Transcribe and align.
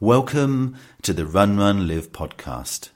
Welcome 0.00 0.76
to 1.02 1.12
the 1.12 1.26
Run 1.26 1.56
Run 1.56 1.88
Live 1.88 2.12
podcast, 2.12 2.90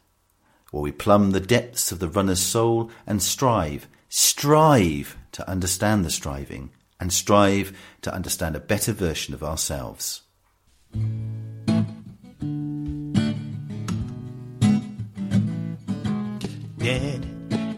where 0.71 0.85
we 0.85 0.93
plumb 0.93 1.33
the 1.33 1.41
depths 1.41 1.91
of 1.91 1.99
the 1.99 2.07
runner's 2.09 2.39
soul 2.39 2.93
and 3.09 3.21
strive, 3.21 3.89
strive 4.09 5.17
to 5.33 5.51
understand 5.51 6.05
the 6.05 6.11
striving 6.11 6.71
and 7.01 7.13
strive 7.13 7.77
to 8.03 8.15
understand 8.15 8.55
a 8.55 8.61
better 8.61 8.93
version 8.93 9.35
of 9.35 9.43
ourselves. 9.43 10.23
Ned, 16.77 17.27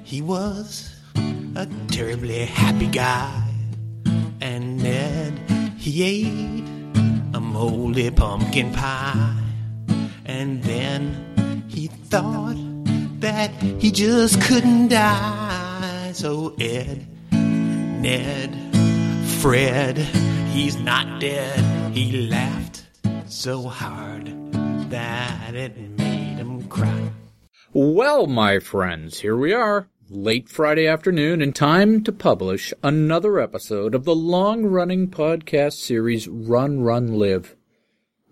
he 0.05 0.21
was 0.21 0.95
a 1.57 1.67
terribly 1.89 2.45
happy 2.45 2.89
guy. 2.89 3.43
And 4.43 4.83
Ned, 4.83 5.39
he 5.79 6.03
ate 6.03 6.74
a 7.55 7.57
moldy 7.57 8.11
pumpkin 8.11 8.73
pie. 8.73 9.37
And 10.25 10.63
then 10.65 11.65
he 11.69 11.87
thought 11.87 12.57
that 13.21 13.51
he 13.79 13.91
just 13.91 14.41
couldn't 14.43 14.89
die. 14.89 16.11
So 16.15 16.55
Ed, 16.59 17.07
Ned, 17.33 18.57
Fred, 19.41 19.99
he's 20.53 20.77
not 20.77 21.21
dead. 21.21 21.93
He 21.93 22.27
laughed 22.29 22.87
so 23.27 23.63
hard 23.63 24.27
that 24.91 25.55
it 25.55 25.77
made 25.99 26.39
him 26.39 26.67
cry. 26.69 27.11
Well, 27.73 28.27
my 28.27 28.59
friends, 28.59 29.21
here 29.21 29.37
we 29.37 29.53
are, 29.53 29.89
late 30.11 30.49
Friday 30.49 30.87
afternoon, 30.87 31.41
and 31.41 31.55
time 31.55 32.03
to 32.05 32.13
publish 32.13 32.75
another 32.83 33.41
episode 33.41 33.95
of 33.95 34.05
the 34.05 34.15
long 34.15 34.67
running 34.67 35.09
podcast 35.09 35.75
series 35.75 36.29
Run, 36.29 36.81
Run, 36.81 37.19
Live. 37.19 37.57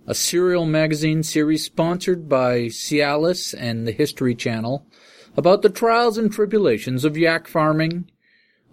A 0.06 0.14
serial 0.14 0.66
magazine 0.66 1.22
series 1.22 1.64
sponsored 1.64 2.28
by 2.28 2.62
Cialis 2.66 3.54
and 3.58 3.86
the 3.86 3.92
History 3.92 4.34
Channel 4.34 4.86
about 5.36 5.62
the 5.62 5.70
trials 5.70 6.18
and 6.18 6.30
tribulations 6.30 7.04
of 7.04 7.16
yak 7.16 7.48
farming 7.48 8.10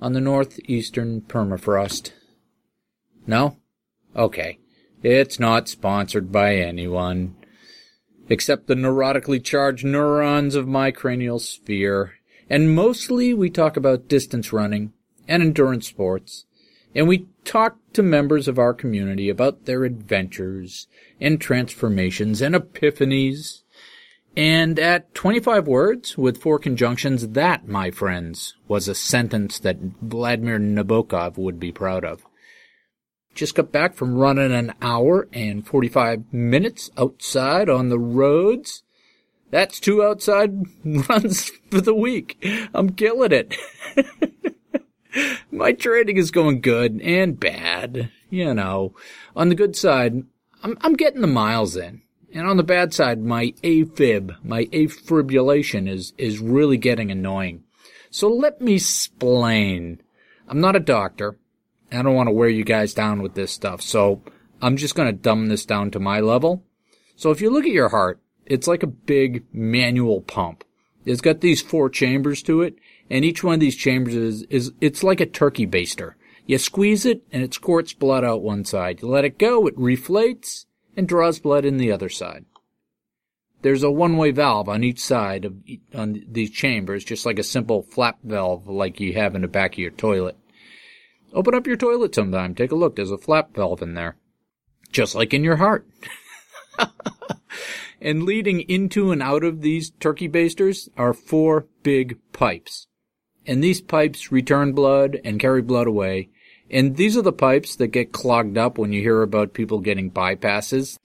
on 0.01 0.13
the 0.13 0.21
northeastern 0.21 1.21
permafrost. 1.21 2.11
No? 3.25 3.57
Okay. 4.15 4.59
It's 5.01 5.39
not 5.39 5.69
sponsored 5.69 6.31
by 6.31 6.55
anyone 6.55 7.35
except 8.27 8.67
the 8.67 8.75
neurotically 8.75 9.43
charged 9.43 9.85
neurons 9.85 10.55
of 10.55 10.67
my 10.67 10.91
cranial 10.91 11.39
sphere. 11.39 12.18
And 12.49 12.75
mostly 12.75 13.33
we 13.33 13.49
talk 13.49 13.77
about 13.77 14.07
distance 14.07 14.51
running 14.51 14.93
and 15.27 15.43
endurance 15.43 15.87
sports. 15.87 16.45
And 16.95 17.07
we 17.07 17.27
talk 17.45 17.77
to 17.93 18.01
members 18.01 18.47
of 18.47 18.57
our 18.57 18.73
community 18.73 19.29
about 19.29 19.65
their 19.65 19.83
adventures 19.83 20.87
and 21.21 21.39
transformations 21.39 22.41
and 22.41 22.55
epiphanies. 22.55 23.61
And 24.35 24.79
at 24.79 25.13
25 25.13 25.67
words 25.67 26.17
with 26.17 26.41
four 26.41 26.57
conjunctions, 26.57 27.29
that, 27.29 27.67
my 27.67 27.91
friends, 27.91 28.55
was 28.67 28.87
a 28.87 28.95
sentence 28.95 29.59
that 29.59 29.77
Vladimir 30.01 30.59
Nabokov 30.59 31.37
would 31.37 31.59
be 31.59 31.71
proud 31.71 32.03
of. 32.03 32.23
Just 33.35 33.55
got 33.55 33.71
back 33.71 33.95
from 33.95 34.15
running 34.15 34.51
an 34.51 34.73
hour 34.81 35.27
and 35.31 35.65
45 35.65 36.33
minutes 36.33 36.89
outside 36.97 37.69
on 37.69 37.89
the 37.89 37.99
roads. 37.99 38.83
That's 39.51 39.79
two 39.79 40.03
outside 40.03 40.65
runs 40.85 41.51
for 41.71 41.81
the 41.81 41.95
week. 41.95 42.43
I'm 42.73 42.91
killing 42.91 43.31
it. 43.31 43.57
My 45.51 45.71
training 45.71 46.17
is 46.17 46.31
going 46.31 46.61
good 46.61 47.01
and 47.01 47.39
bad. 47.39 48.11
You 48.29 48.53
know, 48.53 48.93
on 49.35 49.49
the 49.49 49.55
good 49.55 49.75
side, 49.75 50.23
I'm, 50.63 50.77
I'm 50.81 50.93
getting 50.93 51.21
the 51.21 51.27
miles 51.27 51.75
in. 51.75 52.03
And 52.31 52.47
on 52.47 52.57
the 52.57 52.63
bad 52.63 52.93
side, 52.93 53.23
my 53.23 53.53
AFib, 53.63 54.35
my 54.43 54.65
afibrillation 54.65 55.89
is, 55.89 56.13
is 56.17 56.37
really 56.37 56.77
getting 56.77 57.09
annoying. 57.09 57.63
So 58.11 58.27
let 58.27 58.61
me 58.61 58.75
explain. 58.75 60.01
I'm 60.47 60.61
not 60.61 60.75
a 60.75 60.79
doctor. 60.79 61.37
I 61.91 62.03
don't 62.03 62.15
want 62.15 62.27
to 62.27 62.33
wear 62.33 62.49
you 62.49 62.63
guys 62.63 62.93
down 62.93 63.23
with 63.23 63.33
this 63.33 63.51
stuff. 63.51 63.81
So 63.81 64.21
I'm 64.61 64.77
just 64.77 64.93
going 64.93 65.07
to 65.07 65.21
dumb 65.21 65.47
this 65.47 65.65
down 65.65 65.89
to 65.91 65.99
my 65.99 66.19
level. 66.19 66.63
So 67.15 67.31
if 67.31 67.41
you 67.41 67.49
look 67.49 67.65
at 67.65 67.71
your 67.71 67.89
heart, 67.89 68.19
it's 68.49 68.67
like 68.67 68.83
a 68.83 68.87
big 68.87 69.45
manual 69.53 70.21
pump. 70.21 70.63
It's 71.05 71.21
got 71.21 71.41
these 71.41 71.61
four 71.61 71.89
chambers 71.89 72.43
to 72.43 72.61
it, 72.61 72.75
and 73.09 73.23
each 73.23 73.43
one 73.43 73.53
of 73.55 73.59
these 73.59 73.75
chambers 73.75 74.15
is, 74.15 74.43
is 74.43 74.73
it's 74.81 75.03
like 75.03 75.21
a 75.21 75.25
turkey 75.25 75.65
baster. 75.65 76.13
You 76.45 76.57
squeeze 76.57 77.05
it, 77.05 77.23
and 77.31 77.43
it 77.43 77.53
squirts 77.53 77.93
blood 77.93 78.23
out 78.23 78.41
one 78.41 78.65
side. 78.65 79.01
You 79.01 79.07
let 79.07 79.23
it 79.23 79.37
go, 79.37 79.67
it 79.67 79.77
reflates, 79.77 80.65
and 80.97 81.07
draws 81.07 81.39
blood 81.39 81.63
in 81.63 81.77
the 81.77 81.91
other 81.91 82.09
side. 82.09 82.45
There's 83.61 83.83
a 83.83 83.91
one-way 83.91 84.31
valve 84.31 84.69
on 84.69 84.83
each 84.83 84.99
side 84.99 85.45
of 85.45 85.55
on 85.93 86.23
these 86.27 86.49
chambers, 86.49 87.03
just 87.03 87.25
like 87.25 87.39
a 87.39 87.43
simple 87.43 87.83
flap 87.83 88.17
valve 88.23 88.67
like 88.67 88.99
you 88.99 89.13
have 89.13 89.35
in 89.35 89.41
the 89.41 89.47
back 89.47 89.73
of 89.73 89.79
your 89.79 89.91
toilet. 89.91 90.37
Open 91.33 91.53
up 91.53 91.67
your 91.67 91.75
toilet 91.75 92.15
sometime. 92.15 92.55
Take 92.55 92.71
a 92.71 92.75
look. 92.75 92.95
There's 92.95 93.11
a 93.11 93.17
flap 93.17 93.53
valve 93.53 93.81
in 93.81 93.93
there. 93.93 94.15
Just 94.91 95.13
like 95.13 95.33
in 95.33 95.43
your 95.43 95.57
heart. 95.57 95.87
and 98.01 98.23
leading 98.23 98.61
into 98.61 99.11
and 99.11 99.21
out 99.21 99.43
of 99.43 99.61
these 99.61 99.91
turkey 99.99 100.27
basters 100.27 100.89
are 100.97 101.13
four 101.13 101.67
big 101.83 102.17
pipes. 102.33 102.87
And 103.45 103.63
these 103.63 103.81
pipes 103.81 104.31
return 104.31 104.73
blood 104.73 105.19
and 105.23 105.39
carry 105.39 105.61
blood 105.61 105.87
away. 105.87 106.29
And 106.69 106.95
these 106.95 107.17
are 107.17 107.23
the 107.23 107.33
pipes 107.33 107.75
that 107.77 107.87
get 107.87 108.11
clogged 108.11 108.57
up 108.57 108.77
when 108.77 108.93
you 108.93 109.01
hear 109.01 109.21
about 109.21 109.53
people 109.53 109.79
getting 109.79 110.11
bypasses. 110.11 110.97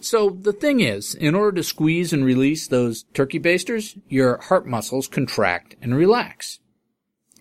So 0.00 0.30
the 0.30 0.52
thing 0.52 0.80
is, 0.80 1.14
in 1.14 1.34
order 1.34 1.56
to 1.56 1.62
squeeze 1.62 2.12
and 2.12 2.24
release 2.24 2.68
those 2.68 3.04
turkey 3.14 3.38
basters, 3.38 3.96
your 4.08 4.38
heart 4.38 4.66
muscles 4.66 5.08
contract 5.08 5.76
and 5.80 5.94
relax. 5.94 6.60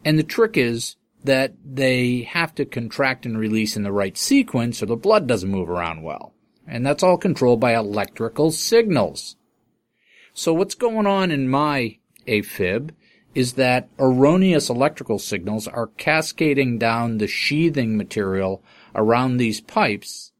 And 0.05 0.19
the 0.19 0.23
trick 0.23 0.57
is 0.57 0.95
that 1.23 1.53
they 1.63 2.23
have 2.23 2.53
to 2.55 2.65
contract 2.65 3.25
and 3.25 3.37
release 3.37 3.77
in 3.77 3.83
the 3.83 3.91
right 3.91 4.17
sequence 4.17 4.83
or 4.83 4.85
the 4.85 4.95
blood 4.95 5.27
doesn't 5.27 5.49
move 5.49 5.69
around 5.69 6.03
well. 6.03 6.33
And 6.67 6.85
that's 6.85 7.03
all 7.03 7.17
controlled 7.17 7.59
by 7.59 7.75
electrical 7.75 8.51
signals. 8.51 9.35
So 10.33 10.53
what's 10.53 10.75
going 10.75 11.05
on 11.05 11.31
in 11.31 11.49
my 11.49 11.97
AFib 12.27 12.91
is 13.35 13.53
that 13.53 13.89
erroneous 13.99 14.69
electrical 14.69 15.19
signals 15.19 15.67
are 15.67 15.87
cascading 15.87 16.77
down 16.77 17.17
the 17.17 17.27
sheathing 17.27 17.97
material 17.97 18.63
around 18.95 19.37
these 19.37 19.61
pipes 19.61 20.31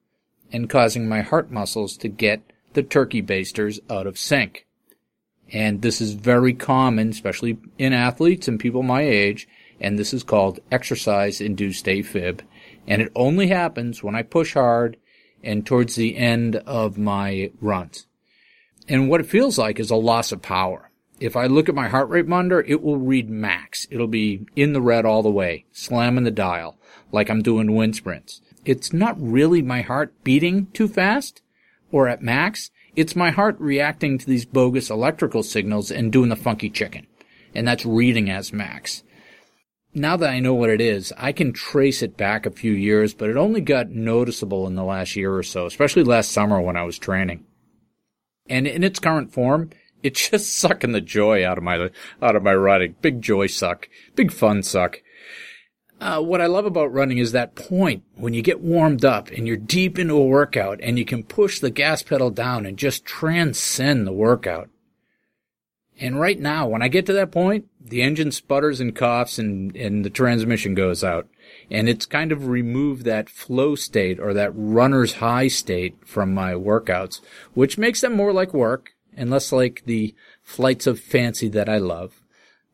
and 0.51 0.69
causing 0.69 1.09
my 1.09 1.21
heart 1.21 1.51
muscles 1.51 1.97
to 1.97 2.07
get 2.07 2.41
the 2.73 2.83
turkey 2.83 3.21
basters 3.21 3.79
out 3.89 4.07
of 4.07 4.17
sync. 4.17 4.65
And 5.51 5.81
this 5.81 6.01
is 6.01 6.13
very 6.13 6.53
common, 6.53 7.09
especially 7.09 7.57
in 7.77 7.93
athletes 7.93 8.47
and 8.47 8.59
people 8.59 8.83
my 8.83 9.01
age, 9.01 9.47
and 9.79 9.97
this 9.99 10.13
is 10.13 10.23
called 10.23 10.59
exercise 10.71 11.41
induced 11.41 11.85
AFib. 11.85 12.41
And 12.87 13.01
it 13.01 13.11
only 13.15 13.47
happens 13.47 14.03
when 14.03 14.15
I 14.15 14.23
push 14.23 14.53
hard 14.53 14.97
and 15.43 15.65
towards 15.65 15.95
the 15.95 16.15
end 16.17 16.55
of 16.55 16.97
my 16.97 17.51
runs. 17.59 18.07
And 18.87 19.09
what 19.09 19.21
it 19.21 19.27
feels 19.27 19.57
like 19.57 19.79
is 19.79 19.91
a 19.91 19.95
loss 19.95 20.31
of 20.31 20.41
power. 20.41 20.89
If 21.19 21.35
I 21.35 21.45
look 21.45 21.69
at 21.69 21.75
my 21.75 21.87
heart 21.87 22.09
rate 22.09 22.27
monitor, 22.27 22.61
it 22.61 22.81
will 22.81 22.97
read 22.97 23.29
max. 23.29 23.87
It'll 23.89 24.07
be 24.07 24.45
in 24.55 24.73
the 24.73 24.81
red 24.81 25.05
all 25.05 25.23
the 25.23 25.31
way, 25.31 25.65
slamming 25.71 26.23
the 26.23 26.31
dial, 26.31 26.77
like 27.11 27.29
I'm 27.29 27.41
doing 27.41 27.75
wind 27.75 27.95
sprints. 27.95 28.41
It's 28.65 28.91
not 28.91 29.21
really 29.21 29.61
my 29.61 29.81
heart 29.81 30.13
beating 30.23 30.67
too 30.73 30.87
fast 30.87 31.41
or 31.91 32.07
at 32.07 32.21
max. 32.21 32.71
It's 32.95 33.15
my 33.15 33.31
heart 33.31 33.55
reacting 33.59 34.17
to 34.17 34.25
these 34.25 34.45
bogus 34.45 34.89
electrical 34.89 35.43
signals 35.43 35.91
and 35.91 36.11
doing 36.11 36.29
the 36.29 36.35
funky 36.35 36.69
chicken. 36.69 37.07
And 37.55 37.67
that's 37.67 37.85
reading 37.85 38.29
as 38.29 38.51
max 38.51 39.03
now 39.93 40.17
that 40.17 40.29
I 40.29 40.39
know 40.39 40.53
what 40.53 40.69
it 40.69 40.81
is, 40.81 41.13
I 41.17 41.31
can 41.31 41.53
trace 41.53 42.01
it 42.01 42.17
back 42.17 42.45
a 42.45 42.51
few 42.51 42.71
years, 42.71 43.13
but 43.13 43.29
it 43.29 43.37
only 43.37 43.61
got 43.61 43.89
noticeable 43.89 44.67
in 44.67 44.75
the 44.75 44.83
last 44.83 45.15
year 45.15 45.35
or 45.35 45.43
so, 45.43 45.65
especially 45.65 46.03
last 46.03 46.31
summer 46.31 46.59
when 46.59 46.77
I 46.77 46.83
was 46.83 46.97
training. 46.97 47.45
And 48.47 48.67
in 48.67 48.83
its 48.83 48.99
current 48.99 49.31
form, 49.31 49.69
it's 50.03 50.29
just 50.29 50.57
sucking 50.57 50.91
the 50.91 51.01
joy 51.01 51.47
out 51.47 51.57
of 51.57 51.63
my 51.63 51.89
out 52.21 52.35
of 52.35 52.43
my 52.43 52.53
running. 52.53 52.95
Big 53.01 53.21
joy 53.21 53.47
suck, 53.47 53.87
big 54.15 54.31
fun 54.31 54.63
suck. 54.63 55.01
Uh, 56.01 56.19
what 56.19 56.41
I 56.41 56.47
love 56.47 56.65
about 56.65 56.91
running 56.91 57.17
is 57.17 57.31
that 57.31 57.55
point 57.55 58.03
when 58.15 58.33
you 58.33 58.41
get 58.41 58.59
warmed 58.59 59.05
up 59.05 59.31
and 59.31 59.47
you're 59.47 59.55
deep 59.55 59.97
into 59.97 60.15
a 60.15 60.25
workout 60.25 60.81
and 60.81 60.99
you 60.99 61.05
can 61.05 61.23
push 61.23 61.59
the 61.59 61.69
gas 61.69 62.03
pedal 62.03 62.29
down 62.29 62.65
and 62.65 62.77
just 62.77 63.05
transcend 63.05 64.05
the 64.05 64.11
workout. 64.11 64.69
And 65.99 66.19
right 66.19 66.39
now, 66.39 66.67
when 66.67 66.81
I 66.81 66.87
get 66.87 67.05
to 67.05 67.13
that 67.13 67.31
point, 67.31 67.65
the 67.79 68.01
engine 68.01 68.31
sputters 68.31 68.79
and 68.79 68.95
coughs 68.95 69.37
and, 69.37 69.75
and 69.75 70.03
the 70.03 70.09
transmission 70.09 70.73
goes 70.73 71.03
out. 71.03 71.27
And 71.69 71.87
it's 71.87 72.05
kind 72.05 72.31
of 72.31 72.47
removed 72.47 73.05
that 73.05 73.29
flow 73.29 73.75
state 73.75 74.19
or 74.19 74.33
that 74.33 74.51
runner's 74.55 75.15
high 75.15 75.47
state 75.47 75.95
from 76.05 76.33
my 76.33 76.53
workouts, 76.53 77.21
which 77.53 77.77
makes 77.77 78.01
them 78.01 78.15
more 78.15 78.33
like 78.33 78.53
work 78.53 78.91
and 79.15 79.29
less 79.29 79.51
like 79.51 79.83
the 79.85 80.15
flights 80.41 80.87
of 80.87 80.99
fancy 80.99 81.47
that 81.49 81.69
I 81.69 81.77
love. 81.77 82.21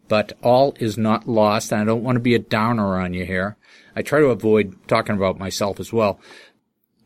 But 0.07 0.33
all 0.41 0.73
is 0.79 0.97
not 0.97 1.27
lost, 1.27 1.71
and 1.71 1.81
I 1.81 1.85
don't 1.85 2.03
want 2.03 2.15
to 2.15 2.21
be 2.21 2.33
a 2.33 2.39
downer 2.39 2.99
on 2.99 3.13
you 3.13 3.25
here. 3.25 3.57
I 3.95 4.01
try 4.01 4.19
to 4.19 4.27
avoid 4.27 4.75
talking 4.87 5.15
about 5.15 5.37
myself 5.37 5.79
as 5.79 5.93
well. 5.93 6.19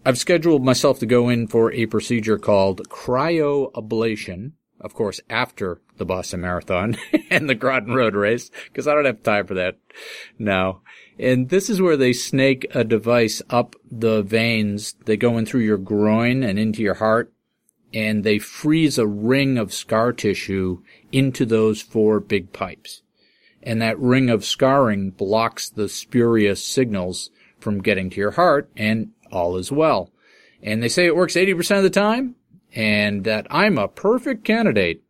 I've 0.05 0.17
scheduled 0.17 0.63
myself 0.63 0.99
to 0.99 1.05
go 1.05 1.27
in 1.29 1.47
for 1.47 1.71
a 1.71 1.85
procedure 1.85 2.37
called 2.37 2.87
cryoablation, 2.89 4.51
of 4.79 4.93
course, 4.93 5.19
after 5.29 5.81
the 5.97 6.05
Boston 6.05 6.41
Marathon 6.41 6.97
and 7.29 7.49
the 7.49 7.55
Groton 7.55 7.93
Road 7.93 8.15
Race, 8.15 8.51
because 8.65 8.87
I 8.87 8.93
don't 8.93 9.05
have 9.05 9.23
time 9.23 9.47
for 9.47 9.53
that 9.53 9.77
now. 10.37 10.81
And 11.19 11.49
this 11.49 11.69
is 11.69 11.81
where 11.81 11.97
they 11.97 12.13
snake 12.13 12.65
a 12.73 12.83
device 12.83 13.41
up 13.49 13.75
the 13.91 14.23
veins. 14.23 14.95
They 15.05 15.17
go 15.17 15.37
in 15.37 15.45
through 15.45 15.61
your 15.61 15.77
groin 15.77 16.43
and 16.43 16.57
into 16.57 16.81
your 16.81 16.95
heart, 16.95 17.31
and 17.93 18.23
they 18.23 18.39
freeze 18.39 18.97
a 18.97 19.07
ring 19.07 19.57
of 19.57 19.73
scar 19.73 20.11
tissue 20.11 20.81
into 21.11 21.45
those 21.45 21.81
four 21.81 22.19
big 22.19 22.51
pipes. 22.51 23.03
And 23.61 23.81
that 23.81 23.99
ring 23.99 24.29
of 24.29 24.43
scarring 24.43 25.11
blocks 25.11 25.69
the 25.69 25.87
spurious 25.87 26.65
signals 26.65 27.29
from 27.59 27.81
getting 27.81 28.09
to 28.09 28.17
your 28.17 28.31
heart, 28.31 28.69
and 28.75 29.11
all 29.31 29.55
is 29.57 29.71
well. 29.71 30.11
And 30.61 30.81
they 30.81 30.89
say 30.89 31.05
it 31.05 31.15
works 31.15 31.35
80% 31.35 31.77
of 31.77 31.83
the 31.83 31.89
time, 31.89 32.35
and 32.75 33.23
that 33.23 33.47
I'm 33.49 33.77
a 33.77 33.87
perfect 33.87 34.43
candidate. 34.43 35.03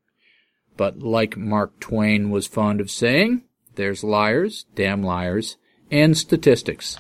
But 0.76 1.00
like 1.00 1.38
Mark 1.38 1.80
Twain 1.80 2.30
was 2.30 2.48
fond 2.48 2.82
of 2.82 2.90
saying, 2.90 3.44
there's 3.76 4.04
liars, 4.04 4.66
damn 4.76 5.04
liars, 5.04 5.58
and 5.92 6.18
statistics. 6.18 7.00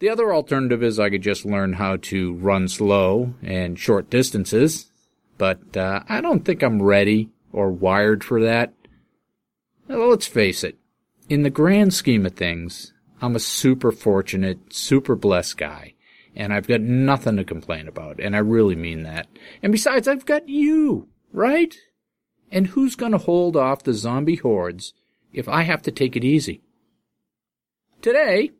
The 0.00 0.08
other 0.08 0.34
alternative 0.34 0.82
is 0.82 0.98
I 0.98 1.10
could 1.10 1.22
just 1.22 1.46
learn 1.46 1.74
how 1.74 1.96
to 1.96 2.34
run 2.34 2.68
slow 2.68 3.34
and 3.42 3.78
short 3.78 4.10
distances, 4.10 4.90
but 5.38 5.76
uh, 5.76 6.00
I 6.08 6.20
don't 6.20 6.44
think 6.44 6.62
I'm 6.62 6.82
ready 6.82 7.30
or 7.52 7.70
wired 7.70 8.24
for 8.24 8.42
that. 8.42 8.74
Well, 9.88 10.08
let's 10.08 10.26
face 10.26 10.64
it, 10.64 10.78
in 11.28 11.42
the 11.42 11.50
grand 11.50 11.94
scheme 11.94 12.26
of 12.26 12.34
things, 12.34 12.92
I'm 13.22 13.36
a 13.36 13.40
super 13.40 13.92
fortunate, 13.92 14.74
super 14.74 15.14
blessed 15.14 15.56
guy, 15.56 15.93
and 16.36 16.52
I've 16.52 16.66
got 16.66 16.80
nothing 16.80 17.36
to 17.36 17.44
complain 17.44 17.88
about, 17.88 18.20
and 18.20 18.34
I 18.34 18.40
really 18.40 18.76
mean 18.76 19.02
that. 19.02 19.26
And 19.62 19.72
besides, 19.72 20.08
I've 20.08 20.26
got 20.26 20.48
you, 20.48 21.08
right? 21.32 21.74
And 22.50 22.68
who's 22.68 22.96
gonna 22.96 23.18
hold 23.18 23.56
off 23.56 23.82
the 23.82 23.94
zombie 23.94 24.36
hordes 24.36 24.94
if 25.32 25.48
I 25.48 25.62
have 25.62 25.82
to 25.82 25.90
take 25.90 26.16
it 26.16 26.24
easy? 26.24 26.62
Today, 28.02 28.50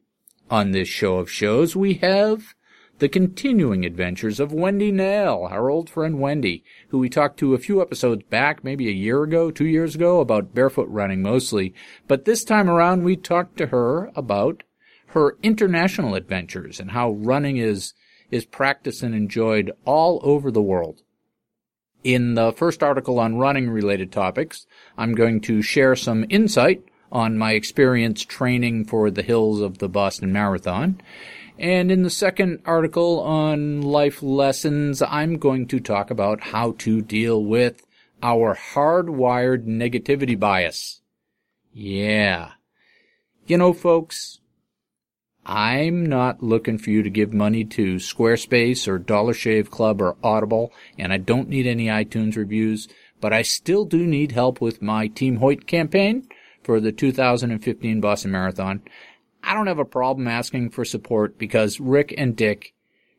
on 0.50 0.70
this 0.70 0.88
show 0.88 1.18
of 1.18 1.30
shows, 1.30 1.76
we 1.76 1.94
have 1.94 2.54
the 2.98 3.08
continuing 3.08 3.84
adventures 3.84 4.38
of 4.38 4.52
Wendy 4.52 4.92
Nail, 4.92 5.48
our 5.50 5.68
old 5.68 5.90
friend 5.90 6.20
Wendy, 6.20 6.62
who 6.88 6.98
we 6.98 7.08
talked 7.08 7.38
to 7.40 7.54
a 7.54 7.58
few 7.58 7.82
episodes 7.82 8.22
back, 8.30 8.62
maybe 8.62 8.88
a 8.88 8.92
year 8.92 9.22
ago, 9.24 9.50
two 9.50 9.66
years 9.66 9.94
ago, 9.94 10.20
about 10.20 10.54
barefoot 10.54 10.88
running 10.88 11.20
mostly. 11.20 11.74
But 12.06 12.24
this 12.24 12.44
time 12.44 12.70
around, 12.70 13.02
we 13.02 13.16
talked 13.16 13.56
to 13.58 13.66
her 13.66 14.12
about 14.14 14.62
her 15.14 15.36
international 15.44 16.16
adventures 16.16 16.80
and 16.80 16.90
how 16.90 17.12
running 17.12 17.56
is, 17.56 17.94
is 18.32 18.44
practiced 18.44 19.00
and 19.00 19.14
enjoyed 19.14 19.70
all 19.84 20.20
over 20.24 20.50
the 20.50 20.60
world. 20.60 21.02
In 22.02 22.34
the 22.34 22.52
first 22.52 22.82
article 22.82 23.20
on 23.20 23.36
running 23.36 23.70
related 23.70 24.10
topics, 24.10 24.66
I'm 24.98 25.14
going 25.14 25.40
to 25.42 25.62
share 25.62 25.94
some 25.94 26.26
insight 26.28 26.82
on 27.12 27.38
my 27.38 27.52
experience 27.52 28.24
training 28.24 28.86
for 28.86 29.08
the 29.08 29.22
hills 29.22 29.60
of 29.60 29.78
the 29.78 29.88
Boston 29.88 30.32
Marathon. 30.32 31.00
And 31.60 31.92
in 31.92 32.02
the 32.02 32.10
second 32.10 32.62
article 32.66 33.20
on 33.20 33.82
life 33.82 34.20
lessons, 34.20 35.00
I'm 35.00 35.38
going 35.38 35.68
to 35.68 35.78
talk 35.78 36.10
about 36.10 36.40
how 36.40 36.72
to 36.78 37.00
deal 37.00 37.42
with 37.42 37.86
our 38.20 38.56
hardwired 38.56 39.64
negativity 39.64 40.38
bias. 40.38 41.02
Yeah. 41.72 42.50
You 43.46 43.58
know, 43.58 43.72
folks, 43.72 44.40
I'm 45.46 46.06
not 46.06 46.42
looking 46.42 46.78
for 46.78 46.90
you 46.90 47.02
to 47.02 47.10
give 47.10 47.34
money 47.34 47.64
to 47.64 47.96
Squarespace 47.96 48.88
or 48.88 48.98
Dollar 48.98 49.34
Shave 49.34 49.70
Club 49.70 50.00
or 50.00 50.16
Audible, 50.22 50.72
and 50.98 51.12
I 51.12 51.18
don't 51.18 51.48
need 51.48 51.66
any 51.66 51.86
iTunes 51.86 52.36
reviews, 52.36 52.88
but 53.20 53.32
I 53.32 53.42
still 53.42 53.84
do 53.84 54.06
need 54.06 54.32
help 54.32 54.60
with 54.60 54.80
my 54.80 55.08
Team 55.08 55.36
Hoyt 55.36 55.66
campaign 55.66 56.26
for 56.62 56.80
the 56.80 56.92
2015 56.92 58.00
Boston 58.00 58.30
Marathon. 58.30 58.82
I 59.42 59.52
don't 59.52 59.66
have 59.66 59.78
a 59.78 59.84
problem 59.84 60.26
asking 60.26 60.70
for 60.70 60.84
support 60.84 61.38
because 61.38 61.78
Rick 61.78 62.14
and 62.16 62.34
Dick 62.34 62.74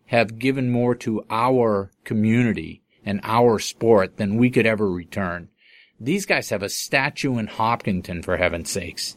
have 0.07 0.39
given 0.39 0.71
more 0.71 0.95
to 0.95 1.24
our 1.30 1.92
community 2.04 2.81
and 3.06 3.19
our 3.24 3.60
sport 3.60 4.18
than 4.18 4.38
we 4.38 4.50
could 4.50 4.66
ever 4.66 4.92
return. 4.92 5.50
These 6.00 6.25
guys 6.25 6.50
have 6.50 6.63
a 6.63 6.69
statue 6.69 7.38
in 7.38 7.48
Hopkinton, 7.48 8.24
for 8.24 8.38
heaven's 8.38 8.71
sakes. 8.71 9.16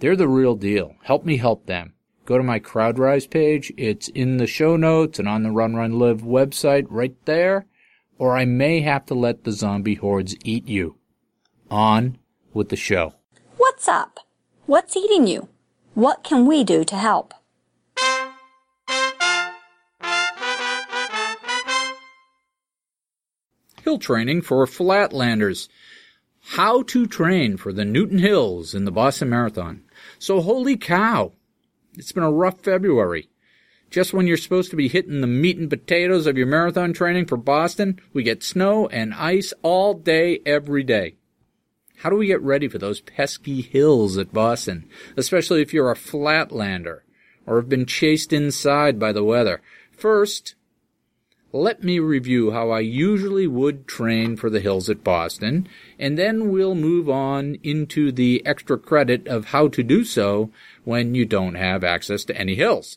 They're 0.00 0.16
the 0.16 0.28
real 0.28 0.54
deal. 0.54 0.96
Help 1.02 1.26
me 1.26 1.36
help 1.36 1.66
them. 1.66 1.92
Go 2.24 2.38
to 2.38 2.42
my 2.42 2.58
CrowdRise 2.58 3.28
page. 3.28 3.70
It's 3.76 4.08
in 4.08 4.38
the 4.38 4.46
show 4.46 4.76
notes 4.76 5.18
and 5.18 5.28
on 5.28 5.42
the 5.42 5.50
Run 5.50 5.74
Run 5.74 5.98
Live 5.98 6.22
website 6.22 6.86
right 6.88 7.14
there. 7.26 7.66
Or 8.16 8.34
I 8.34 8.46
may 8.46 8.80
have 8.80 9.04
to 9.06 9.14
let 9.14 9.44
the 9.44 9.52
zombie 9.52 9.96
hordes 9.96 10.34
eat 10.42 10.66
you. 10.66 10.96
On 11.70 12.16
with 12.54 12.70
the 12.70 12.76
show. 12.76 13.12
What's 13.58 13.88
up? 13.88 14.20
What's 14.64 14.96
eating 14.96 15.26
you? 15.26 15.48
What 15.92 16.24
can 16.24 16.46
we 16.46 16.64
do 16.64 16.82
to 16.82 16.96
help? 16.96 17.34
Hill 23.84 23.98
training 23.98 24.40
for 24.42 24.64
flatlanders. 24.66 25.68
How 26.54 26.82
to 26.84 27.06
train 27.06 27.58
for 27.58 27.70
the 27.70 27.84
Newton 27.84 28.18
Hills 28.18 28.74
in 28.74 28.86
the 28.86 28.90
Boston 28.90 29.28
Marathon. 29.28 29.82
So 30.18 30.40
holy 30.40 30.76
cow. 30.76 31.32
It's 31.94 32.12
been 32.12 32.22
a 32.22 32.30
rough 32.30 32.60
February. 32.60 33.28
Just 33.90 34.14
when 34.14 34.28
you're 34.28 34.36
supposed 34.36 34.70
to 34.70 34.76
be 34.76 34.88
hitting 34.88 35.20
the 35.20 35.26
meat 35.26 35.58
and 35.58 35.68
potatoes 35.68 36.26
of 36.26 36.38
your 36.38 36.46
marathon 36.46 36.92
training 36.92 37.26
for 37.26 37.36
Boston, 37.36 38.00
we 38.12 38.22
get 38.22 38.44
snow 38.44 38.86
and 38.88 39.12
ice 39.12 39.52
all 39.62 39.94
day, 39.94 40.40
every 40.46 40.84
day. 40.84 41.16
How 41.96 42.08
do 42.08 42.16
we 42.16 42.28
get 42.28 42.40
ready 42.40 42.68
for 42.68 42.78
those 42.78 43.00
pesky 43.00 43.60
hills 43.60 44.16
at 44.16 44.32
Boston, 44.32 44.88
especially 45.16 45.60
if 45.60 45.74
you're 45.74 45.90
a 45.90 45.96
flatlander 45.96 47.00
or 47.46 47.56
have 47.56 47.68
been 47.68 47.84
chased 47.84 48.32
inside 48.32 48.98
by 48.98 49.12
the 49.12 49.24
weather? 49.24 49.60
First, 49.90 50.54
let 51.52 51.82
me 51.82 51.98
review 51.98 52.52
how 52.52 52.70
I 52.70 52.80
usually 52.80 53.46
would 53.46 53.88
train 53.88 54.36
for 54.36 54.50
the 54.50 54.60
hills 54.60 54.88
at 54.88 55.02
Boston, 55.02 55.68
and 55.98 56.16
then 56.16 56.50
we'll 56.50 56.76
move 56.76 57.08
on 57.08 57.56
into 57.62 58.12
the 58.12 58.44
extra 58.46 58.78
credit 58.78 59.26
of 59.26 59.46
how 59.46 59.68
to 59.68 59.82
do 59.82 60.04
so 60.04 60.50
when 60.84 61.14
you 61.14 61.24
don't 61.24 61.56
have 61.56 61.82
access 61.82 62.24
to 62.26 62.36
any 62.36 62.54
hills. 62.54 62.96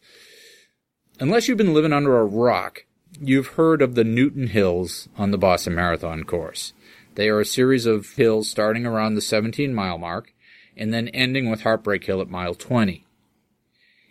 Unless 1.20 1.48
you've 1.48 1.58
been 1.58 1.74
living 1.74 1.94
under 1.94 2.20
a 2.20 2.26
rock, 2.26 2.86
you've 3.20 3.48
heard 3.48 3.82
of 3.82 3.96
the 3.96 4.04
Newton 4.04 4.48
Hills 4.48 5.10
on 5.18 5.32
the 5.32 5.38
Boston 5.38 5.76
Marathon 5.76 6.24
course. 6.24 6.74
They 7.16 7.30
are 7.30 7.40
a 7.40 7.46
series 7.46 7.86
of 7.86 8.12
hills 8.14 8.50
starting 8.50 8.86
around 8.86 9.16
the 9.16 9.22
17 9.22 9.74
mile 9.74 9.98
mark 9.98 10.34
and 10.76 10.94
then 10.94 11.08
ending 11.10 11.50
with 11.50 11.62
Heartbreak 11.62 12.04
Hill 12.04 12.22
at 12.22 12.30
mile 12.30 12.56
20. 12.56 13.06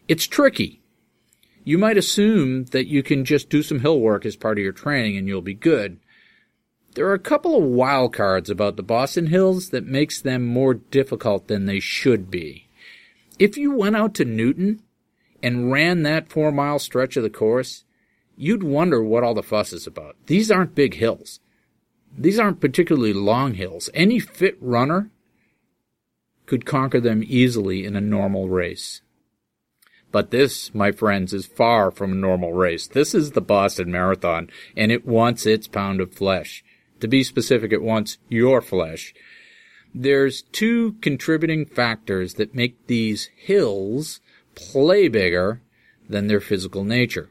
It's 0.09 0.27
tricky. 0.27 0.82
You 1.64 1.78
might 1.78 1.97
assume 1.97 2.64
that 2.66 2.88
you 2.88 3.02
can 3.02 3.25
just 3.25 3.49
do 3.49 3.62
some 3.62 3.81
hill 3.81 4.00
work 4.00 4.26
as 4.26 4.37
part 4.37 4.59
of 4.59 4.64
your 4.64 4.73
training 4.73 5.16
and 5.16 5.28
you'll 5.28 5.42
be 5.42 5.54
good. 5.54 6.00
There 6.95 7.07
are 7.07 7.14
a 7.14 7.19
couple 7.19 7.57
of 7.57 7.64
wild 7.64 8.12
cards 8.12 8.50
about 8.50 8.76
the 8.76 8.83
Boston 8.83 9.28
Hills 9.28 9.71
that 9.71 9.87
makes 9.87 10.21
them 10.21 10.45
more 10.45 10.75
difficult 10.75 11.49
than 11.49 11.66
they 11.66 11.81
should 11.81 12.31
be. 12.31 12.69
If 13.38 13.57
you 13.57 13.73
went 13.73 13.97
out 13.97 14.14
to 14.14 14.25
Newton 14.25 14.83
and 15.42 15.73
ran 15.73 16.02
that 16.02 16.31
four 16.31 16.52
mile 16.52 16.78
stretch 16.78 17.16
of 17.16 17.23
the 17.23 17.31
course, 17.31 17.85
you'd 18.37 18.62
wonder 18.62 19.02
what 19.02 19.23
all 19.23 19.35
the 19.35 19.42
fuss 19.42 19.73
is 19.73 19.87
about. 19.87 20.16
These 20.26 20.50
aren't 20.50 20.75
big 20.75 20.95
hills. 20.95 21.40
These 22.16 22.38
aren't 22.38 22.61
particularly 22.61 23.12
long 23.12 23.54
hills. 23.54 23.88
Any 23.95 24.19
fit 24.19 24.59
runner 24.61 25.11
could 26.45 26.66
conquer 26.66 27.00
them 27.00 27.23
easily 27.26 27.87
in 27.87 27.97
a 27.97 28.00
normal 28.00 28.49
race. 28.49 29.00
But 30.12 30.31
this, 30.31 30.75
my 30.75 30.92
friends, 30.92 31.33
is 31.33 31.47
far 31.47 31.90
from 31.90 32.12
a 32.12 32.16
normal 32.16 32.52
race. 32.52 32.87
This 32.87 33.14
is 33.14 33.31
the 33.31 33.40
Boston 33.40 33.90
Marathon, 33.90 34.50
and 34.76 34.92
it 34.92 35.07
wants 35.07 35.47
its 35.47 35.66
pound 35.66 36.00
of 36.00 36.14
flesh. 36.14 36.62
To 37.00 37.09
be 37.09 37.25
specific, 37.25 37.73
it 37.73 37.83
wants 37.83 38.19
your 38.28 38.61
flesh. 38.61 39.14
There's 39.95 40.42
two 40.42 40.92
contributing 41.00 41.66
factors 41.66 42.35
that 42.35 42.54
make 42.54 42.87
these 42.87 43.31
hills 43.35 44.21
play 44.54 45.09
bigger 45.09 45.62
than 46.09 46.26
their 46.26 46.40
physical 46.40 46.85
nature. 46.85 47.31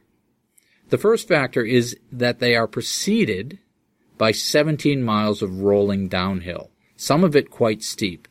The 0.89 0.97
first 0.97 1.27
factor 1.27 1.63
is 1.63 1.97
that 2.11 2.39
they 2.39 2.55
are 2.55 2.67
preceded 2.67 3.59
by 4.17 4.31
17 4.31 5.01
miles 5.01 5.41
of 5.41 5.61
rolling 5.61 6.07
downhill, 6.07 6.69
some 6.95 7.23
of 7.23 7.35
it 7.35 7.49
quite 7.49 7.81
steep. 7.81 8.27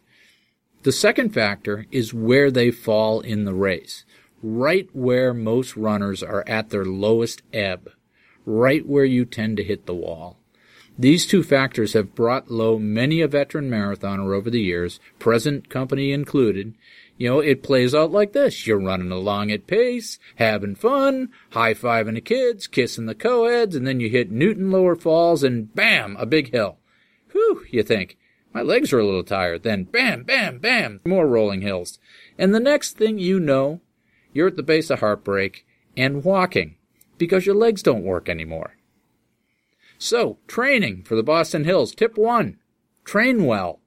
The 0.83 0.93
second 0.93 1.31
factor 1.31 1.87
is 1.91 2.15
where 2.15 2.51
they 2.51 2.71
fall 2.71 3.21
in 3.21 3.45
the 3.45 3.55
race, 3.55 4.05
right 4.43 4.89
where 4.93 5.35
most 5.35 5.77
runners 5.77 6.23
are 6.23 6.45
at 6.47 6.71
their 6.71 6.85
lowest 6.85 7.43
ebb, 7.53 7.91
right 8.47 8.87
where 8.87 9.05
you 9.05 9.25
tend 9.25 9.57
to 9.57 9.65
hit 9.65 9.87
the 9.87 9.95
wall. 9.95 10.39
These 10.99 11.27
two 11.27 11.43
factors 11.43 11.95
have 11.95 12.15
brought 12.15 12.51
low 12.51 12.79
many 12.79 13.23
a 13.23 13.29
veteran 13.29 13.71
marathoner 13.71 14.35
over 14.37 14.51
the 14.51 14.61
years, 14.61 15.01
present 15.19 15.71
company 15.71 16.13
included, 16.13 16.75
You 17.21 17.29
know, 17.29 17.41
it 17.41 17.63
plays 17.63 17.95
out 17.95 18.13
like 18.13 18.33
this. 18.33 18.67
You're 18.67 18.81
running 18.81 19.11
along 19.11 19.51
at 19.51 19.67
pace, 19.67 20.19
having 20.37 20.75
fun, 20.75 21.29
high-fiving 21.51 22.15
the 22.15 22.23
kids, 22.23 22.67
kissing 22.67 23.05
the 23.05 23.15
co-eds, 23.15 23.77
and 23.77 23.87
then 23.87 24.01
you 24.01 24.09
hit 24.09 24.31
Newton 24.31 24.71
Lower 24.71 24.97
Falls 24.97 25.43
and 25.43 25.75
bam, 25.75 26.17
a 26.19 26.25
big 26.25 26.51
hill. 26.51 26.79
Whew, 27.33 27.67
you 27.69 27.83
think. 27.83 28.17
My 28.55 28.63
legs 28.63 28.91
are 28.95 28.99
a 28.99 29.05
little 29.05 29.23
tired. 29.23 29.65
Then 29.65 29.85
bam, 29.85 30.23
bam, 30.23 30.61
bam, 30.61 31.01
more 31.05 31.27
rolling 31.27 31.61
hills. 31.61 31.99
And 32.39 32.55
the 32.55 32.59
next 32.59 32.97
thing 32.97 33.19
you 33.19 33.39
know, 33.39 33.83
you're 34.33 34.49
at 34.49 34.57
the 34.57 34.63
base 34.63 34.91
of 34.91 35.01
heartbreak 35.01 35.67
and 35.97 36.25
walking 36.25 36.77
because 37.19 37.47
your 37.47 37.55
legs 37.55 37.83
don't 37.83 38.05
work 38.05 38.29
anymore. 38.29 38.77
So, 39.99 40.39
training 40.47 41.03
for 41.03 41.15
the 41.15 41.23
Boston 41.23 41.65
Hills. 41.65 41.95
Tip 41.95 42.17
one, 42.17 42.59
train 43.05 43.45
well. 43.45 43.81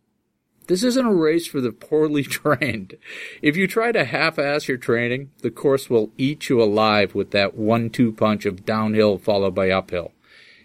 This 0.67 0.83
isn't 0.83 1.05
a 1.05 1.13
race 1.13 1.47
for 1.47 1.59
the 1.59 1.71
poorly 1.71 2.23
trained. 2.23 2.95
If 3.41 3.57
you 3.57 3.67
try 3.67 3.91
to 3.91 4.05
half-ass 4.05 4.67
your 4.67 4.77
training, 4.77 5.31
the 5.41 5.51
course 5.51 5.89
will 5.89 6.11
eat 6.17 6.49
you 6.49 6.61
alive 6.61 7.15
with 7.15 7.31
that 7.31 7.55
one-two 7.55 8.13
punch 8.13 8.45
of 8.45 8.65
downhill 8.65 9.17
followed 9.17 9.55
by 9.55 9.71
uphill. 9.71 10.11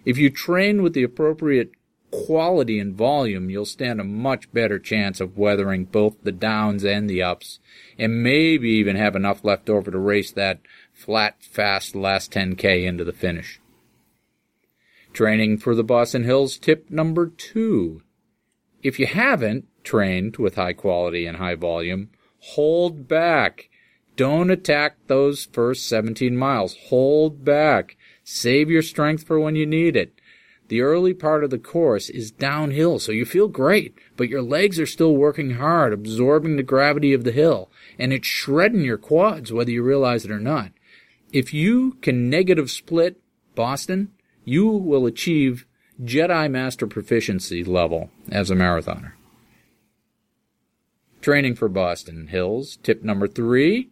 If 0.04 0.18
you 0.18 0.30
train 0.30 0.82
with 0.82 0.92
the 0.92 1.02
appropriate 1.02 1.72
quality 2.10 2.78
and 2.78 2.94
volume, 2.94 3.50
you'll 3.50 3.64
stand 3.64 4.00
a 4.00 4.04
much 4.04 4.52
better 4.52 4.78
chance 4.78 5.20
of 5.20 5.36
weathering 5.36 5.84
both 5.84 6.16
the 6.22 6.32
downs 6.32 6.84
and 6.84 7.08
the 7.08 7.22
ups, 7.22 7.58
and 7.98 8.22
maybe 8.22 8.70
even 8.70 8.96
have 8.96 9.16
enough 9.16 9.44
left 9.44 9.68
over 9.68 9.90
to 9.90 9.98
race 9.98 10.30
that 10.32 10.60
flat, 10.92 11.42
fast 11.42 11.94
last 11.94 12.32
10k 12.32 12.84
into 12.84 13.04
the 13.04 13.12
finish. 13.12 13.60
Training 15.12 15.58
for 15.58 15.74
the 15.74 15.84
Boston 15.84 16.24
Hills 16.24 16.58
tip 16.58 16.90
number 16.90 17.26
two. 17.26 18.02
If 18.82 18.98
you 18.98 19.06
haven't, 19.06 19.66
trained 19.82 20.36
with 20.36 20.56
high 20.56 20.74
quality 20.74 21.26
and 21.26 21.38
high 21.38 21.54
volume, 21.54 22.10
hold 22.40 23.08
back. 23.08 23.68
Don't 24.16 24.50
attack 24.50 24.96
those 25.06 25.46
first 25.46 25.88
17 25.88 26.36
miles. 26.36 26.76
Hold 26.88 27.44
back. 27.44 27.96
Save 28.24 28.68
your 28.68 28.82
strength 28.82 29.24
for 29.24 29.40
when 29.40 29.56
you 29.56 29.64
need 29.64 29.96
it. 29.96 30.17
The 30.68 30.82
early 30.82 31.14
part 31.14 31.44
of 31.44 31.50
the 31.50 31.58
course 31.58 32.10
is 32.10 32.30
downhill, 32.30 32.98
so 32.98 33.10
you 33.10 33.24
feel 33.24 33.48
great, 33.48 33.94
but 34.16 34.28
your 34.28 34.42
legs 34.42 34.78
are 34.78 34.86
still 34.86 35.16
working 35.16 35.52
hard, 35.52 35.94
absorbing 35.94 36.56
the 36.56 36.62
gravity 36.62 37.14
of 37.14 37.24
the 37.24 37.32
hill, 37.32 37.70
and 37.98 38.12
it's 38.12 38.28
shredding 38.28 38.82
your 38.82 38.98
quads 38.98 39.50
whether 39.50 39.70
you 39.70 39.82
realize 39.82 40.26
it 40.26 40.30
or 40.30 40.38
not. 40.38 40.72
If 41.32 41.54
you 41.54 41.92
can 42.02 42.28
negative 42.28 42.70
split 42.70 43.20
Boston, 43.54 44.12
you 44.44 44.66
will 44.68 45.06
achieve 45.06 45.66
Jedi 46.02 46.50
Master 46.50 46.86
proficiency 46.86 47.64
level 47.64 48.10
as 48.30 48.50
a 48.50 48.54
marathoner. 48.54 49.12
Training 51.20 51.54
for 51.54 51.68
Boston 51.68 52.28
Hills. 52.28 52.78
Tip 52.82 53.02
number 53.02 53.26
three 53.26 53.90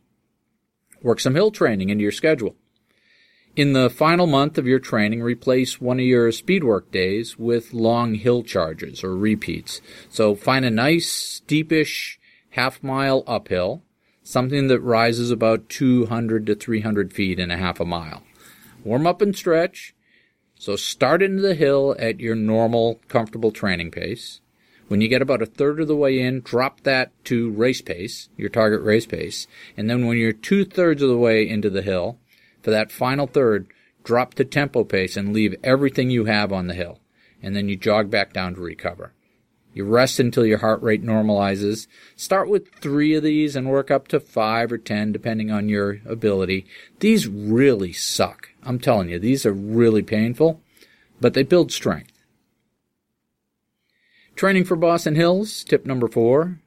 work 1.02 1.20
some 1.20 1.34
hill 1.34 1.50
training 1.50 1.90
into 1.90 2.02
your 2.02 2.12
schedule. 2.12 2.54
In 3.56 3.72
the 3.72 3.88
final 3.88 4.26
month 4.26 4.58
of 4.58 4.66
your 4.66 4.78
training, 4.78 5.22
replace 5.22 5.80
one 5.80 5.98
of 5.98 6.04
your 6.04 6.28
speedwork 6.28 6.90
days 6.90 7.38
with 7.38 7.72
long 7.72 8.16
hill 8.16 8.42
charges 8.42 9.02
or 9.02 9.16
repeats. 9.16 9.80
So 10.10 10.34
find 10.34 10.66
a 10.66 10.70
nice, 10.70 11.40
steepish 11.40 12.18
half 12.50 12.82
mile 12.82 13.24
uphill, 13.26 13.82
something 14.22 14.66
that 14.66 14.80
rises 14.80 15.30
about 15.30 15.70
200 15.70 16.44
to 16.44 16.54
300 16.54 17.14
feet 17.14 17.38
in 17.38 17.50
a 17.50 17.56
half 17.56 17.80
a 17.80 17.86
mile. 17.86 18.24
Warm 18.84 19.06
up 19.06 19.22
and 19.22 19.34
stretch. 19.34 19.94
So 20.58 20.76
start 20.76 21.22
into 21.22 21.40
the 21.40 21.54
hill 21.54 21.96
at 21.98 22.20
your 22.20 22.34
normal, 22.34 23.00
comfortable 23.08 23.52
training 23.52 23.90
pace. 23.90 24.42
When 24.88 25.00
you 25.00 25.08
get 25.08 25.22
about 25.22 25.40
a 25.40 25.46
third 25.46 25.80
of 25.80 25.88
the 25.88 25.96
way 25.96 26.20
in, 26.20 26.42
drop 26.42 26.82
that 26.82 27.10
to 27.24 27.50
race 27.50 27.80
pace, 27.80 28.28
your 28.36 28.50
target 28.50 28.82
race 28.82 29.06
pace. 29.06 29.46
And 29.78 29.88
then 29.88 30.06
when 30.06 30.18
you're 30.18 30.34
two 30.34 30.66
thirds 30.66 31.00
of 31.00 31.08
the 31.08 31.16
way 31.16 31.48
into 31.48 31.70
the 31.70 31.82
hill, 31.82 32.18
for 32.66 32.72
that 32.72 32.90
final 32.90 33.28
third, 33.28 33.68
drop 34.02 34.34
to 34.34 34.44
tempo 34.44 34.82
pace 34.82 35.16
and 35.16 35.32
leave 35.32 35.54
everything 35.62 36.10
you 36.10 36.24
have 36.24 36.52
on 36.52 36.66
the 36.66 36.74
hill. 36.74 36.98
And 37.40 37.54
then 37.54 37.68
you 37.68 37.76
jog 37.76 38.10
back 38.10 38.32
down 38.32 38.56
to 38.56 38.60
recover. 38.60 39.12
You 39.72 39.84
rest 39.84 40.18
until 40.18 40.44
your 40.44 40.58
heart 40.58 40.82
rate 40.82 41.04
normalizes. 41.04 41.86
Start 42.16 42.48
with 42.48 42.74
three 42.80 43.14
of 43.14 43.22
these 43.22 43.54
and 43.54 43.70
work 43.70 43.92
up 43.92 44.08
to 44.08 44.18
five 44.18 44.72
or 44.72 44.78
ten 44.78 45.12
depending 45.12 45.48
on 45.48 45.68
your 45.68 46.00
ability. 46.06 46.66
These 46.98 47.28
really 47.28 47.92
suck. 47.92 48.48
I'm 48.64 48.80
telling 48.80 49.10
you, 49.10 49.20
these 49.20 49.46
are 49.46 49.52
really 49.52 50.02
painful, 50.02 50.60
but 51.20 51.34
they 51.34 51.44
build 51.44 51.70
strength. 51.70 52.24
Training 54.34 54.64
for 54.64 54.74
Boston 54.74 55.14
Hills, 55.14 55.62
tip 55.62 55.86
number 55.86 56.08
four. 56.08 56.58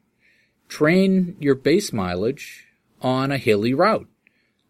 Train 0.69 1.35
your 1.41 1.55
base 1.55 1.91
mileage 1.91 2.67
on 3.01 3.33
a 3.33 3.37
hilly 3.37 3.73
route. 3.73 4.07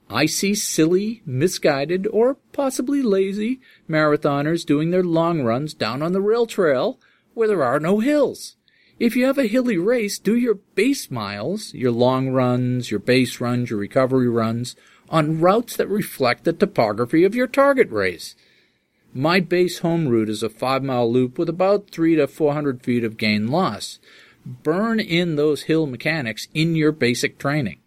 I 0.10 0.25
see 0.25 0.56
silly, 0.56 1.22
misguided, 1.25 2.08
or 2.08 2.36
possibly 2.51 3.01
lazy 3.04 3.62
marathoners 3.88 4.66
doing 4.66 4.89
their 4.89 5.04
long 5.04 5.44
runs 5.44 5.74
down 5.75 6.01
on 6.01 6.13
the 6.13 6.22
rail 6.22 6.48
trail 6.48 7.00
where 7.36 7.48
there 7.48 7.63
are 7.63 7.80
no 7.80 8.00
hills. 8.00 8.56
If 8.98 9.16
you 9.16 9.25
have 9.25 9.38
a 9.38 9.48
hilly 9.48 9.78
race, 9.78 10.18
do 10.20 10.36
your 10.36 10.56
base 10.56 11.12
miles, 11.12 11.74
your 11.74 11.92
long 11.92 12.30
runs, 12.30 12.92
your 12.92 13.00
base 13.00 13.39
runs, 13.39 13.70
your 13.70 13.80
recovery 13.80 14.28
runs, 14.28 14.75
on 15.10 15.39
routes 15.39 15.75
that 15.78 15.88
reflect 15.88 16.44
the 16.44 16.54
topography 16.54 17.24
of 17.24 17.36
your 17.36 17.48
target 17.48 17.89
race. 17.92 18.36
My 19.13 19.39
base 19.39 19.80
home 19.80 20.08
route 20.08 20.30
is 20.30 20.44
a 20.44 20.50
five 20.50 20.84
mile 20.84 21.12
loop 21.12 21.38
with 21.38 21.50
about 21.50 21.92
three 21.92 22.16
to 22.16 22.28
four 22.28 22.54
hundred 22.54 22.84
feet 22.84 23.04
of 23.04 23.18
gain 23.18 23.48
loss. 23.48 24.00
Burn 24.46 25.00
in 25.00 25.36
those 25.36 25.63
hill 25.63 25.86
mechanics 25.86 26.48
in 26.54 26.75
your 26.75 26.92
basic 26.92 27.38
training. 27.38 27.80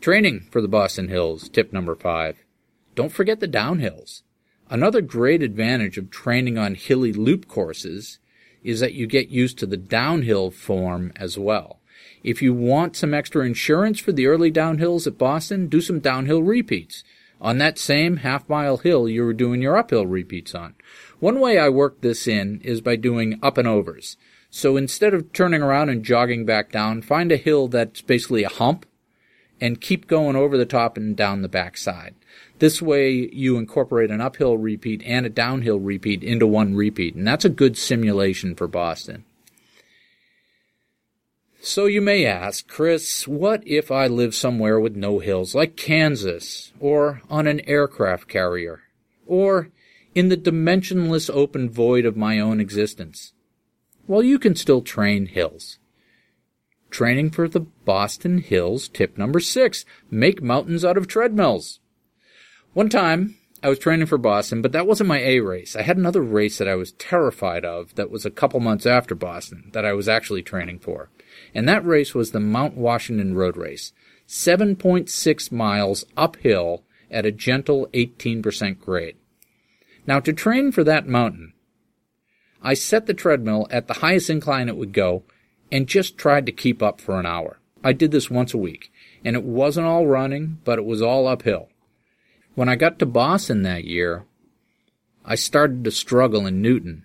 Training 0.00 0.46
for 0.52 0.60
the 0.60 0.68
Boston 0.68 1.08
Hills, 1.08 1.48
tip 1.48 1.72
number 1.72 1.96
five. 1.96 2.44
Don't 2.94 3.10
forget 3.10 3.40
the 3.40 3.48
downhills. 3.48 4.22
Another 4.70 5.00
great 5.00 5.42
advantage 5.42 5.98
of 5.98 6.08
training 6.08 6.56
on 6.56 6.76
hilly 6.76 7.12
loop 7.12 7.48
courses 7.48 8.20
is 8.62 8.78
that 8.78 8.94
you 8.94 9.08
get 9.08 9.28
used 9.28 9.58
to 9.58 9.66
the 9.66 9.76
downhill 9.76 10.52
form 10.52 11.12
as 11.16 11.36
well. 11.36 11.80
If 12.22 12.40
you 12.42 12.54
want 12.54 12.94
some 12.94 13.12
extra 13.12 13.44
insurance 13.44 13.98
for 13.98 14.12
the 14.12 14.28
early 14.28 14.52
downhills 14.52 15.08
at 15.08 15.18
Boston, 15.18 15.66
do 15.66 15.80
some 15.80 15.98
downhill 15.98 16.44
repeats 16.44 17.02
on 17.40 17.58
that 17.58 17.76
same 17.76 18.18
half 18.18 18.48
mile 18.48 18.76
hill 18.76 19.08
you 19.08 19.24
were 19.24 19.32
doing 19.32 19.60
your 19.60 19.76
uphill 19.76 20.06
repeats 20.06 20.54
on. 20.54 20.76
One 21.18 21.40
way 21.40 21.58
I 21.58 21.70
work 21.70 22.02
this 22.02 22.28
in 22.28 22.60
is 22.60 22.80
by 22.80 22.94
doing 22.94 23.40
up 23.42 23.58
and 23.58 23.66
overs. 23.66 24.16
So 24.48 24.76
instead 24.76 25.12
of 25.12 25.32
turning 25.32 25.62
around 25.62 25.88
and 25.88 26.04
jogging 26.04 26.46
back 26.46 26.70
down, 26.70 27.02
find 27.02 27.32
a 27.32 27.36
hill 27.36 27.66
that's 27.66 28.00
basically 28.00 28.44
a 28.44 28.48
hump 28.48 28.86
and 29.60 29.80
keep 29.80 30.06
going 30.06 30.36
over 30.36 30.56
the 30.56 30.66
top 30.66 30.96
and 30.96 31.16
down 31.16 31.42
the 31.42 31.48
backside. 31.48 32.14
This 32.58 32.82
way 32.82 33.12
you 33.32 33.56
incorporate 33.56 34.10
an 34.10 34.20
uphill 34.20 34.58
repeat 34.58 35.02
and 35.04 35.24
a 35.24 35.30
downhill 35.30 35.78
repeat 35.78 36.22
into 36.22 36.46
one 36.46 36.74
repeat, 36.74 37.14
and 37.14 37.26
that's 37.26 37.44
a 37.44 37.50
good 37.50 37.76
simulation 37.76 38.54
for 38.54 38.66
Boston. 38.66 39.24
So 41.60 41.86
you 41.86 42.00
may 42.00 42.24
ask, 42.24 42.68
Chris, 42.68 43.26
what 43.26 43.66
if 43.66 43.90
I 43.90 44.06
live 44.06 44.34
somewhere 44.34 44.78
with 44.78 44.94
no 44.94 45.18
hills, 45.18 45.54
like 45.54 45.76
Kansas, 45.76 46.72
or 46.78 47.20
on 47.28 47.46
an 47.46 47.60
aircraft 47.60 48.28
carrier, 48.28 48.82
or 49.26 49.70
in 50.14 50.28
the 50.28 50.36
dimensionless 50.36 51.28
open 51.32 51.68
void 51.68 52.04
of 52.04 52.16
my 52.16 52.38
own 52.38 52.60
existence? 52.60 53.32
Well, 54.06 54.22
you 54.22 54.38
can 54.38 54.54
still 54.54 54.82
train 54.82 55.26
hills. 55.26 55.78
Training 56.90 57.30
for 57.30 57.48
the 57.48 57.60
Boston 57.60 58.38
Hills, 58.38 58.88
tip 58.88 59.18
number 59.18 59.40
six, 59.40 59.84
make 60.10 60.42
mountains 60.42 60.84
out 60.84 60.96
of 60.96 61.06
treadmills. 61.06 61.80
One 62.72 62.88
time, 62.88 63.36
I 63.62 63.68
was 63.68 63.78
training 63.78 64.06
for 64.06 64.18
Boston, 64.18 64.62
but 64.62 64.72
that 64.72 64.86
wasn't 64.86 65.08
my 65.08 65.18
A 65.18 65.40
race. 65.40 65.74
I 65.76 65.82
had 65.82 65.96
another 65.96 66.22
race 66.22 66.58
that 66.58 66.68
I 66.68 66.76
was 66.76 66.92
terrified 66.92 67.64
of 67.64 67.94
that 67.96 68.10
was 68.10 68.24
a 68.24 68.30
couple 68.30 68.60
months 68.60 68.86
after 68.86 69.14
Boston 69.14 69.70
that 69.72 69.84
I 69.84 69.92
was 69.92 70.08
actually 70.08 70.42
training 70.42 70.78
for 70.78 71.10
and 71.54 71.68
that 71.68 71.84
race 71.84 72.14
was 72.14 72.30
the 72.30 72.40
Mount 72.40 72.76
Washington 72.76 73.34
Road 73.34 73.56
Race. 73.56 73.92
7.6 74.26 75.52
miles 75.52 76.04
uphill 76.16 76.84
at 77.10 77.24
a 77.24 77.32
gentle 77.32 77.88
18% 77.94 78.78
grade. 78.78 79.16
Now 80.06 80.20
to 80.20 80.32
train 80.32 80.72
for 80.72 80.84
that 80.84 81.06
mountain, 81.06 81.54
I 82.62 82.74
set 82.74 83.06
the 83.06 83.14
treadmill 83.14 83.66
at 83.70 83.86
the 83.86 83.94
highest 83.94 84.28
incline 84.28 84.68
it 84.68 84.76
would 84.76 84.92
go 84.92 85.22
and 85.70 85.86
just 85.86 86.16
tried 86.16 86.46
to 86.46 86.52
keep 86.52 86.82
up 86.82 87.00
for 87.00 87.18
an 87.18 87.26
hour. 87.26 87.58
I 87.82 87.92
did 87.92 88.10
this 88.10 88.30
once 88.30 88.54
a 88.54 88.58
week, 88.58 88.92
and 89.24 89.36
it 89.36 89.44
wasn't 89.44 89.86
all 89.86 90.06
running, 90.06 90.58
but 90.64 90.78
it 90.78 90.84
was 90.84 91.00
all 91.02 91.28
uphill. 91.28 91.68
When 92.54 92.68
I 92.68 92.76
got 92.76 92.98
to 92.98 93.06
Boston 93.06 93.62
that 93.62 93.84
year, 93.84 94.24
I 95.24 95.34
started 95.34 95.84
to 95.84 95.90
struggle 95.90 96.46
in 96.46 96.62
Newton, 96.62 97.04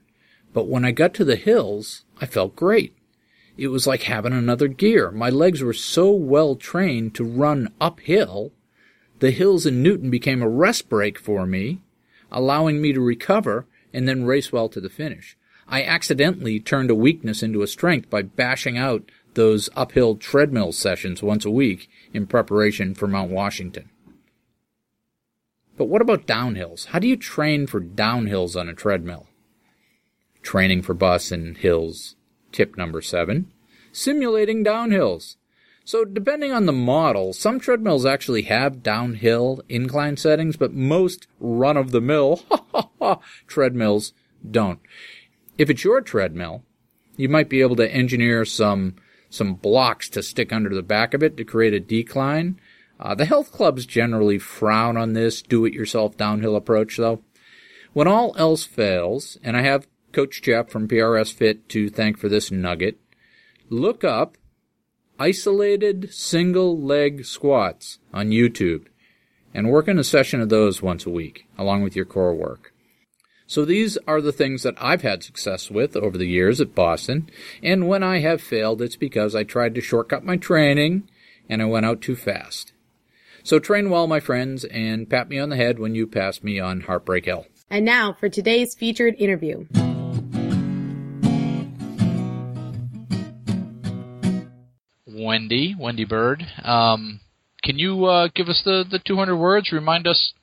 but 0.54 0.68
when 0.68 0.86
I 0.86 0.92
got 0.92 1.14
to 1.16 1.26
the 1.26 1.36
hills, 1.36 2.06
I 2.20 2.26
felt 2.26 2.56
great. 2.56 2.96
It 3.56 3.68
was 3.68 3.86
like 3.86 4.04
having 4.04 4.34
another 4.34 4.68
gear. 4.68 5.12
My 5.12 5.30
legs 5.30 5.62
were 5.62 5.74
so 5.74 6.12
well 6.12 6.56
trained 6.56 7.14
to 7.16 7.24
run 7.24 7.72
uphill. 7.80 8.52
The 9.20 9.32
hills 9.32 9.66
in 9.66 9.84
Newton 9.84 10.10
became 10.10 10.42
a 10.42 10.50
rest 10.50 10.90
break 10.90 11.20
for 11.20 11.46
me, 11.46 11.82
allowing 12.32 12.82
me 12.82 12.94
to 12.94 13.02
recover 13.02 13.68
and 13.94 14.08
then 14.08 14.26
race 14.26 14.52
well 14.52 14.70
to 14.70 14.82
the 14.82 14.90
finish. 14.90 15.38
I 15.68 15.84
accidentally 15.84 16.60
turned 16.60 16.92
a 16.92 16.96
weakness 16.96 17.42
into 17.42 17.62
a 17.62 17.68
strength 17.68 18.10
by 18.10 18.22
bashing 18.22 18.78
out 18.78 19.10
those 19.34 19.70
uphill 19.76 20.16
treadmill 20.16 20.72
sessions 20.72 21.24
once 21.24 21.46
a 21.46 21.52
week 21.52 21.90
in 22.14 22.28
preparation 22.28 22.94
for 22.94 23.08
Mount 23.08 23.32
Washington. 23.32 23.90
But 25.78 25.86
what 25.86 26.02
about 26.02 26.28
downhills? 26.28 26.88
How 26.88 27.00
do 27.00 27.08
you 27.08 27.18
train 27.18 27.66
for 27.66 27.82
downhills 27.82 28.60
on 28.60 28.70
a 28.70 28.74
treadmill? 28.74 29.28
Training 30.44 30.84
for 30.84 30.94
Boston 30.94 31.56
hills. 31.56 32.16
Tip 32.52 32.78
number 32.78 33.02
seven. 33.02 33.52
Simulating 33.92 34.64
downhills. 34.64 35.38
So 35.86 36.06
depending 36.06 36.52
on 36.52 36.66
the 36.66 36.72
model, 36.72 37.34
some 37.34 37.60
treadmills 37.60 38.06
actually 38.06 38.44
have 38.44 38.84
downhill 38.84 39.62
incline 39.68 40.18
settings, 40.18 40.56
but 40.56 40.74
most 40.74 41.28
run-of-the-mill 41.40 42.42
ha 42.50 43.20
treadmills 43.48 44.14
don't. 44.50 44.80
If 45.58 45.70
it's 45.70 45.84
your 45.84 46.02
treadmill, 46.02 46.64
you 47.16 47.30
might 47.30 47.50
be 47.50 47.62
able 47.62 47.76
to 47.78 47.92
engineer 47.92 48.46
some 48.46 48.96
some 49.30 49.56
blocks 49.56 50.10
to 50.10 50.22
stick 50.22 50.54
under 50.54 50.70
the 50.70 50.84
back 50.84 51.16
of 51.16 51.24
it 51.24 51.36
to 51.38 51.44
create 51.44 51.74
a 51.74 51.80
decline. 51.80 52.60
Uh, 53.00 53.16
the 53.16 53.26
health 53.26 53.52
clubs 53.52 53.86
generally 53.88 54.38
frown 54.38 54.96
on 54.96 55.14
this 55.14 55.42
do-it-yourself 55.42 56.16
downhill 56.16 56.56
approach, 56.56 56.98
though. 56.98 57.24
When 57.94 58.08
all 58.08 58.36
else 58.38 58.64
fails, 58.64 59.40
and 59.44 59.58
I 59.58 59.64
have 59.64 59.88
Coach 60.12 60.44
Jeff 60.44 60.70
from 60.70 60.88
PRS 60.88 61.34
Fit 61.34 61.68
to 61.70 61.90
thank 61.90 62.20
for 62.20 62.30
this 62.30 62.52
nugget, 62.52 63.00
look 63.70 64.04
up 64.04 64.38
isolated 65.20 66.14
single 66.14 66.80
leg 66.80 67.26
squats 67.26 68.00
on 68.14 68.30
YouTube 68.30 68.86
and 69.54 69.70
work 69.70 69.88
in 69.88 69.98
a 69.98 70.04
session 70.04 70.42
of 70.42 70.50
those 70.50 70.82
once 70.82 71.06
a 71.06 71.10
week 71.10 71.48
along 71.58 71.82
with 71.82 71.96
your 71.96 72.06
core 72.06 72.36
work. 72.36 72.73
So 73.54 73.66
these 73.66 74.00
are 74.08 74.20
the 74.20 74.32
things 74.32 74.64
that 74.64 74.74
I've 74.80 75.04
had 75.04 75.22
success 75.22 75.70
with 75.70 75.96
over 75.96 76.18
the 76.18 76.26
years 76.26 76.60
at 76.60 76.74
Boston. 76.74 77.30
And 77.62 77.88
when 77.88 78.02
I 78.02 78.18
have 78.18 78.42
failed, 78.42 78.82
it's 78.82 78.96
because 78.96 79.36
I 79.36 79.44
tried 79.44 79.76
to 79.76 79.80
shortcut 79.82 80.26
my 80.26 80.38
training 80.38 81.08
and 81.48 81.62
I 81.62 81.66
went 81.66 81.86
out 81.86 82.02
too 82.02 82.16
fast. 82.16 82.74
So 83.44 83.60
train 83.60 83.92
well, 83.92 84.08
my 84.08 84.20
friends, 84.20 84.64
and 84.64 85.08
pat 85.08 85.30
me 85.30 85.38
on 85.38 85.50
the 85.50 85.56
head 85.56 85.78
when 85.78 85.94
you 85.94 86.08
pass 86.08 86.42
me 86.42 86.60
on 86.60 86.82
Heartbreak 86.82 87.26
Hill. 87.26 87.46
And 87.70 87.86
now 87.86 88.18
for 88.20 88.28
today's 88.28 88.74
featured 88.74 89.14
interview. 89.20 89.68
Wendy, 95.06 95.76
Wendy 95.78 96.06
Bird. 96.06 96.44
Um, 96.64 97.20
can 97.62 97.78
you 97.78 98.06
uh, 98.06 98.30
give 98.34 98.48
us 98.48 98.64
the, 98.66 98.84
the 98.90 98.98
200 98.98 99.38
words? 99.38 99.72
Remind 99.72 100.08
us 100.08 100.34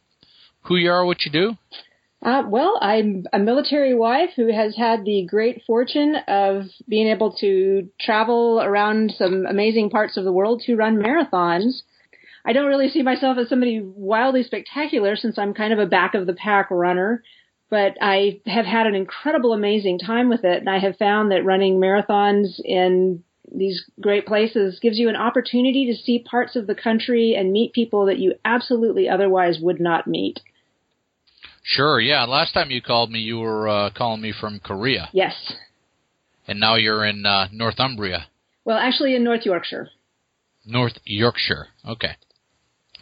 who 0.66 0.76
you 0.76 0.92
are, 0.92 1.04
what 1.04 1.24
you 1.24 1.32
do? 1.32 1.56
Uh, 2.22 2.42
well, 2.46 2.78
I'm 2.82 3.24
a 3.32 3.38
military 3.38 3.94
wife 3.94 4.30
who 4.36 4.52
has 4.52 4.76
had 4.76 5.04
the 5.04 5.24
great 5.26 5.62
fortune 5.66 6.16
of 6.28 6.64
being 6.86 7.08
able 7.08 7.34
to 7.36 7.88
travel 7.98 8.60
around 8.60 9.14
some 9.16 9.46
amazing 9.46 9.88
parts 9.88 10.18
of 10.18 10.24
the 10.24 10.32
world 10.32 10.62
to 10.66 10.76
run 10.76 11.02
marathons. 11.02 11.82
I 12.44 12.52
don't 12.52 12.66
really 12.68 12.90
see 12.90 13.02
myself 13.02 13.38
as 13.38 13.48
somebody 13.48 13.80
wildly 13.80 14.42
spectacular 14.42 15.16
since 15.16 15.38
I'm 15.38 15.54
kind 15.54 15.72
of 15.72 15.78
a 15.78 15.86
back 15.86 16.14
of 16.14 16.26
the 16.26 16.34
pack 16.34 16.70
runner, 16.70 17.22
but 17.70 17.96
I 18.02 18.40
have 18.46 18.66
had 18.66 18.86
an 18.86 18.94
incredible, 18.94 19.54
amazing 19.54 19.98
time 19.98 20.28
with 20.28 20.44
it. 20.44 20.58
And 20.58 20.68
I 20.68 20.78
have 20.78 20.98
found 20.98 21.30
that 21.30 21.44
running 21.44 21.80
marathons 21.80 22.60
in 22.62 23.24
these 23.50 23.82
great 23.98 24.26
places 24.26 24.78
gives 24.80 24.98
you 24.98 25.08
an 25.08 25.16
opportunity 25.16 25.86
to 25.86 25.96
see 25.96 26.18
parts 26.18 26.54
of 26.54 26.66
the 26.66 26.74
country 26.74 27.34
and 27.34 27.50
meet 27.50 27.72
people 27.72 28.06
that 28.06 28.18
you 28.18 28.34
absolutely 28.44 29.08
otherwise 29.08 29.58
would 29.58 29.80
not 29.80 30.06
meet. 30.06 30.40
Sure, 31.70 32.00
yeah. 32.00 32.24
Last 32.24 32.52
time 32.52 32.72
you 32.72 32.82
called 32.82 33.12
me, 33.12 33.20
you 33.20 33.38
were 33.38 33.68
uh, 33.68 33.90
calling 33.96 34.20
me 34.20 34.32
from 34.38 34.58
Korea. 34.58 35.08
Yes. 35.12 35.34
And 36.48 36.58
now 36.58 36.74
you're 36.74 37.04
in 37.04 37.24
uh, 37.24 37.46
Northumbria. 37.52 38.26
Well, 38.64 38.76
actually, 38.76 39.14
in 39.14 39.22
North 39.22 39.46
Yorkshire. 39.46 39.88
North 40.66 40.98
Yorkshire. 41.04 41.68
Okay. 41.88 42.16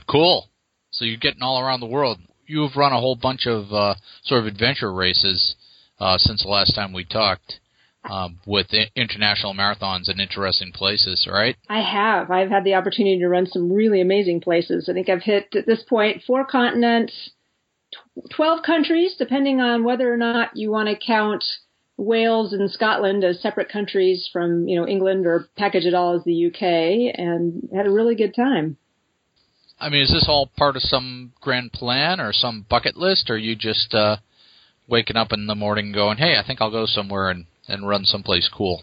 Cool. 0.07 0.51
So 0.91 1.07
you're 1.07 1.17
getting 1.17 1.43
all 1.43 1.59
around 1.59 1.81
the 1.81 1.87
world. 1.87 2.19
You've 2.47 2.77
run 2.77 2.93
a 2.93 3.01
whole 3.01 3.17
bunch 3.17 3.47
of 3.47 3.73
uh, 3.73 3.95
sort 4.25 4.41
of 4.41 4.47
adventure 4.47 4.93
races 4.93 5.57
uh, 5.99 6.19
since 6.19 6.43
the 6.43 6.51
last 6.51 6.75
time 6.75 6.93
we 6.93 7.05
talked 7.05 7.61
um, 8.04 8.39
with 8.47 8.67
international 8.95 9.54
marathons 9.54 10.11
in 10.11 10.21
interesting 10.21 10.73
places, 10.73 11.26
right? 11.31 11.57
I 11.71 11.81
have. 11.81 12.31
I've 12.31 12.50
had 12.50 12.65
the 12.65 12.75
opportunity 12.75 13.19
to 13.19 13.28
run 13.28 13.47
some 13.47 13.73
really 13.73 14.02
amazing 14.02 14.43
places. 14.43 14.91
I 14.91 14.93
think 14.93 15.09
I've 15.09 15.23
hit 15.23 15.54
at 15.57 15.65
this 15.65 15.83
point 15.89 16.23
four 16.26 16.45
continents, 16.45 17.31
12 18.31 18.63
countries, 18.63 19.15
depending 19.19 19.61
on 19.61 19.85
whether 19.85 20.13
or 20.13 20.17
not 20.17 20.57
you 20.57 20.71
want 20.71 20.89
to 20.89 20.97
count 20.97 21.45
Wales 21.97 22.53
and 22.53 22.71
Scotland 22.71 23.25
as 23.25 23.41
separate 23.41 23.69
countries 23.69 24.29
from, 24.33 24.69
you 24.69 24.79
know, 24.79 24.87
England 24.87 25.27
or 25.27 25.49
package 25.57 25.85
it 25.85 25.95
all 25.95 26.15
as 26.15 26.25
the 26.25 26.47
UK 26.47 26.63
and 27.19 27.69
had 27.75 27.87
a 27.87 27.91
really 27.91 28.15
good 28.15 28.35
time. 28.35 28.77
I 29.81 29.89
mean, 29.89 30.03
is 30.03 30.11
this 30.11 30.27
all 30.29 30.51
part 30.57 30.77
of 30.77 30.83
some 30.83 31.33
grand 31.41 31.73
plan 31.73 32.21
or 32.21 32.33
some 32.33 32.67
bucket 32.69 32.97
list 32.97 33.31
or 33.31 33.35
are 33.35 33.39
you 33.39 33.55
just 33.55 33.95
uh 33.95 34.17
waking 34.89 35.17
up 35.17 35.33
in 35.33 35.47
the 35.47 35.55
morning 35.55 35.93
going, 35.93 36.19
"Hey, 36.19 36.37
I 36.37 36.43
think 36.45 36.61
I'll 36.61 36.71
go 36.71 36.87
somewhere 36.87 37.31
and 37.31 37.47
and 37.69 37.87
run 37.87 38.05
someplace 38.05 38.49
cool?" 38.49 38.83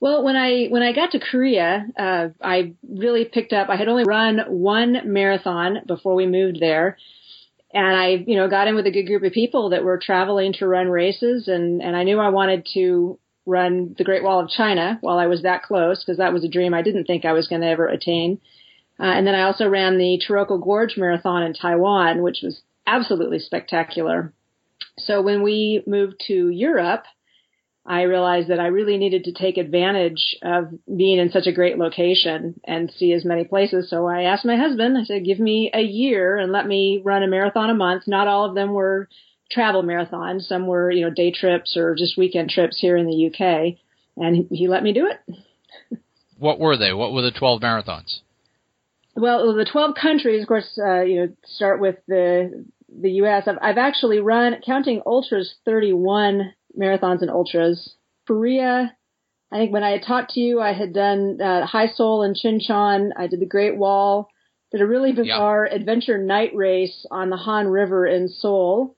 Well, 0.00 0.22
when 0.22 0.36
I 0.36 0.66
when 0.66 0.82
I 0.82 0.92
got 0.92 1.12
to 1.12 1.18
Korea, 1.18 1.86
uh, 1.98 2.28
I 2.42 2.74
really 2.86 3.24
picked 3.24 3.52
up. 3.52 3.70
I 3.70 3.76
had 3.76 3.88
only 3.88 4.04
run 4.04 4.40
one 4.48 5.00
marathon 5.04 5.78
before 5.86 6.14
we 6.14 6.26
moved 6.26 6.60
there, 6.60 6.98
and 7.74 7.96
I, 7.96 8.24
you 8.26 8.36
know, 8.36 8.48
got 8.48 8.68
in 8.68 8.76
with 8.76 8.86
a 8.86 8.90
good 8.92 9.06
group 9.06 9.24
of 9.24 9.32
people 9.32 9.70
that 9.70 9.84
were 9.84 9.98
traveling 9.98 10.52
to 10.54 10.66
run 10.66 10.88
races, 10.88 11.48
and 11.48 11.82
and 11.82 11.96
I 11.96 12.04
knew 12.04 12.20
I 12.20 12.28
wanted 12.28 12.66
to 12.74 13.18
run 13.46 13.94
the 13.98 14.04
Great 14.04 14.22
Wall 14.22 14.40
of 14.40 14.48
China 14.48 14.98
while 15.00 15.18
I 15.18 15.26
was 15.26 15.42
that 15.42 15.64
close 15.64 16.02
because 16.02 16.18
that 16.18 16.32
was 16.32 16.44
a 16.44 16.48
dream 16.48 16.72
I 16.72 16.82
didn't 16.82 17.04
think 17.04 17.24
I 17.24 17.32
was 17.32 17.48
going 17.48 17.60
to 17.60 17.68
ever 17.68 17.86
attain. 17.86 18.40
Uh, 18.98 19.02
and 19.04 19.26
then 19.26 19.34
I 19.34 19.42
also 19.42 19.68
ran 19.68 19.98
the 19.98 20.22
Taroko 20.26 20.62
Gorge 20.62 20.96
Marathon 20.96 21.42
in 21.42 21.52
Taiwan, 21.52 22.22
which 22.22 22.38
was 22.42 22.62
absolutely 22.86 23.40
spectacular. 23.40 24.32
So 24.98 25.20
when 25.20 25.42
we 25.42 25.82
moved 25.86 26.22
to 26.28 26.48
Europe, 26.48 27.04
I 27.86 28.02
realized 28.02 28.48
that 28.48 28.60
I 28.60 28.68
really 28.68 28.96
needed 28.96 29.24
to 29.24 29.32
take 29.32 29.58
advantage 29.58 30.36
of 30.42 30.72
being 30.86 31.18
in 31.18 31.30
such 31.30 31.46
a 31.46 31.52
great 31.52 31.76
location 31.76 32.58
and 32.64 32.90
see 32.96 33.12
as 33.12 33.26
many 33.26 33.44
places. 33.44 33.90
So 33.90 34.06
I 34.06 34.22
asked 34.22 34.46
my 34.46 34.56
husband, 34.56 34.96
I 34.96 35.04
said, 35.04 35.24
give 35.24 35.38
me 35.38 35.70
a 35.72 35.82
year 35.82 36.38
and 36.38 36.50
let 36.50 36.66
me 36.66 37.02
run 37.04 37.22
a 37.22 37.26
marathon 37.26 37.68
a 37.68 37.74
month. 37.74 38.04
Not 38.06 38.26
all 38.26 38.46
of 38.46 38.54
them 38.54 38.72
were 38.72 39.08
travel 39.50 39.82
marathons. 39.82 40.42
Some 40.42 40.66
were, 40.66 40.90
you 40.90 41.02
know, 41.02 41.10
day 41.10 41.30
trips 41.30 41.76
or 41.76 41.94
just 41.94 42.16
weekend 42.16 42.48
trips 42.48 42.80
here 42.80 42.96
in 42.96 43.06
the 43.06 43.26
UK. 43.26 43.76
And 44.16 44.46
he 44.50 44.66
let 44.66 44.82
me 44.82 44.94
do 44.94 45.06
it. 45.06 46.00
what 46.38 46.58
were 46.58 46.78
they? 46.78 46.94
What 46.94 47.12
were 47.12 47.22
the 47.22 47.32
12 47.32 47.60
marathons? 47.60 48.20
Well, 49.14 49.54
the 49.54 49.66
12 49.70 49.94
countries, 49.94 50.40
of 50.40 50.48
course, 50.48 50.78
uh, 50.82 51.02
you 51.02 51.20
know, 51.20 51.32
start 51.44 51.80
with 51.80 51.96
the, 52.08 52.64
the 52.88 53.10
U.S. 53.10 53.44
I've, 53.46 53.58
I've 53.60 53.78
actually 53.78 54.20
run, 54.20 54.56
counting 54.64 55.02
ultras, 55.04 55.54
31 55.66 56.54
marathons 56.78 57.22
and 57.22 57.30
ultras. 57.30 57.94
Korea, 58.26 58.96
I 59.52 59.56
think 59.56 59.72
when 59.72 59.84
I 59.84 59.90
had 59.90 60.02
talked 60.02 60.32
to 60.32 60.40
you, 60.40 60.60
I 60.60 60.72
had 60.72 60.92
done 60.92 61.40
uh, 61.40 61.66
High 61.66 61.86
Seoul 61.86 62.22
and 62.22 62.36
Chuncheon. 62.36 63.10
I 63.16 63.26
did 63.26 63.40
the 63.40 63.46
Great 63.46 63.76
Wall. 63.76 64.28
Did 64.72 64.80
a 64.80 64.86
really 64.86 65.12
bizarre 65.12 65.68
yeah. 65.70 65.76
adventure 65.76 66.18
night 66.18 66.50
race 66.54 67.06
on 67.10 67.30
the 67.30 67.36
Han 67.36 67.68
River 67.68 68.06
in 68.06 68.28
Seoul. 68.28 68.96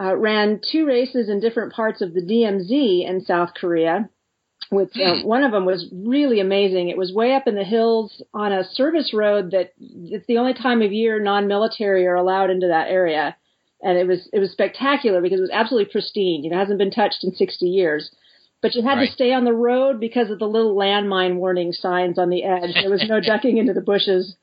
Uh, 0.00 0.16
ran 0.16 0.60
two 0.72 0.86
races 0.86 1.28
in 1.28 1.40
different 1.40 1.74
parts 1.74 2.00
of 2.00 2.14
the 2.14 2.22
DMZ 2.22 3.06
in 3.06 3.20
South 3.20 3.50
Korea. 3.54 4.08
With 4.70 4.90
uh, 4.96 5.20
hmm. 5.20 5.26
one 5.26 5.42
of 5.42 5.52
them 5.52 5.66
was 5.66 5.92
really 5.92 6.40
amazing. 6.40 6.88
It 6.88 6.96
was 6.96 7.12
way 7.12 7.34
up 7.34 7.46
in 7.46 7.56
the 7.56 7.64
hills 7.64 8.22
on 8.32 8.52
a 8.52 8.64
service 8.64 9.12
road 9.12 9.50
that 9.50 9.72
it's 9.78 10.26
the 10.26 10.38
only 10.38 10.54
time 10.54 10.80
of 10.80 10.92
year 10.92 11.20
non-military 11.20 12.06
are 12.06 12.14
allowed 12.14 12.50
into 12.50 12.68
that 12.68 12.88
area 12.88 13.36
and 13.82 13.98
it 13.98 14.06
was 14.06 14.28
it 14.32 14.38
was 14.38 14.50
spectacular 14.50 15.20
because 15.20 15.38
it 15.38 15.42
was 15.42 15.50
absolutely 15.52 15.90
pristine. 15.90 16.44
You 16.44 16.50
know, 16.50 16.56
it 16.56 16.60
hasn't 16.60 16.78
been 16.78 16.90
touched 16.90 17.24
in 17.24 17.32
60 17.32 17.66
years. 17.66 18.10
But 18.62 18.74
you 18.74 18.82
had 18.82 18.98
right. 18.98 19.06
to 19.06 19.12
stay 19.12 19.32
on 19.32 19.44
the 19.44 19.54
road 19.54 20.00
because 20.00 20.30
of 20.30 20.38
the 20.38 20.46
little 20.46 20.76
landmine 20.76 21.36
warning 21.36 21.72
signs 21.72 22.18
on 22.18 22.28
the 22.28 22.44
edge. 22.44 22.74
There 22.74 22.90
was 22.90 23.04
no 23.08 23.18
ducking 23.26 23.56
into 23.56 23.72
the 23.72 23.80
bushes. 23.80 24.36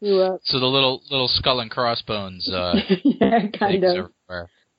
You, 0.00 0.16
uh, 0.16 0.38
so 0.42 0.58
the 0.58 0.66
little 0.66 1.02
little 1.10 1.28
skull 1.28 1.60
and 1.60 1.70
crossbones. 1.70 2.48
Uh, 2.48 2.74
yeah, 3.04 3.46
kind 3.56 3.84
of. 3.84 4.10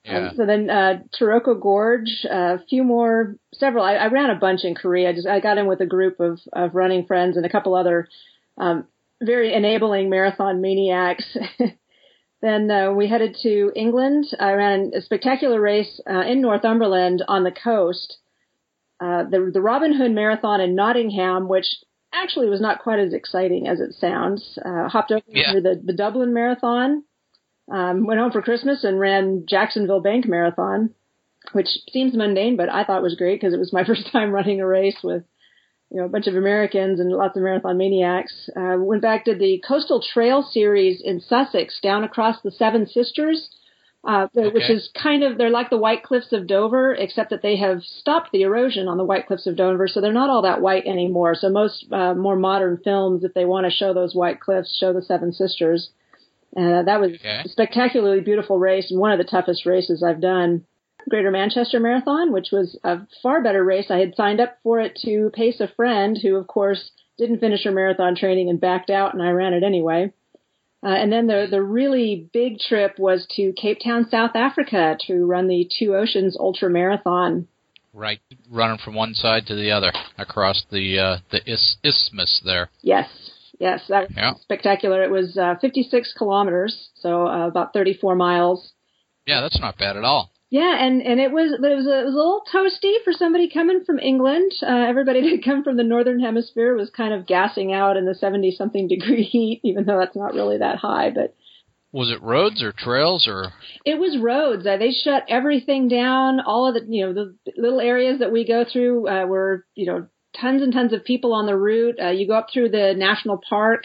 Yeah. 0.04 0.28
Um, 0.28 0.30
so 0.36 0.46
then 0.46 0.68
uh, 0.68 0.98
Taroko 1.18 1.60
Gorge, 1.60 2.26
uh, 2.28 2.56
a 2.56 2.64
few 2.68 2.82
more, 2.82 3.36
several. 3.54 3.84
I, 3.84 3.94
I 3.94 4.06
ran 4.08 4.30
a 4.30 4.34
bunch 4.34 4.64
in 4.64 4.74
Korea. 4.74 5.10
I 5.10 5.12
just 5.12 5.28
I 5.28 5.40
got 5.40 5.58
in 5.58 5.66
with 5.66 5.80
a 5.80 5.86
group 5.86 6.18
of 6.20 6.40
of 6.52 6.74
running 6.74 7.06
friends 7.06 7.36
and 7.36 7.46
a 7.46 7.48
couple 7.48 7.74
other 7.74 8.08
um, 8.58 8.86
very 9.22 9.54
enabling 9.54 10.10
marathon 10.10 10.60
maniacs. 10.60 11.24
Then 12.42 12.70
uh, 12.70 12.92
we 12.92 13.06
headed 13.06 13.36
to 13.42 13.72
England. 13.76 14.26
I 14.38 14.52
ran 14.52 14.90
a 14.94 15.00
spectacular 15.00 15.60
race 15.60 16.00
uh, 16.10 16.22
in 16.22 16.42
Northumberland 16.42 17.24
on 17.28 17.44
the 17.44 17.52
coast. 17.52 18.18
Uh, 19.00 19.24
the, 19.24 19.50
the 19.52 19.60
Robin 19.60 19.94
Hood 19.94 20.10
Marathon 20.10 20.60
in 20.60 20.74
Nottingham, 20.74 21.48
which 21.48 21.66
actually 22.12 22.48
was 22.48 22.60
not 22.60 22.82
quite 22.82 22.98
as 22.98 23.14
exciting 23.14 23.68
as 23.68 23.80
it 23.80 23.94
sounds. 23.94 24.58
Uh, 24.64 24.88
hopped 24.88 25.12
over 25.12 25.22
yeah. 25.28 25.52
to 25.52 25.60
the, 25.60 25.80
the 25.82 25.92
Dublin 25.92 26.34
Marathon. 26.34 27.04
Um, 27.72 28.06
went 28.06 28.20
home 28.20 28.32
for 28.32 28.42
Christmas 28.42 28.82
and 28.82 28.98
ran 28.98 29.44
Jacksonville 29.48 30.00
Bank 30.00 30.26
Marathon, 30.26 30.90
which 31.52 31.68
seems 31.90 32.14
mundane, 32.14 32.56
but 32.56 32.68
I 32.68 32.84
thought 32.84 33.02
was 33.02 33.14
great 33.14 33.40
because 33.40 33.54
it 33.54 33.58
was 33.58 33.72
my 33.72 33.84
first 33.86 34.10
time 34.10 34.32
running 34.32 34.60
a 34.60 34.66
race 34.66 34.98
with 35.02 35.22
you 35.92 36.00
know, 36.00 36.06
a 36.06 36.08
bunch 36.08 36.26
of 36.26 36.36
Americans 36.36 36.98
and 37.00 37.10
lots 37.12 37.36
of 37.36 37.42
marathon 37.42 37.76
maniacs. 37.76 38.48
Uh, 38.56 38.76
went 38.78 39.02
back 39.02 39.26
to 39.26 39.34
the 39.34 39.62
Coastal 39.66 40.00
Trail 40.02 40.42
series 40.42 41.02
in 41.02 41.20
Sussex, 41.20 41.78
down 41.82 42.02
across 42.02 42.40
the 42.40 42.50
Seven 42.50 42.86
Sisters, 42.86 43.50
uh, 44.04 44.26
which 44.34 44.70
is 44.70 44.88
kind 45.00 45.22
of 45.22 45.36
they're 45.36 45.50
like 45.50 45.68
the 45.68 45.76
White 45.76 46.02
Cliffs 46.02 46.32
of 46.32 46.46
Dover, 46.46 46.94
except 46.94 47.28
that 47.28 47.42
they 47.42 47.56
have 47.58 47.82
stopped 47.82 48.30
the 48.32 48.40
erosion 48.42 48.88
on 48.88 48.96
the 48.96 49.04
White 49.04 49.26
Cliffs 49.26 49.46
of 49.46 49.54
Dover, 49.56 49.86
so 49.86 50.00
they're 50.00 50.14
not 50.14 50.30
all 50.30 50.42
that 50.42 50.62
white 50.62 50.86
anymore. 50.86 51.34
So 51.34 51.50
most 51.50 51.84
uh, 51.92 52.14
more 52.14 52.36
modern 52.36 52.78
films, 52.82 53.22
if 53.22 53.34
they 53.34 53.44
want 53.44 53.66
to 53.66 53.70
show 53.70 53.92
those 53.92 54.14
white 54.14 54.40
cliffs, 54.40 54.76
show 54.78 54.94
the 54.94 55.02
Seven 55.02 55.32
Sisters. 55.32 55.90
Uh, 56.56 56.82
that 56.82 57.00
was 57.00 57.12
Okay. 57.12 57.42
a 57.44 57.48
spectacularly 57.48 58.20
beautiful 58.22 58.58
race 58.58 58.90
and 58.90 58.98
one 58.98 59.12
of 59.12 59.18
the 59.18 59.24
toughest 59.24 59.66
races 59.66 60.02
I've 60.02 60.20
done. 60.20 60.64
Greater 61.08 61.30
Manchester 61.30 61.80
Marathon, 61.80 62.32
which 62.32 62.48
was 62.52 62.78
a 62.84 63.00
far 63.22 63.42
better 63.42 63.64
race. 63.64 63.90
I 63.90 63.98
had 63.98 64.14
signed 64.16 64.40
up 64.40 64.58
for 64.62 64.80
it 64.80 64.96
to 65.04 65.30
pace 65.34 65.60
a 65.60 65.68
friend 65.68 66.18
who, 66.20 66.36
of 66.36 66.46
course, 66.46 66.90
didn't 67.18 67.40
finish 67.40 67.64
her 67.64 67.72
marathon 67.72 68.16
training 68.16 68.48
and 68.48 68.60
backed 68.60 68.90
out, 68.90 69.12
and 69.14 69.22
I 69.22 69.30
ran 69.30 69.52
it 69.54 69.62
anyway. 69.62 70.12
Uh, 70.84 70.88
and 70.88 71.12
then 71.12 71.28
the 71.28 71.46
the 71.48 71.62
really 71.62 72.28
big 72.32 72.58
trip 72.58 72.98
was 72.98 73.26
to 73.36 73.52
Cape 73.52 73.78
Town, 73.84 74.08
South 74.10 74.32
Africa, 74.34 74.96
to 75.06 75.24
run 75.26 75.46
the 75.46 75.68
Two 75.78 75.94
Oceans 75.94 76.36
Ultra 76.38 76.68
Marathon. 76.70 77.46
Right, 77.94 78.20
running 78.50 78.78
from 78.78 78.94
one 78.94 79.14
side 79.14 79.46
to 79.46 79.54
the 79.54 79.70
other 79.70 79.92
across 80.18 80.64
the 80.72 80.98
uh, 80.98 81.16
the 81.30 81.38
is- 81.48 81.76
isthmus 81.84 82.40
there. 82.44 82.70
Yes, 82.80 83.08
yes, 83.60 83.82
that 83.90 84.08
was 84.08 84.16
Yeah. 84.16 84.34
spectacular. 84.40 85.04
It 85.04 85.10
was 85.10 85.36
uh, 85.36 85.54
56 85.60 86.14
kilometers, 86.18 86.88
so 86.96 87.28
uh, 87.28 87.46
about 87.46 87.72
34 87.74 88.16
miles. 88.16 88.72
Yeah, 89.26 89.40
that's 89.42 89.60
not 89.60 89.78
bad 89.78 89.96
at 89.96 90.02
all. 90.02 90.31
Yeah, 90.52 90.84
and 90.84 91.00
and 91.00 91.18
it 91.18 91.32
was 91.32 91.56
but 91.58 91.72
it 91.72 91.76
was 91.76 91.86
a, 91.86 92.00
it 92.00 92.04
was 92.04 92.12
a 92.12 92.18
little 92.18 92.42
toasty 92.52 93.02
for 93.04 93.14
somebody 93.14 93.48
coming 93.48 93.84
from 93.86 93.98
England. 93.98 94.52
Uh, 94.62 94.84
everybody 94.86 95.20
that 95.22 95.30
had 95.30 95.44
come 95.44 95.64
from 95.64 95.78
the 95.78 95.82
northern 95.82 96.20
hemisphere 96.20 96.76
was 96.76 96.90
kind 96.90 97.14
of 97.14 97.26
gassing 97.26 97.72
out 97.72 97.96
in 97.96 98.04
the 98.04 98.14
70 98.14 98.50
something 98.50 98.86
degree 98.86 99.22
heat, 99.32 99.62
even 99.64 99.86
though 99.86 99.98
that's 99.98 100.14
not 100.14 100.34
really 100.34 100.58
that 100.58 100.76
high. 100.76 101.08
But 101.08 101.34
Was 101.90 102.10
it 102.10 102.22
roads 102.22 102.62
or 102.62 102.70
trails 102.70 103.26
or? 103.26 103.54
it 103.86 103.94
was 103.94 104.18
roads. 104.20 104.66
Uh, 104.66 104.76
they 104.76 104.90
shut 104.90 105.24
everything 105.26 105.88
down. 105.88 106.40
All 106.40 106.68
of 106.68 106.74
the 106.74 106.84
you 106.86 107.06
know 107.06 107.14
the 107.14 107.34
little 107.56 107.80
areas 107.80 108.18
that 108.18 108.30
we 108.30 108.46
go 108.46 108.66
through 108.70 109.08
uh, 109.08 109.24
were 109.24 109.64
you 109.74 109.86
know 109.86 110.06
tons 110.38 110.60
and 110.60 110.70
tons 110.70 110.92
of 110.92 111.02
people 111.02 111.32
on 111.32 111.46
the 111.46 111.56
route. 111.56 111.96
Uh, 111.98 112.10
you 112.10 112.26
go 112.26 112.34
up 112.34 112.48
through 112.52 112.68
the 112.68 112.92
national 112.94 113.40
park, 113.48 113.84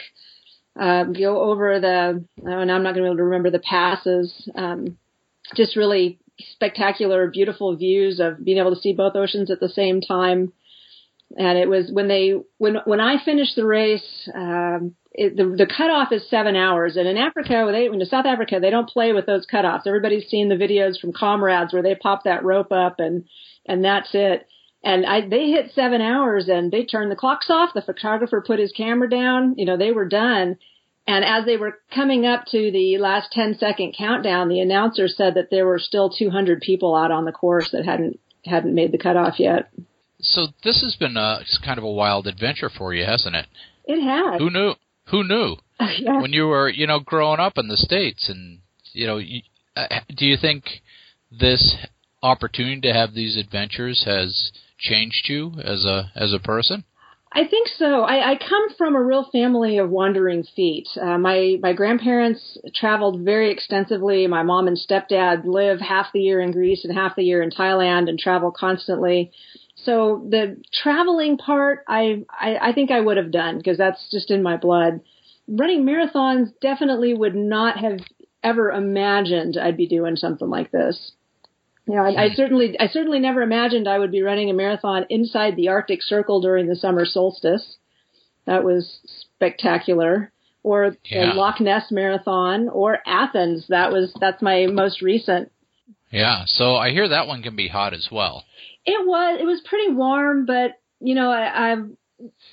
uh, 0.78 1.04
go 1.04 1.50
over 1.50 1.80
the 1.80 2.22
oh, 2.46 2.58
and 2.58 2.70
I'm 2.70 2.82
not 2.82 2.92
going 2.92 2.96
to 2.96 3.00
be 3.04 3.06
able 3.06 3.16
to 3.16 3.24
remember 3.24 3.50
the 3.50 3.58
passes. 3.58 4.50
Um, 4.54 4.98
just 5.56 5.74
really 5.74 6.18
spectacular, 6.40 7.30
beautiful 7.30 7.76
views 7.76 8.20
of 8.20 8.44
being 8.44 8.58
able 8.58 8.74
to 8.74 8.80
see 8.80 8.92
both 8.92 9.16
oceans 9.16 9.50
at 9.50 9.60
the 9.60 9.68
same 9.68 10.00
time. 10.00 10.52
And 11.36 11.58
it 11.58 11.68
was 11.68 11.90
when 11.92 12.08
they 12.08 12.34
when 12.56 12.76
when 12.84 13.00
I 13.00 13.22
finished 13.22 13.54
the 13.54 13.66
race, 13.66 14.28
um, 14.34 14.94
it, 15.12 15.36
the 15.36 15.44
the 15.44 15.66
cutoff 15.66 16.10
is 16.10 16.28
seven 16.30 16.56
hours. 16.56 16.96
And 16.96 17.06
in 17.06 17.18
Africa, 17.18 17.68
they 17.70 17.88
to 17.88 18.06
South 18.06 18.24
Africa, 18.24 18.58
they 18.60 18.70
don't 18.70 18.88
play 18.88 19.12
with 19.12 19.26
those 19.26 19.46
cutoffs. 19.46 19.86
Everybody's 19.86 20.28
seen 20.28 20.48
the 20.48 20.54
videos 20.54 20.98
from 20.98 21.12
comrades 21.12 21.72
where 21.72 21.82
they 21.82 21.94
pop 21.94 22.24
that 22.24 22.44
rope 22.44 22.72
up 22.72 22.98
and 22.98 23.24
and 23.66 23.84
that's 23.84 24.10
it. 24.14 24.46
And 24.82 25.04
I 25.04 25.28
they 25.28 25.50
hit 25.50 25.72
seven 25.74 26.00
hours 26.00 26.48
and 26.48 26.72
they 26.72 26.84
turned 26.84 27.10
the 27.10 27.16
clocks 27.16 27.50
off. 27.50 27.74
The 27.74 27.82
photographer 27.82 28.42
put 28.46 28.58
his 28.58 28.72
camera 28.72 29.10
down. 29.10 29.54
You 29.58 29.66
know 29.66 29.76
they 29.76 29.92
were 29.92 30.08
done. 30.08 30.56
And 31.08 31.24
as 31.24 31.46
they 31.46 31.56
were 31.56 31.78
coming 31.94 32.26
up 32.26 32.44
to 32.48 32.70
the 32.70 32.98
last 32.98 33.32
10 33.32 33.56
second 33.58 33.94
countdown, 33.96 34.50
the 34.50 34.60
announcer 34.60 35.08
said 35.08 35.34
that 35.34 35.48
there 35.50 35.66
were 35.66 35.78
still 35.78 36.10
200 36.10 36.60
people 36.60 36.94
out 36.94 37.10
on 37.10 37.24
the 37.24 37.32
course 37.32 37.70
that 37.72 37.86
hadn't 37.86 38.20
hadn't 38.44 38.74
made 38.74 38.92
the 38.92 38.98
cutoff 38.98 39.40
yet. 39.40 39.70
So 40.20 40.48
this 40.62 40.82
has 40.82 40.96
been 40.96 41.16
a 41.16 41.40
kind 41.64 41.78
of 41.78 41.84
a 41.84 41.90
wild 41.90 42.26
adventure 42.26 42.68
for 42.68 42.92
you, 42.92 43.06
hasn't 43.06 43.34
it? 43.34 43.46
It 43.86 44.02
has. 44.02 44.38
Who 44.38 44.50
knew? 44.50 44.74
Who 45.10 45.24
knew? 45.24 45.56
yeah. 45.98 46.20
When 46.20 46.34
you 46.34 46.46
were, 46.46 46.68
you 46.68 46.86
know, 46.86 47.00
growing 47.00 47.40
up 47.40 47.56
in 47.56 47.68
the 47.68 47.78
states, 47.78 48.28
and 48.28 48.58
you 48.92 49.06
know, 49.06 49.16
you, 49.16 49.40
uh, 49.76 49.86
do 50.14 50.26
you 50.26 50.36
think 50.38 50.64
this 51.32 51.74
opportunity 52.22 52.82
to 52.82 52.92
have 52.92 53.14
these 53.14 53.38
adventures 53.38 54.02
has 54.04 54.52
changed 54.78 55.26
you 55.30 55.54
as 55.64 55.86
a 55.86 56.12
as 56.14 56.34
a 56.34 56.38
person? 56.38 56.84
I 57.30 57.46
think 57.46 57.68
so. 57.68 58.02
I, 58.02 58.32
I 58.32 58.36
come 58.36 58.70
from 58.76 58.96
a 58.96 59.02
real 59.02 59.24
family 59.30 59.78
of 59.78 59.90
wandering 59.90 60.44
feet. 60.44 60.88
Uh, 61.00 61.18
my 61.18 61.58
my 61.60 61.74
grandparents 61.74 62.56
traveled 62.74 63.20
very 63.20 63.50
extensively. 63.50 64.26
My 64.26 64.42
mom 64.42 64.66
and 64.66 64.78
stepdad 64.78 65.44
live 65.44 65.78
half 65.80 66.06
the 66.12 66.20
year 66.20 66.40
in 66.40 66.52
Greece 66.52 66.84
and 66.84 66.94
half 66.96 67.16
the 67.16 67.22
year 67.24 67.42
in 67.42 67.50
Thailand 67.50 68.08
and 68.08 68.18
travel 68.18 68.50
constantly. 68.50 69.30
So 69.76 70.26
the 70.28 70.56
traveling 70.72 71.36
part, 71.36 71.84
I 71.86 72.24
I, 72.30 72.56
I 72.68 72.72
think 72.72 72.90
I 72.90 73.00
would 73.00 73.18
have 73.18 73.30
done 73.30 73.58
because 73.58 73.76
that's 73.76 74.10
just 74.10 74.30
in 74.30 74.42
my 74.42 74.56
blood. 74.56 75.00
Running 75.46 75.84
marathons 75.84 76.48
definitely 76.60 77.12
would 77.14 77.34
not 77.34 77.78
have 77.78 78.00
ever 78.42 78.70
imagined 78.70 79.58
I'd 79.58 79.76
be 79.76 79.86
doing 79.86 80.16
something 80.16 80.48
like 80.48 80.70
this. 80.70 81.12
You 81.88 81.94
know, 81.96 82.04
I, 82.04 82.24
I 82.24 82.28
hmm. 82.28 82.34
certainly, 82.34 82.78
I 82.78 82.88
certainly 82.88 83.18
never 83.18 83.40
imagined 83.42 83.88
I 83.88 83.98
would 83.98 84.12
be 84.12 84.22
running 84.22 84.50
a 84.50 84.54
marathon 84.54 85.06
inside 85.08 85.56
the 85.56 85.68
Arctic 85.68 86.02
Circle 86.02 86.42
during 86.42 86.66
the 86.66 86.76
summer 86.76 87.06
solstice. 87.06 87.76
That 88.44 88.62
was 88.62 89.00
spectacular. 89.36 90.30
Or 90.62 90.96
Yeah. 91.04 91.30
the 91.30 91.34
Loch 91.34 91.60
Ness 91.60 91.90
Marathon, 91.90 92.68
or 92.68 92.98
Athens. 93.06 93.66
That 93.68 93.90
was 93.92 94.12
that's 94.20 94.42
my 94.42 94.66
most 94.66 95.00
recent. 95.00 95.50
Yeah. 96.10 96.44
So 96.46 96.74
I 96.74 96.90
hear 96.90 97.08
that 97.08 97.26
one 97.26 97.42
can 97.42 97.56
be 97.56 97.68
hot 97.68 97.94
as 97.94 98.08
well. 98.10 98.44
It 98.84 99.06
was 99.06 99.38
it 99.40 99.44
was 99.44 99.62
pretty 99.64 99.92
warm, 99.92 100.44
but 100.46 100.72
you 101.00 101.14
know, 101.14 101.30
I, 101.30 101.72
I've 101.72 101.88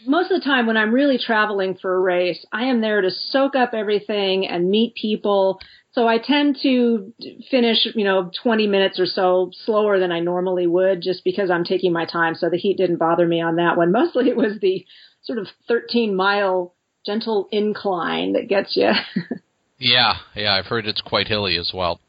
most 0.06 0.32
of 0.32 0.40
the 0.40 0.46
time 0.46 0.68
when 0.68 0.78
I'm 0.78 0.94
really 0.94 1.18
traveling 1.18 1.76
for 1.76 1.96
a 1.96 2.00
race, 2.00 2.46
I 2.54 2.66
am 2.66 2.80
there 2.80 3.02
to 3.02 3.10
soak 3.10 3.56
up 3.56 3.74
everything 3.74 4.48
and 4.48 4.70
meet 4.70 4.96
people. 4.96 5.60
So 5.96 6.10
I 6.10 6.18
tend 6.18 6.58
to 6.62 7.14
finish, 7.50 7.88
you 7.96 8.04
know, 8.04 8.30
20 8.44 8.68
minutes 8.68 9.00
or 9.00 9.06
so 9.06 9.52
slower 9.64 9.98
than 9.98 10.12
I 10.12 10.20
normally 10.20 10.68
would 10.68 11.02
just 11.02 11.24
because 11.24 11.50
I'm 11.50 11.64
taking 11.64 11.94
my 11.94 12.06
time. 12.06 12.36
So 12.36 12.50
the 12.50 12.58
heat 12.58 12.76
didn't 12.78 12.98
bother 12.98 13.26
me 13.26 13.42
on 13.42 13.56
that 13.56 13.78
one. 13.78 13.92
Mostly 13.94 14.28
it 14.28 14.36
was 14.36 14.60
the 14.62 14.86
sort 15.24 15.40
of 15.40 15.48
13 15.70 16.14
mile 16.14 16.76
gentle 17.06 17.48
incline 17.50 18.34
that 18.34 18.50
gets 18.50 18.76
you. 18.76 18.92
Yeah, 19.78 20.14
yeah. 20.34 20.54
I've 20.54 20.68
heard 20.68 20.88
it's 20.88 21.02
quite 21.02 21.28
hilly 21.28 21.58
as 21.58 21.72
well. 21.74 22.00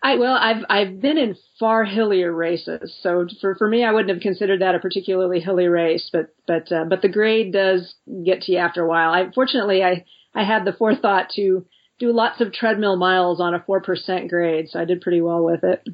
I 0.00 0.14
well, 0.14 0.38
I've 0.40 0.64
I've 0.70 1.00
been 1.00 1.18
in 1.18 1.34
far 1.58 1.84
hillier 1.84 2.32
races, 2.32 2.96
so 3.02 3.26
for 3.40 3.56
for 3.56 3.68
me, 3.68 3.82
I 3.82 3.90
wouldn't 3.90 4.10
have 4.10 4.22
considered 4.22 4.60
that 4.60 4.76
a 4.76 4.78
particularly 4.78 5.40
hilly 5.40 5.66
race. 5.66 6.08
But 6.12 6.28
but 6.46 6.70
uh, 6.70 6.84
but 6.84 7.02
the 7.02 7.08
grade 7.08 7.52
does 7.52 7.94
get 8.24 8.42
to 8.42 8.52
you 8.52 8.58
after 8.58 8.84
a 8.84 8.88
while. 8.88 9.10
I 9.10 9.28
fortunately 9.34 9.82
I 9.82 10.04
I 10.36 10.44
had 10.44 10.64
the 10.64 10.72
forethought 10.72 11.30
to 11.30 11.66
do 11.98 12.12
lots 12.12 12.40
of 12.40 12.52
treadmill 12.52 12.96
miles 12.96 13.40
on 13.40 13.54
a 13.54 13.60
four 13.60 13.80
percent 13.80 14.28
grade, 14.28 14.68
so 14.68 14.80
I 14.80 14.84
did 14.84 15.00
pretty 15.00 15.20
well 15.20 15.44
with 15.44 15.64
it. 15.64 15.86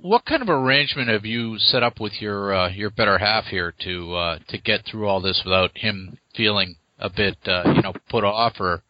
What 0.00 0.24
kind 0.24 0.42
of 0.42 0.48
arrangement 0.48 1.08
have 1.08 1.24
you 1.24 1.58
set 1.58 1.82
up 1.82 2.00
with 2.00 2.20
your 2.20 2.54
uh, 2.54 2.68
your 2.70 2.90
better 2.90 3.18
half 3.18 3.44
here 3.46 3.74
to 3.84 4.14
uh, 4.14 4.38
to 4.48 4.58
get 4.58 4.84
through 4.84 5.08
all 5.08 5.20
this 5.20 5.42
without 5.44 5.76
him 5.76 6.18
feeling 6.34 6.76
a 6.98 7.10
bit 7.10 7.36
uh, 7.46 7.62
you 7.74 7.82
know 7.82 7.94
put 8.08 8.24
off 8.24 8.54
or 8.60 8.82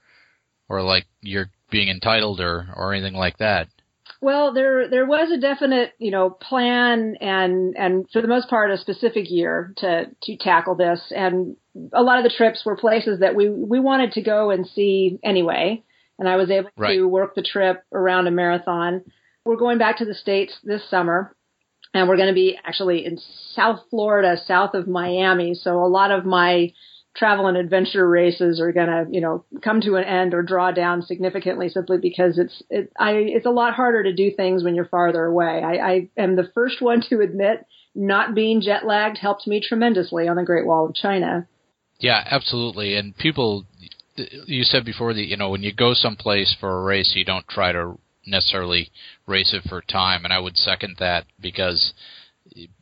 or 0.69 0.83
like 0.83 1.07
you're 1.21 1.51
being 1.71 1.89
entitled 1.89 2.41
or 2.41 2.69
or 2.75 2.93
anything 2.93 3.15
like 3.15 3.39
that? 3.39 3.69
Well, 4.21 4.53
there 4.53 4.89
there 4.89 5.07
was 5.07 5.31
a 5.31 5.41
definite, 5.41 5.93
you 5.99 6.11
know, 6.11 6.31
plan 6.31 7.17
and 7.21 7.77
and 7.77 8.07
for 8.13 8.21
the 8.21 8.29
most 8.29 8.49
part 8.49 8.71
a 8.71 8.79
specific 8.79 9.31
year 9.31 9.73
to 9.79 10.07
to 10.23 10.37
tackle 10.39 10.75
this 10.75 11.13
and 11.15 11.57
a 11.93 12.03
lot 12.03 12.19
of 12.19 12.25
the 12.25 12.35
trips 12.35 12.65
were 12.65 12.77
places 12.77 13.21
that 13.21 13.37
we 13.37 13.49
we 13.49 13.79
wanted 13.79 14.13
to 14.13 14.23
go 14.23 14.51
and 14.51 14.67
see 14.67 15.19
anyway 15.23 15.83
and 16.19 16.29
I 16.29 16.37
was 16.37 16.51
able 16.51 16.71
Right. 16.77 16.95
to 16.97 17.09
work 17.09 17.35
the 17.35 17.43
trip 17.43 17.83
around 17.93 18.27
a 18.27 18.31
marathon. 18.31 19.03
We're 19.45 19.57
going 19.57 19.79
back 19.79 19.99
to 19.99 20.05
the 20.05 20.15
states 20.15 20.59
this 20.65 20.89
summer 20.89 21.35
and 21.95 22.09
we're 22.09 22.17
going 22.17 22.29
to 22.29 22.35
be 22.35 22.59
actually 22.65 23.07
in 23.07 23.19
South 23.55 23.81
Florida, 23.91 24.37
south 24.37 24.75
of 24.75 24.87
Miami, 24.87 25.55
so 25.55 25.83
a 25.83 25.87
lot 25.89 26.11
of 26.11 26.25
my 26.25 26.73
travel 27.17 27.47
and 27.47 27.57
adventure 27.57 28.07
races 28.07 28.61
are 28.61 28.73
going 28.73 28.89
to, 28.89 29.07
you 29.11 29.21
know, 29.21 29.45
come 29.63 29.81
to 29.81 29.97
an 29.97 30.05
end 30.05 30.35
or 30.35 30.43
draw 30.43 30.71
down 30.71 31.01
significantly 31.01 31.69
simply 31.71 31.97
because 31.97 32.39
it's 32.39 32.63
it, 32.69 32.93
I 32.99 33.13
it's 33.13 33.47
a 33.47 33.51
lot 33.51 33.73
harder 33.73 34.03
to 34.03 34.13
do 34.13 34.31
things 34.31 34.63
when 34.63 34.75
you're 34.75 34.85
farther 34.85 35.25
away. 35.25 35.63
I, 35.65 35.75
I 35.77 36.09
am 36.19 36.37
the 36.37 36.51
first 36.55 36.83
one 36.83 37.03
to 37.09 37.21
admit 37.21 37.65
not 37.95 38.35
being 38.35 38.61
jet 38.61 38.85
lagged 38.85 39.17
helped 39.17 39.47
me 39.47 39.63
tremendously 39.67 40.29
on 40.29 40.37
the 40.37 40.45
Great 40.45 40.67
Wall 40.67 40.87
of 40.87 40.95
China. 40.95 41.49
Yeah, 41.99 42.23
absolutely. 42.31 42.95
And 42.97 43.17
people, 43.17 43.65
you 44.17 44.65
said 44.65 44.85
before 44.85 45.15
that 45.15 45.27
you 45.27 45.37
know 45.37 45.51
when 45.51 45.63
you 45.63 45.73
go 45.73 45.93
someplace 45.95 46.55
for 46.59 46.81
a 46.81 46.85
race, 46.85 47.13
you 47.15 47.25
don't 47.25 47.47
try 47.49 47.73
to 47.73 47.99
necessarily 48.27 48.91
race 49.27 49.55
it 49.55 49.69
for 49.69 49.81
time, 49.83 50.25
and 50.25 50.33
I 50.33 50.39
would 50.39 50.57
second 50.57 50.97
that 50.99 51.27
because 51.41 51.93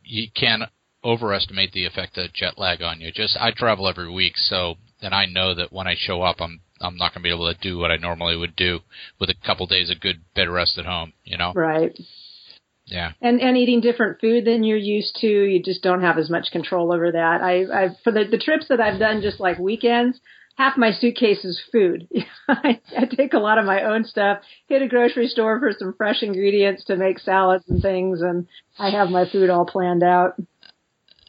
you 0.03 0.27
can't 0.35 0.63
overestimate 1.03 1.71
the 1.71 1.85
effect 1.85 2.17
of 2.17 2.33
jet 2.33 2.57
lag 2.57 2.81
on 2.81 2.99
you. 2.99 3.11
Just 3.11 3.37
I 3.39 3.51
travel 3.51 3.87
every 3.87 4.11
week, 4.11 4.33
so 4.37 4.75
and 5.01 5.13
I 5.13 5.25
know 5.25 5.53
that 5.55 5.71
when 5.71 5.87
I 5.87 5.95
show 5.97 6.21
up, 6.21 6.37
I'm 6.39 6.61
I'm 6.81 6.97
not 6.97 7.13
going 7.13 7.23
to 7.23 7.27
be 7.27 7.33
able 7.33 7.53
to 7.53 7.59
do 7.59 7.77
what 7.77 7.91
I 7.91 7.97
normally 7.97 8.35
would 8.35 8.55
do 8.55 8.79
with 9.19 9.29
a 9.29 9.45
couple 9.45 9.65
days 9.65 9.89
of 9.89 10.01
good 10.01 10.21
bed 10.35 10.49
rest 10.49 10.77
at 10.77 10.85
home. 10.85 11.13
You 11.23 11.37
know. 11.37 11.53
Right. 11.53 11.97
Yeah. 12.87 13.13
and 13.19 13.41
and 13.41 13.57
eating 13.57 13.81
different 13.81 14.21
food 14.21 14.45
than 14.45 14.63
you're 14.63 14.77
used 14.77 15.15
to. 15.21 15.27
You 15.27 15.61
just 15.61 15.81
don't 15.81 16.01
have 16.01 16.17
as 16.17 16.29
much 16.29 16.51
control 16.51 16.93
over 16.93 17.11
that. 17.11 17.41
I, 17.41 17.63
I 17.63 17.89
for 18.03 18.11
the 18.11 18.25
the 18.29 18.37
trips 18.37 18.67
that 18.69 18.79
I've 18.79 18.99
done, 18.99 19.21
just 19.21 19.39
like 19.39 19.57
weekends, 19.57 20.19
half 20.55 20.77
my 20.77 20.91
suitcase 20.91 21.45
is 21.45 21.61
food. 21.71 22.07
I, 22.47 22.81
I 22.97 23.05
take 23.05 23.33
a 23.33 23.39
lot 23.39 23.57
of 23.57 23.65
my 23.65 23.83
own 23.83 24.05
stuff, 24.05 24.39
hit 24.67 24.81
a 24.81 24.87
grocery 24.87 25.27
store 25.27 25.59
for 25.59 25.71
some 25.77 25.93
fresh 25.97 26.23
ingredients 26.23 26.85
to 26.85 26.95
make 26.95 27.19
salads 27.19 27.65
and 27.69 27.81
things, 27.81 28.21
and 28.21 28.47
I 28.79 28.89
have 28.89 29.09
my 29.09 29.29
food 29.29 29.49
all 29.49 29.65
planned 29.65 30.03
out. 30.03 30.35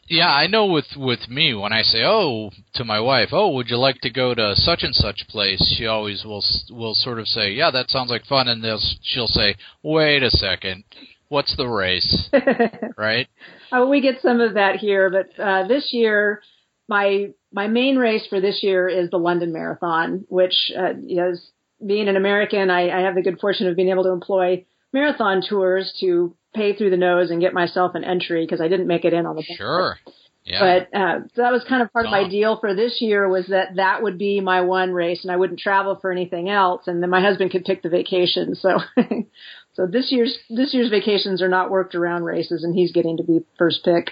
Yeah, 0.09 0.29
I 0.29 0.47
know 0.47 0.67
with 0.67 0.85
with 0.95 1.27
me 1.27 1.53
when 1.53 1.73
I 1.73 1.81
say 1.81 2.03
oh 2.05 2.51
to 2.75 2.85
my 2.85 3.01
wife, 3.01 3.29
"Oh, 3.33 3.49
would 3.51 3.69
you 3.69 3.77
like 3.77 3.99
to 4.01 4.09
go 4.09 4.33
to 4.33 4.55
such 4.55 4.83
and 4.83 4.95
such 4.95 5.27
place?" 5.27 5.75
She 5.77 5.85
always 5.85 6.23
will 6.23 6.43
will 6.69 6.93
sort 6.95 7.19
of 7.19 7.27
say, 7.27 7.51
"Yeah, 7.51 7.71
that 7.71 7.89
sounds 7.89 8.09
like 8.09 8.25
fun." 8.25 8.47
And 8.47 8.63
they'll 8.63 8.79
she'll 9.01 9.27
say, 9.27 9.55
"Wait 9.83 10.23
a 10.23 10.31
second. 10.31 10.85
What's 11.27 11.57
the 11.57 11.67
race?" 11.67 12.29
right? 12.97 13.27
Oh, 13.73 13.89
we 13.89 13.99
get 13.99 14.21
some 14.21 14.39
of 14.39 14.53
that 14.53 14.77
here, 14.77 15.09
but 15.09 15.43
uh, 15.43 15.67
this 15.67 15.89
year, 15.91 16.41
my 16.87 17.29
my 17.51 17.67
main 17.67 17.97
race 17.97 18.25
for 18.27 18.41
this 18.41 18.61
year 18.61 18.87
is 18.87 19.09
the 19.09 19.17
London 19.17 19.53
Marathon, 19.53 20.25
which 20.29 20.71
uh, 20.77 20.93
is 21.07 21.51
being 21.85 22.07
an 22.07 22.17
American, 22.17 22.69
I, 22.69 22.89
I 22.89 23.01
have 23.01 23.15
the 23.15 23.21
good 23.21 23.39
fortune 23.39 23.67
of 23.67 23.75
being 23.75 23.89
able 23.89 24.03
to 24.03 24.11
employ 24.11 24.65
marathon 24.93 25.43
tours 25.47 25.93
to 25.99 26.35
pay 26.55 26.75
through 26.75 26.89
the 26.89 26.97
nose 26.97 27.29
and 27.29 27.41
get 27.41 27.53
myself 27.53 27.93
an 27.95 28.03
entry 28.03 28.45
because 28.45 28.61
I 28.61 28.67
didn't 28.67 28.87
make 28.87 29.05
it 29.05 29.13
in 29.13 29.25
on 29.25 29.35
the 29.35 29.43
Sure. 29.43 29.97
Yeah. 30.43 30.59
But 30.91 30.97
uh, 30.97 31.19
so 31.35 31.41
that 31.41 31.51
was 31.51 31.65
kind 31.67 31.81
of 31.81 31.91
part 31.91 32.05
of 32.05 32.11
my 32.11 32.29
deal 32.29 32.57
for 32.57 32.73
this 32.73 33.01
year 33.01 33.27
was 33.27 33.47
that 33.47 33.75
that 33.75 34.01
would 34.01 34.17
be 34.17 34.39
my 34.39 34.61
one 34.61 34.93
race, 34.93 35.23
and 35.23 35.31
I 35.31 35.35
wouldn't 35.35 35.59
travel 35.59 35.97
for 35.99 36.09
anything 36.09 36.47
else, 36.47 36.83
and 36.87 37.03
then 37.03 37.09
my 37.09 37.19
husband 37.19 37.51
could 37.51 37.65
pick 37.65 37.83
the 37.83 37.89
vacation. 37.89 38.55
So, 38.55 38.79
so 39.73 39.87
this 39.87 40.09
year's 40.09 40.37
this 40.49 40.73
year's 40.73 40.89
vacations 40.89 41.41
are 41.41 41.49
not 41.49 41.69
worked 41.69 41.95
around 41.95 42.23
races, 42.23 42.63
and 42.63 42.73
he's 42.73 42.93
getting 42.93 43.17
to 43.17 43.23
be 43.23 43.41
first 43.57 43.83
pick. 43.83 44.11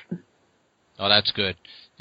Oh, 1.00 1.08
that's 1.08 1.32
good. 1.32 1.56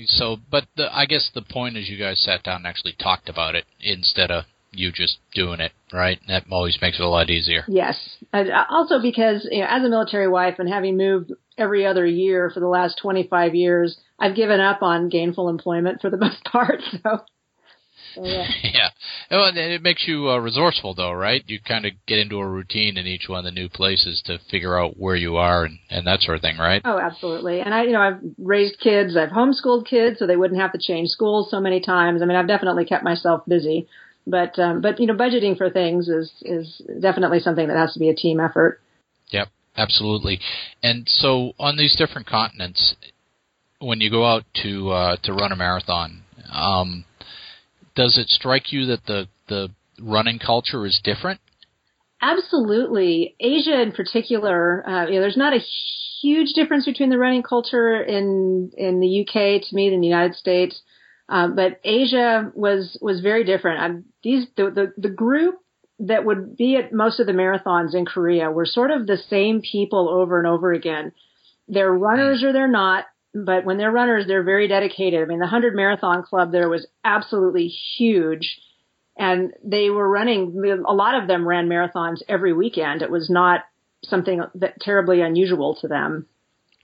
So, 0.06 0.38
but 0.50 0.64
the, 0.76 0.94
I 0.94 1.06
guess 1.06 1.30
the 1.34 1.42
point 1.42 1.76
is 1.76 1.88
you 1.88 1.98
guys 1.98 2.20
sat 2.20 2.42
down 2.42 2.56
and 2.56 2.66
actually 2.66 2.94
talked 2.98 3.28
about 3.28 3.54
it 3.54 3.64
instead 3.80 4.30
of 4.30 4.44
you 4.72 4.90
just 4.92 5.18
doing 5.34 5.60
it, 5.60 5.72
right? 5.92 6.18
That 6.28 6.44
always 6.50 6.78
makes 6.82 6.98
it 6.98 7.04
a 7.04 7.08
lot 7.08 7.30
easier. 7.30 7.64
Yes. 7.68 7.96
Also 8.32 9.00
because 9.00 9.46
you 9.50 9.60
know, 9.60 9.66
as 9.68 9.84
a 9.84 9.88
military 9.88 10.28
wife 10.28 10.56
and 10.58 10.68
having 10.68 10.96
moved 10.96 11.32
every 11.56 11.86
other 11.86 12.04
year 12.04 12.50
for 12.50 12.60
the 12.60 12.68
last 12.68 12.98
25 13.00 13.54
years, 13.54 13.96
I've 14.18 14.36
given 14.36 14.60
up 14.60 14.82
on 14.82 15.08
gainful 15.08 15.48
employment 15.48 16.00
for 16.00 16.10
the 16.10 16.16
most 16.24 16.44
part. 16.44 16.80
So, 17.02 17.24
so 18.14 18.24
yeah. 18.24 18.46
yeah. 18.62 18.88
Well, 19.30 19.46
and 19.46 19.56
it 19.58 19.82
makes 19.82 20.06
you 20.06 20.30
uh, 20.30 20.38
resourceful, 20.38 20.94
though, 20.94 21.12
right? 21.12 21.42
You 21.46 21.58
kind 21.60 21.86
of 21.86 21.92
get 22.06 22.18
into 22.18 22.38
a 22.38 22.48
routine 22.48 22.96
in 22.96 23.06
each 23.06 23.28
one 23.28 23.40
of 23.40 23.44
the 23.44 23.50
new 23.50 23.68
places 23.68 24.22
to 24.26 24.38
figure 24.50 24.78
out 24.78 24.98
where 24.98 25.16
you 25.16 25.36
are 25.36 25.64
and, 25.64 25.78
and 25.90 26.06
that 26.06 26.20
sort 26.20 26.36
of 26.36 26.42
thing, 26.42 26.58
right? 26.58 26.82
Oh, 26.84 26.98
absolutely. 26.98 27.60
And 27.60 27.74
I, 27.74 27.84
you 27.84 27.92
know, 27.92 28.00
I've 28.00 28.20
raised 28.38 28.78
kids. 28.80 29.16
I've 29.16 29.30
homeschooled 29.30 29.86
kids 29.86 30.18
so 30.18 30.26
they 30.26 30.36
wouldn't 30.36 30.60
have 30.60 30.72
to 30.72 30.78
change 30.78 31.08
schools 31.08 31.50
so 31.50 31.60
many 31.60 31.80
times. 31.80 32.22
I 32.22 32.26
mean, 32.26 32.36
I've 32.36 32.48
definitely 32.48 32.84
kept 32.84 33.04
myself 33.04 33.42
busy. 33.46 33.88
But, 34.26 34.58
um, 34.58 34.80
but, 34.80 35.00
you 35.00 35.06
know, 35.06 35.14
budgeting 35.14 35.56
for 35.56 35.68
things 35.68 36.08
is, 36.08 36.32
is 36.42 36.80
definitely 37.00 37.40
something 37.40 37.68
that 37.68 37.76
has 37.76 37.92
to 37.92 37.98
be 37.98 38.08
a 38.08 38.14
team 38.14 38.40
effort. 38.40 38.80
Yep, 39.30 39.48
absolutely. 39.76 40.40
And 40.82 41.06
so 41.06 41.52
on 41.58 41.76
these 41.76 41.94
different 41.94 42.26
continents, 42.26 42.94
when 43.80 44.00
you 44.00 44.10
go 44.10 44.24
out 44.24 44.44
to 44.62 44.90
uh, 44.90 45.16
to 45.24 45.32
run 45.32 45.52
a 45.52 45.56
marathon, 45.56 46.22
um, 46.52 47.04
does 47.94 48.18
it 48.18 48.28
strike 48.28 48.72
you 48.72 48.86
that 48.86 49.06
the 49.06 49.28
the 49.48 49.70
running 50.00 50.38
culture 50.38 50.86
is 50.86 51.00
different? 51.02 51.40
Absolutely. 52.20 53.36
Asia 53.38 53.82
in 53.82 53.92
particular, 53.92 54.88
uh, 54.88 55.06
you 55.06 55.16
know, 55.16 55.20
there's 55.20 55.36
not 55.36 55.52
a 55.52 55.62
huge 56.22 56.54
difference 56.54 56.86
between 56.86 57.10
the 57.10 57.18
running 57.18 57.42
culture 57.42 58.02
in, 58.02 58.70
in 58.76 59.00
the 59.00 59.20
UK 59.20 59.60
to 59.62 59.74
me 59.74 59.90
than 59.90 60.00
the 60.00 60.06
United 60.06 60.34
States. 60.34 60.80
Um, 61.28 61.54
but 61.54 61.80
Asia 61.84 62.50
was, 62.54 62.96
was 63.02 63.20
very 63.20 63.44
different. 63.44 63.82
Um, 63.82 64.04
these, 64.22 64.46
the, 64.56 64.70
the, 64.70 64.92
the 64.96 65.14
group 65.14 65.56
that 66.00 66.24
would 66.24 66.56
be 66.56 66.76
at 66.76 66.94
most 66.94 67.20
of 67.20 67.26
the 67.26 67.32
marathons 67.32 67.94
in 67.94 68.06
Korea 68.06 68.50
were 68.50 68.66
sort 68.66 68.90
of 68.90 69.06
the 69.06 69.18
same 69.28 69.60
people 69.60 70.08
over 70.08 70.38
and 70.38 70.46
over 70.46 70.72
again. 70.72 71.12
They're 71.68 71.92
runners 71.92 72.42
or 72.42 72.52
they're 72.54 72.68
not, 72.68 73.04
but 73.34 73.64
when 73.64 73.78
they're 73.78 73.90
runners, 73.90 74.26
they're 74.26 74.44
very 74.44 74.68
dedicated. 74.68 75.22
I 75.22 75.26
mean, 75.26 75.38
the 75.38 75.44
100 75.44 75.74
Marathon 75.74 76.22
Club 76.22 76.52
there 76.52 76.68
was 76.68 76.86
absolutely 77.04 77.66
huge 77.66 78.58
and 79.16 79.52
they 79.62 79.90
were 79.90 80.08
running 80.08 80.82
a 80.86 80.92
lot 80.92 81.20
of 81.20 81.28
them 81.28 81.46
ran 81.46 81.68
marathons 81.68 82.22
every 82.28 82.52
weekend 82.52 83.02
it 83.02 83.10
was 83.10 83.30
not 83.30 83.60
something 84.04 84.42
that 84.54 84.80
terribly 84.80 85.20
unusual 85.20 85.76
to 85.80 85.88
them 85.88 86.26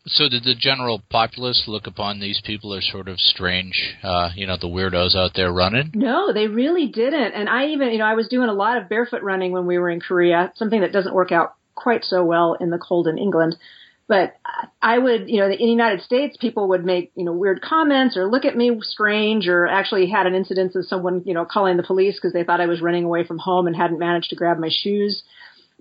So 0.07 0.29
did 0.29 0.45
the 0.45 0.55
general 0.59 1.03
populace 1.11 1.65
look 1.67 1.87
upon 1.87 2.21
these 2.21 2.41
people 2.45 2.73
as 2.75 2.89
sort 2.91 3.07
of 3.09 3.21
strange, 3.21 3.97
uh, 4.03 4.31
you 4.35 4.47
know, 4.47 4.57
the 4.57 4.67
weirdos 4.67 5.15
out 5.15 5.33
there 5.35 5.53
running? 5.53 5.91
no 5.95 6.33
they 6.33 6.47
really 6.47 6.87
didn't 6.89 7.33
and 7.35 7.49
i 7.49 7.67
even 7.69 7.91
you 7.91 7.99
know 7.99 8.07
i 8.07 8.15
was 8.15 8.29
doing 8.29 8.49
a 8.49 8.55
lot 8.55 8.77
of 8.77 8.89
barefoot 8.89 9.23
running 9.23 9.53
when 9.53 9.67
we 9.67 9.79
were 9.79 9.91
in 9.91 10.01
korea 10.01 10.53
something 10.57 10.81
that 10.81 10.93
doesn't 10.93 11.15
work 11.15 11.33
out 11.33 11.55
quite 11.75 12.05
so 12.05 12.25
well 12.25 12.55
in 12.55 12.71
the 12.71 12.79
cold 12.79 13.09
in 13.09 13.19
england 13.19 13.57
but 14.11 14.35
I 14.83 14.99
would, 14.99 15.31
you 15.31 15.39
know, 15.39 15.45
in 15.45 15.57
the 15.57 15.65
United 15.65 16.03
States, 16.03 16.37
people 16.37 16.71
would 16.71 16.85
make, 16.85 17.13
you 17.15 17.25
know, 17.25 17.33
weird 17.33 17.63
comments 17.63 18.17
or 18.17 18.29
look 18.29 18.45
at 18.45 18.57
me 18.57 18.77
strange 18.83 19.47
or 19.47 19.69
actually 19.69 20.11
had 20.11 20.27
an 20.27 20.35
incident 20.35 20.75
of 20.75 20.85
someone, 20.85 21.23
you 21.25 21.33
know, 21.33 21.45
calling 21.45 21.77
the 21.77 21.85
police 21.85 22.17
because 22.17 22.33
they 22.33 22.43
thought 22.43 22.61
I 22.61 22.67
was 22.67 22.81
running 22.81 23.05
away 23.05 23.25
from 23.25 23.39
home 23.39 23.69
and 23.69 23.77
hadn't 23.77 24.01
managed 24.01 24.31
to 24.31 24.37
grab 24.37 24.59
my 24.59 24.69
shoes. 24.69 25.23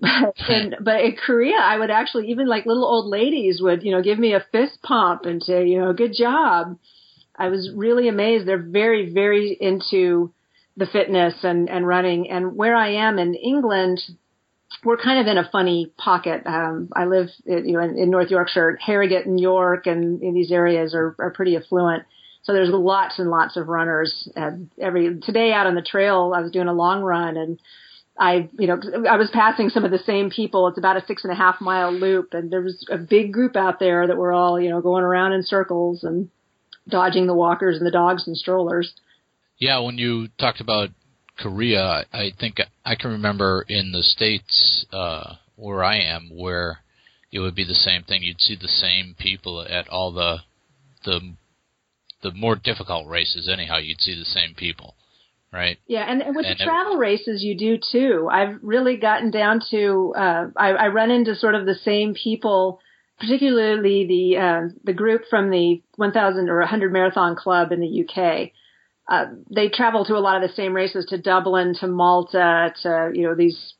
and, 0.00 0.76
but 0.80 1.00
in 1.00 1.16
Korea, 1.16 1.56
I 1.56 1.76
would 1.76 1.90
actually, 1.90 2.28
even 2.28 2.46
like 2.46 2.66
little 2.66 2.84
old 2.84 3.06
ladies 3.10 3.60
would, 3.60 3.82
you 3.82 3.90
know, 3.90 4.00
give 4.00 4.20
me 4.20 4.32
a 4.32 4.46
fist 4.52 4.78
pump 4.80 5.24
and 5.24 5.42
say, 5.42 5.66
you 5.66 5.80
know, 5.80 5.92
good 5.92 6.14
job. 6.16 6.78
I 7.34 7.48
was 7.48 7.68
really 7.74 8.06
amazed. 8.06 8.46
They're 8.46 8.62
very, 8.62 9.12
very 9.12 9.58
into 9.60 10.32
the 10.76 10.86
fitness 10.86 11.34
and, 11.42 11.68
and 11.68 11.84
running. 11.84 12.30
And 12.30 12.54
where 12.54 12.76
I 12.76 12.90
am 12.90 13.18
in 13.18 13.34
England, 13.34 14.00
we're 14.84 14.96
kind 14.96 15.20
of 15.20 15.26
in 15.26 15.38
a 15.38 15.48
funny 15.50 15.92
pocket. 15.96 16.42
Um, 16.46 16.88
I 16.94 17.04
live, 17.04 17.28
in, 17.44 17.66
you 17.66 17.72
know, 17.74 17.80
in, 17.80 17.98
in 17.98 18.10
North 18.10 18.30
Yorkshire, 18.30 18.78
Harrogate 18.80 19.26
and 19.26 19.38
York, 19.38 19.86
and 19.86 20.22
in 20.22 20.34
these 20.34 20.52
areas 20.52 20.94
are, 20.94 21.14
are 21.18 21.30
pretty 21.30 21.56
affluent. 21.56 22.04
So 22.42 22.52
there's 22.52 22.70
lots 22.70 23.18
and 23.18 23.30
lots 23.30 23.56
of 23.56 23.68
runners. 23.68 24.28
And 24.34 24.70
every 24.80 25.20
today 25.20 25.52
out 25.52 25.66
on 25.66 25.74
the 25.74 25.82
trail, 25.82 26.32
I 26.34 26.40
was 26.40 26.50
doing 26.50 26.68
a 26.68 26.72
long 26.72 27.02
run, 27.02 27.36
and 27.36 27.60
I, 28.18 28.48
you 28.58 28.66
know, 28.66 28.80
I 29.08 29.16
was 29.16 29.30
passing 29.32 29.68
some 29.68 29.84
of 29.84 29.90
the 29.90 29.98
same 29.98 30.30
people. 30.30 30.68
It's 30.68 30.78
about 30.78 30.96
a 30.96 31.04
six 31.06 31.24
and 31.24 31.32
a 31.32 31.36
half 31.36 31.60
mile 31.60 31.92
loop, 31.92 32.32
and 32.32 32.50
there 32.50 32.62
was 32.62 32.86
a 32.90 32.96
big 32.96 33.32
group 33.32 33.56
out 33.56 33.80
there 33.80 34.06
that 34.06 34.16
were 34.16 34.32
all, 34.32 34.60
you 34.60 34.70
know, 34.70 34.80
going 34.80 35.04
around 35.04 35.32
in 35.32 35.42
circles 35.42 36.04
and 36.04 36.30
dodging 36.88 37.26
the 37.26 37.34
walkers 37.34 37.76
and 37.76 37.86
the 37.86 37.90
dogs 37.90 38.26
and 38.26 38.36
strollers. 38.36 38.92
Yeah, 39.58 39.80
when 39.80 39.98
you 39.98 40.28
talked 40.38 40.60
about 40.60 40.88
Korea, 41.40 42.04
I 42.12 42.30
think 42.38 42.58
I 42.84 42.94
can 42.94 43.10
remember 43.10 43.64
in 43.68 43.92
the 43.92 44.02
states 44.02 44.86
uh, 44.92 45.34
where 45.56 45.82
I 45.82 45.98
am, 45.98 46.30
where 46.32 46.78
it 47.32 47.38
would 47.40 47.54
be 47.54 47.64
the 47.64 47.74
same 47.74 48.02
thing. 48.04 48.22
You'd 48.22 48.40
see 48.40 48.56
the 48.60 48.68
same 48.68 49.14
people 49.18 49.62
at 49.68 49.88
all 49.88 50.12
the 50.12 50.38
the 51.04 51.34
the 52.22 52.32
more 52.32 52.56
difficult 52.56 53.08
races. 53.08 53.48
Anyhow, 53.50 53.78
you'd 53.78 54.00
see 54.00 54.14
the 54.18 54.24
same 54.26 54.54
people, 54.54 54.94
right? 55.52 55.78
Yeah, 55.86 56.04
and, 56.06 56.20
and 56.22 56.36
with 56.36 56.44
And 56.46 56.58
the 56.58 56.62
it- 56.62 56.66
travel 56.66 56.96
races, 56.96 57.42
you 57.42 57.56
do 57.56 57.78
too. 57.90 58.28
I've 58.30 58.58
really 58.62 58.96
gotten 58.98 59.30
down 59.30 59.60
to 59.70 60.12
uh, 60.16 60.46
I, 60.56 60.68
I 60.72 60.88
run 60.88 61.10
into 61.10 61.34
sort 61.34 61.54
of 61.54 61.64
the 61.64 61.76
same 61.76 62.12
people, 62.14 62.80
particularly 63.18 64.06
the 64.06 64.38
uh, 64.38 64.60
the 64.84 64.92
group 64.92 65.22
from 65.30 65.50
the 65.50 65.82
1,000 65.96 66.48
or 66.50 66.58
100 66.58 66.92
Marathon 66.92 67.36
Club 67.36 67.72
in 67.72 67.80
the 67.80 68.04
UK. 68.06 68.50
Uh, 69.10 69.26
they 69.52 69.68
travel 69.68 70.04
to 70.04 70.14
a 70.14 70.22
lot 70.22 70.40
of 70.40 70.48
the 70.48 70.54
same 70.54 70.72
races 70.72 71.04
to 71.06 71.18
Dublin, 71.18 71.74
to 71.80 71.88
Malta, 71.88 72.72
to 72.82 73.10
you 73.12 73.24
know 73.24 73.34
these 73.34 73.74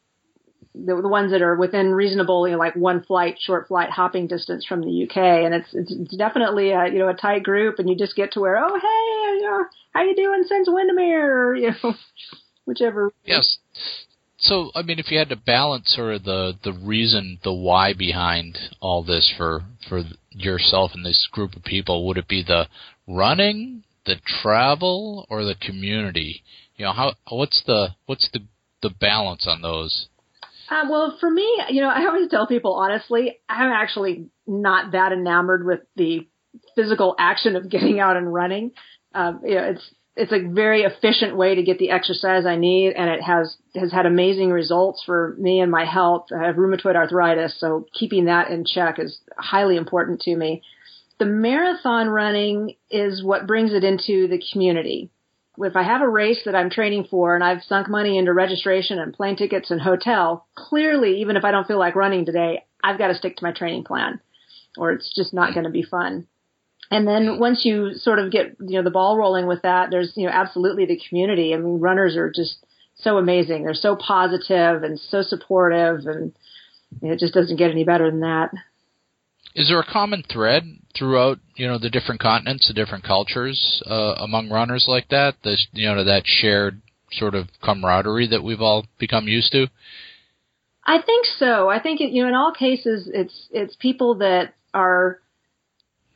the, 0.75 1.01
the 1.01 1.09
ones 1.09 1.33
that 1.33 1.43
are 1.43 1.57
within 1.57 1.93
reasonable, 1.93 2.47
you 2.47 2.53
know, 2.53 2.59
like 2.59 2.75
one 2.75 3.03
flight, 3.03 3.37
short 3.40 3.69
flight 3.69 3.90
hopping 3.90 4.27
distance 4.27 4.64
from 4.64 4.81
the 4.81 5.05
UK, 5.05 5.16
and 5.16 5.55
it's 5.55 5.69
it's, 5.73 5.93
it's 5.93 6.16
definitely 6.16 6.71
a 6.73 6.88
you 6.88 6.99
know 6.99 7.09
a 7.09 7.14
tight 7.14 7.45
group, 7.45 7.79
and 7.79 7.88
you 7.88 7.97
just 7.97 8.16
get 8.16 8.33
to 8.33 8.40
where 8.40 8.57
oh 8.57 8.75
hey 8.75 9.38
you 9.38 9.43
know 9.43 9.64
how 9.93 10.03
you 10.03 10.16
doing 10.16 10.45
since 10.49 10.69
Windermere? 10.69 11.49
Or 11.49 11.57
you 11.57 11.71
know 11.83 11.95
whichever. 12.64 13.12
Yes. 13.25 13.59
So, 14.38 14.71
I 14.75 14.83
mean, 14.83 14.99
if 14.99 15.11
you 15.11 15.19
had 15.19 15.29
to 15.29 15.37
balance 15.37 15.95
sort 15.95 16.14
of 16.14 16.25
the 16.25 16.59
the 16.64 16.73
reason, 16.73 17.38
the 17.45 17.53
why 17.53 17.93
behind 17.93 18.59
all 18.81 19.05
this 19.05 19.33
for 19.37 19.62
for 19.88 20.03
yourself 20.31 20.93
and 20.95 21.05
this 21.05 21.29
group 21.31 21.55
of 21.55 21.62
people, 21.62 22.07
would 22.07 22.16
it 22.16 22.27
be 22.27 22.43
the 22.43 22.66
running, 23.07 23.85
the 24.06 24.16
travel, 24.42 25.26
or 25.30 25.44
the 25.44 25.54
community? 25.54 26.42
You 26.76 26.86
know, 26.86 26.92
how 26.92 27.14
what's 27.28 27.62
the 27.66 27.88
what's 28.06 28.28
the 28.32 28.40
the 28.82 28.90
balance 28.90 29.46
on 29.46 29.62
those? 29.62 30.08
Uh, 30.70 30.84
well, 30.88 31.16
for 31.18 31.28
me, 31.28 31.62
you 31.68 31.80
know, 31.80 31.88
I 31.88 32.06
always 32.06 32.30
tell 32.30 32.46
people 32.46 32.74
honestly, 32.74 33.38
I'm 33.48 33.72
actually 33.72 34.26
not 34.46 34.92
that 34.92 35.12
enamored 35.12 35.66
with 35.66 35.80
the 35.96 36.28
physical 36.76 37.14
action 37.18 37.56
of 37.56 37.68
getting 37.70 38.00
out 38.00 38.16
and 38.16 38.32
running. 38.32 38.72
Um, 39.14 39.40
you 39.44 39.56
know, 39.56 39.64
it's 39.64 39.90
it's 40.16 40.32
a 40.32 40.52
very 40.52 40.82
efficient 40.82 41.36
way 41.36 41.54
to 41.54 41.62
get 41.62 41.78
the 41.78 41.90
exercise 41.90 42.44
I 42.44 42.56
need, 42.56 42.92
and 42.92 43.10
it 43.10 43.22
has 43.22 43.56
has 43.74 43.92
had 43.92 44.06
amazing 44.06 44.50
results 44.50 45.02
for 45.04 45.36
me 45.38 45.60
and 45.60 45.70
my 45.70 45.84
health. 45.84 46.26
I 46.32 46.46
have 46.46 46.56
rheumatoid 46.56 46.94
arthritis, 46.94 47.58
so 47.58 47.86
keeping 47.92 48.26
that 48.26 48.50
in 48.50 48.64
check 48.64 48.98
is 48.98 49.18
highly 49.38 49.76
important 49.76 50.20
to 50.22 50.36
me. 50.36 50.62
The 51.20 51.26
marathon 51.26 52.09
running 52.09 52.76
is 52.90 53.22
what 53.22 53.46
brings 53.46 53.74
it 53.74 53.85
into 53.85 54.26
the 54.26 54.42
community. 54.52 55.11
If 55.59 55.76
I 55.76 55.83
have 55.83 56.00
a 56.00 56.09
race 56.09 56.40
that 56.46 56.54
I'm 56.54 56.70
training 56.70 57.09
for 57.11 57.35
and 57.35 57.44
I've 57.44 57.62
sunk 57.62 57.90
money 57.90 58.16
into 58.16 58.33
registration 58.33 58.98
and 58.98 59.12
plane 59.12 59.37
tickets 59.37 59.70
and 59.70 59.78
hotel, 59.78 60.46
clearly, 60.56 61.20
even 61.20 61.37
if 61.37 61.44
I 61.44 61.50
don't 61.50 61.66
feel 61.66 61.78
like 61.78 61.94
running 61.94 62.24
today, 62.24 62.64
I've 62.83 62.96
got 62.96 63.09
to 63.09 63.14
stick 63.14 63.37
to 63.37 63.44
my 63.44 63.52
training 63.52 63.85
plan 63.85 64.18
or 64.78 64.92
it's 64.92 65.14
just 65.14 65.35
not 65.35 65.52
going 65.52 65.64
to 65.64 65.70
be 65.70 65.83
fun. 65.83 66.26
And 66.90 67.06
then 67.06 67.38
once 67.38 67.66
you 67.66 67.92
sort 67.92 68.18
of 68.18 68.33
get, 68.33 68.56
you 68.59 68.78
know, 68.78 68.83
the 68.83 68.90
ball 68.90 69.18
rolling 69.18 69.46
with 69.46 69.61
that, 69.62 69.90
there's, 69.90 70.14
you 70.16 70.24
know, 70.24 70.33
absolutely 70.33 70.87
the 70.87 71.00
community. 71.06 71.52
I 71.52 71.59
mean, 71.59 71.80
runners 71.80 72.16
are 72.16 72.33
just 72.35 72.64
so 72.94 73.18
amazing. 73.18 73.64
They're 73.64 73.74
so 73.74 73.94
positive 73.94 74.83
and 74.83 74.98
so 74.98 75.20
supportive 75.20 76.06
and 76.06 76.33
you 77.02 77.09
know, 77.09 77.12
it 77.12 77.20
just 77.20 77.35
doesn't 77.35 77.59
get 77.59 77.70
any 77.70 77.85
better 77.85 78.11
than 78.11 78.20
that. 78.20 78.52
Is 79.54 79.68
there 79.68 79.80
a 79.80 79.84
common 79.84 80.22
thread 80.22 80.64
throughout, 80.96 81.38
you 81.56 81.66
know, 81.66 81.78
the 81.78 81.90
different 81.90 82.20
continents, 82.20 82.68
the 82.68 82.74
different 82.74 83.04
cultures 83.04 83.82
uh, 83.86 84.14
among 84.18 84.48
runners 84.48 84.86
like 84.88 85.08
that? 85.08 85.34
The, 85.42 85.56
you 85.72 85.86
know, 85.86 86.04
that 86.04 86.22
shared 86.24 86.80
sort 87.12 87.34
of 87.34 87.48
camaraderie 87.62 88.28
that 88.28 88.44
we've 88.44 88.60
all 88.60 88.86
become 88.98 89.26
used 89.26 89.52
to. 89.52 89.66
I 90.84 91.02
think 91.02 91.26
so. 91.38 91.68
I 91.68 91.80
think 91.80 92.00
it, 92.00 92.10
you 92.10 92.22
know, 92.22 92.28
in 92.28 92.34
all 92.34 92.52
cases, 92.52 93.10
it's 93.12 93.48
it's 93.50 93.76
people 93.76 94.16
that 94.16 94.54
are 94.72 95.20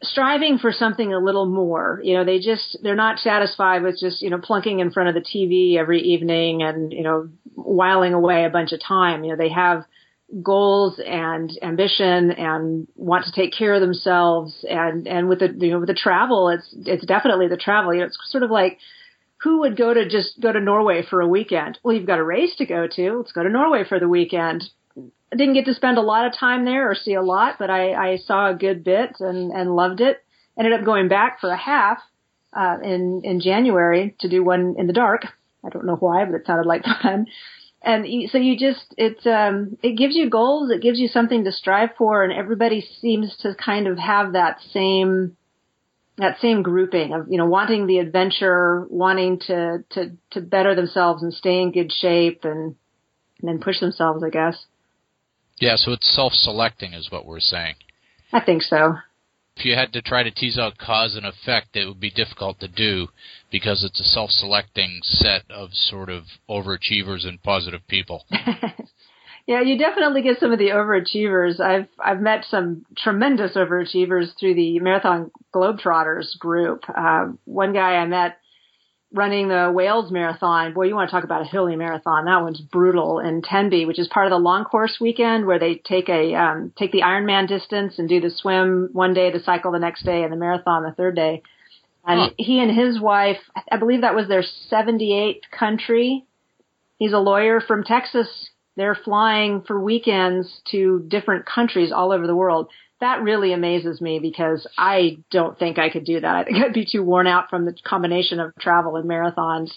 striving 0.03 0.59
for 0.59 0.73
something 0.73 1.13
a 1.13 1.19
little 1.19 1.47
more. 1.47 2.01
You 2.03 2.15
know, 2.15 2.25
they 2.25 2.39
just 2.39 2.79
they're 2.83 2.95
not 2.95 3.19
satisfied 3.19 3.83
with 3.83 3.99
just 4.01 4.23
you 4.23 4.31
know 4.31 4.39
plunking 4.39 4.81
in 4.81 4.91
front 4.91 5.09
of 5.09 5.15
the 5.15 5.21
TV 5.21 5.77
every 5.77 6.01
evening 6.01 6.63
and 6.63 6.93
you 6.93 7.03
know 7.03 7.29
whiling 7.55 8.15
away 8.15 8.45
a 8.45 8.51
bunch 8.51 8.73
of 8.73 8.81
time. 8.81 9.25
You 9.25 9.31
know, 9.31 9.37
they 9.37 9.51
have 9.51 9.85
goals 10.43 11.01
and 11.05 11.51
ambition 11.63 12.31
and 12.33 12.89
want 12.97 13.27
to 13.27 13.33
take 13.33 13.53
care 13.53 13.75
of 13.75 13.81
themselves. 13.81 14.65
And 14.69 15.07
and 15.07 15.29
with 15.29 15.41
the 15.41 15.55
you 15.59 15.73
know 15.73 15.81
with 15.81 15.89
the 15.89 15.95
travel 15.95 16.49
it's 16.49 16.75
it's 16.85 17.05
definitely 17.05 17.49
the 17.49 17.57
travel. 17.57 17.93
You 17.93 18.01
know 18.01 18.07
it's 18.07 18.19
sort 18.31 18.43
of 18.43 18.51
like 18.51 18.79
who 19.43 19.61
would 19.61 19.77
go 19.77 19.93
to 19.93 20.09
just 20.09 20.41
go 20.41 20.53
to 20.53 20.61
Norway 20.61 21.03
for 21.09 21.21
a 21.21 21.29
weekend? 21.29 21.79
Well 21.83 21.95
you've 21.95 22.07
got 22.07 22.19
a 22.19 22.25
race 22.25 22.57
to 22.57 22.67
go 22.67 22.87
to. 22.87 23.19
Let's 23.19 23.33
go 23.33 23.43
to 23.43 23.49
Norway 23.49 23.85
for 23.89 24.01
the 24.01 24.09
weekend. 24.09 24.65
I 24.97 25.37
didn't 25.37 25.55
get 25.55 25.67
to 25.67 25.75
spend 25.75 25.99
a 25.99 26.03
lot 26.03 26.27
of 26.27 26.39
time 26.39 26.65
there 26.65 26.91
or 26.91 26.95
see 26.95 27.15
a 27.15 27.23
lot 27.23 27.57
but 27.59 27.71
I 27.71 27.93
I 27.93 28.17
saw 28.17 28.51
a 28.51 28.55
good 28.55 28.83
bit 28.83 29.17
and 29.21 29.53
and 29.53 29.77
loved 29.77 30.01
it. 30.01 30.23
Ended 30.59 30.73
up 30.73 30.85
going 30.85 31.09
back 31.09 31.41
for 31.41 31.51
a 31.51 31.57
half 31.57 31.99
uh 32.57 32.79
in 32.83 33.23
in 33.25 33.41
January 33.41 34.17
to 34.21 34.29
do 34.29 34.43
one 34.43 34.77
in 34.79 34.87
the 34.87 34.93
dark. 34.93 35.27
I 35.65 35.69
don't 35.69 35.87
know 35.87 35.97
why 35.97 36.25
but 36.25 36.35
it 36.35 36.47
sounded 36.47 36.67
like 36.67 36.85
fun 37.03 37.27
and 37.85 38.07
so 38.31 38.39
you 38.39 38.59
just 38.59 38.95
it 38.97 39.27
um 39.27 39.77
it 39.83 39.97
gives 39.97 40.17
you 40.17 40.31
goals 40.31 40.71
it 40.71 40.81
gives 40.83 40.99
you 40.99 41.09
something 41.09 41.45
to 41.45 41.53
strive 41.53 41.91
for 41.97 42.25
and 42.25 42.33
everybody 42.33 42.87
seems 43.01 43.37
to 43.37 43.55
kind 43.55 43.87
of 43.87 43.99
have 43.99 44.33
that 44.33 44.59
same 44.73 45.37
that 46.17 46.41
same 46.41 46.63
grouping 46.63 47.13
of 47.13 47.27
you 47.31 47.39
know 47.39 47.47
wanting 47.47 47.87
the 47.87 47.99
adventure 47.99 48.87
wanting 48.89 49.39
to 49.39 49.85
to 49.91 50.13
to 50.31 50.41
better 50.41 50.75
themselves 50.75 51.23
and 51.23 51.33
stay 51.33 51.61
in 51.61 51.73
good 51.73 51.93
shape 51.93 52.45
and 52.45 52.75
and 53.41 53.49
then 53.49 53.61
push 53.61 53.81
themselves 53.81 54.23
i 54.25 54.31
guess. 54.31 54.65
Yeah 55.61 55.77
so 55.77 55.93
it's 55.93 56.13
self-selecting 56.15 56.95
is 56.95 57.11
what 57.11 57.27
we're 57.27 57.41
saying. 57.41 57.75
I 58.33 58.41
think 58.41 58.63
so 58.63 58.97
if 59.57 59.65
you 59.65 59.75
had 59.75 59.93
to 59.93 60.03
try 60.03 60.23
to 60.23 60.31
tease 60.31 60.59
out 60.59 60.79
cause 60.79 61.15
and 61.15 61.27
effect, 61.27 61.77
it 61.77 61.87
would 61.87 62.01
be 62.01 62.11
difficult 62.11 62.59
to 62.61 62.69
do 62.69 63.09
because 63.51 63.85
it's 63.85 64.01
a 64.01 64.05
self-selecting 64.05 65.01
set 65.03 65.43
of 65.51 65.71
sort 65.73 66.11
of 66.11 66.25
overachievers 66.49 67.27
and 67.27 67.43
positive 67.43 67.87
people. 67.87 68.25
yeah, 69.47 69.61
you 69.61 69.79
definitely 69.79 70.23
get 70.23 70.41
some 70.41 70.53
of 70.53 70.59
the 70.59 70.71
overachievers. 70.71 71.61
I've 71.61 71.89
I've 71.99 72.21
met 72.21 72.45
some 72.51 72.85
tremendous 72.97 73.57
overachievers 73.57 74.39
through 74.39 74.55
the 74.55 74.81
Marathon 74.81 75.31
Globetrotters 75.55 76.39
group. 76.39 76.85
Uh, 76.89 77.29
one 77.45 77.73
guy 77.73 77.97
I 77.97 78.07
met 78.07 78.39
running 79.15 79.49
the 79.49 79.71
Wales 79.73 80.11
Marathon. 80.11 80.75
Boy, 80.75 80.87
you 80.87 80.95
want 80.95 81.09
to 81.09 81.15
talk 81.15 81.25
about 81.25 81.43
a 81.43 81.45
hilly 81.45 81.77
marathon. 81.77 82.25
That 82.25 82.43
one's 82.43 82.61
brutal 82.61 83.21
in 83.21 83.43
Tenby, 83.43 83.87
which 83.87 83.99
is 83.99 84.09
part 84.09 84.27
of 84.27 84.31
the 84.31 84.39
long 84.39 84.65
course 84.65 84.99
weekend 85.01 85.47
where 85.47 85.61
they 85.61 85.77
take 85.77 86.09
a 86.09 86.35
um, 86.35 86.73
take 86.77 86.91
the 86.91 87.03
Ironman 87.03 87.47
distance 87.47 87.99
and 87.99 88.09
do 88.09 88.21
the 88.21 88.31
swim 88.31 88.91
one 88.93 89.15
day, 89.15 89.31
the 89.31 89.39
cycle 89.39 89.71
the 89.71 89.79
next 89.79 90.05
day, 90.05 90.25
and 90.25 90.33
the 90.33 90.37
marathon 90.37 90.83
the 90.83 90.93
third 90.93 91.15
day. 91.15 91.43
And 92.05 92.21
huh. 92.21 92.31
he 92.37 92.61
and 92.61 92.77
his 92.77 93.01
wife, 93.01 93.39
I 93.71 93.79
believe 93.79 94.03
that 94.03 94.17
was 94.17 94.29
their 94.29 94.45
78th 94.71 95.41
country. 95.57 96.25
He's 96.99 97.13
a 97.13 97.19
lawyer 97.19 97.61
from 97.61 97.85
Texas. 97.85 98.51
They're 98.77 98.97
flying 98.97 99.63
for 99.63 99.81
weekends 99.81 100.61
to 100.73 101.05
different 101.09 101.47
countries 101.47 101.93
all 101.93 102.13
over 102.13 102.27
the 102.27 102.37
world 102.37 102.69
that 103.01 103.23
really 103.23 103.53
amazes 103.53 104.01
me 104.01 104.19
because 104.19 104.67
I 104.79 105.19
don't 105.31 105.59
think 105.59 105.79
I 105.79 105.91
could 105.91 106.05
do 106.05 106.21
that. 106.21 106.35
I 106.35 106.45
think 106.45 106.59
I'd 106.59 106.73
be 106.73 106.87
too 106.91 107.03
worn 107.03 107.27
out 107.27 107.51
from 107.51 107.65
the 107.65 107.77
combination 107.85 108.41
of 108.41 108.55
travel 108.57 108.97
and 108.97 109.09
marathons. 109.09 109.71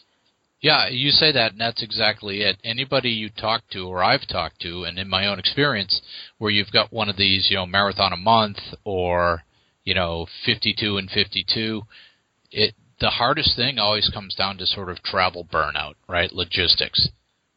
Yeah, 0.59 0.87
you 0.89 1.11
say 1.11 1.31
that, 1.33 1.51
and 1.51 1.61
that's 1.61 1.83
exactly 1.83 2.41
it. 2.41 2.57
Anybody 2.63 3.09
you 3.09 3.29
talk 3.29 3.61
to, 3.71 3.87
or 3.87 4.03
I've 4.03 4.27
talked 4.27 4.59
to, 4.61 4.85
and 4.85 4.97
in 4.97 5.07
my 5.07 5.27
own 5.27 5.37
experience, 5.37 6.01
where 6.39 6.49
you've 6.49 6.71
got 6.71 6.91
one 6.91 7.09
of 7.09 7.17
these, 7.17 7.47
you 7.51 7.57
know, 7.57 7.67
marathon 7.67 8.11
a 8.11 8.17
month 8.17 8.57
or, 8.83 9.43
you 9.83 9.93
know, 9.93 10.25
52 10.45 10.97
and 10.97 11.11
52, 11.11 11.83
it 12.51 12.73
the 12.99 13.09
hardest 13.09 13.55
thing 13.55 13.77
always 13.77 14.09
comes 14.09 14.33
down 14.33 14.57
to 14.57 14.65
sort 14.65 14.89
of 14.89 15.03
travel 15.03 15.45
burnout, 15.45 15.93
right? 16.09 16.31
Logistics, 16.31 17.09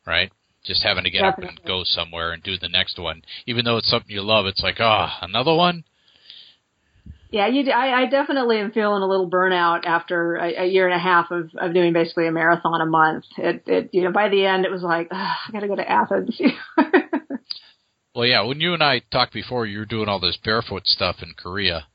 right? 0.07 0.31
Just 0.64 0.83
having 0.83 1.05
to 1.05 1.11
get 1.11 1.23
Definitely. 1.23 1.44
up 1.44 1.59
and 1.59 1.66
go 1.66 1.83
somewhere 1.85 2.33
and 2.33 2.42
do 2.42 2.59
the 2.59 2.68
next 2.68 2.99
one. 2.99 3.23
Even 3.46 3.64
though 3.64 3.79
it's 3.79 3.90
something 3.90 4.11
you 4.11 4.23
love, 4.23 4.46
it's 4.46 4.62
like, 4.62 4.77
ah, 4.79 5.18
oh, 5.20 5.25
another 5.25 5.55
one. 5.55 5.85
Yeah, 7.31 7.46
you. 7.46 7.70
I, 7.70 8.03
I 8.03 8.07
definitely 8.07 8.59
am 8.59 8.73
feeling 8.73 9.03
a 9.03 9.07
little 9.07 9.31
burnout 9.31 9.87
after 9.87 10.35
a, 10.35 10.64
a 10.64 10.66
year 10.66 10.88
and 10.88 10.94
a 10.94 11.03
half 11.03 11.31
of, 11.31 11.51
of 11.57 11.73
doing 11.73 11.92
basically 11.92 12.27
a 12.27 12.33
marathon 12.33 12.81
a 12.81 12.87
month. 12.87 13.25
It, 13.38 13.62
it, 13.66 13.90
you 13.92 14.03
know, 14.03 14.11
by 14.11 14.29
the 14.29 14.44
end, 14.44 14.64
it 14.64 14.73
was 14.73 14.83
like, 14.83 15.09
I 15.12 15.37
got 15.53 15.61
to 15.61 15.68
go 15.68 15.77
to 15.77 15.88
Athens. 15.88 16.40
well, 18.14 18.27
yeah. 18.27 18.42
When 18.42 18.61
you 18.61 18.75
and 18.75 18.83
I 18.83 19.03
talked 19.12 19.33
before, 19.33 19.64
you 19.64 19.79
were 19.79 19.85
doing 19.87 20.09
all 20.09 20.18
this 20.18 20.38
barefoot 20.44 20.87
stuff 20.87 21.16
in 21.23 21.35
Korea, 21.40 21.87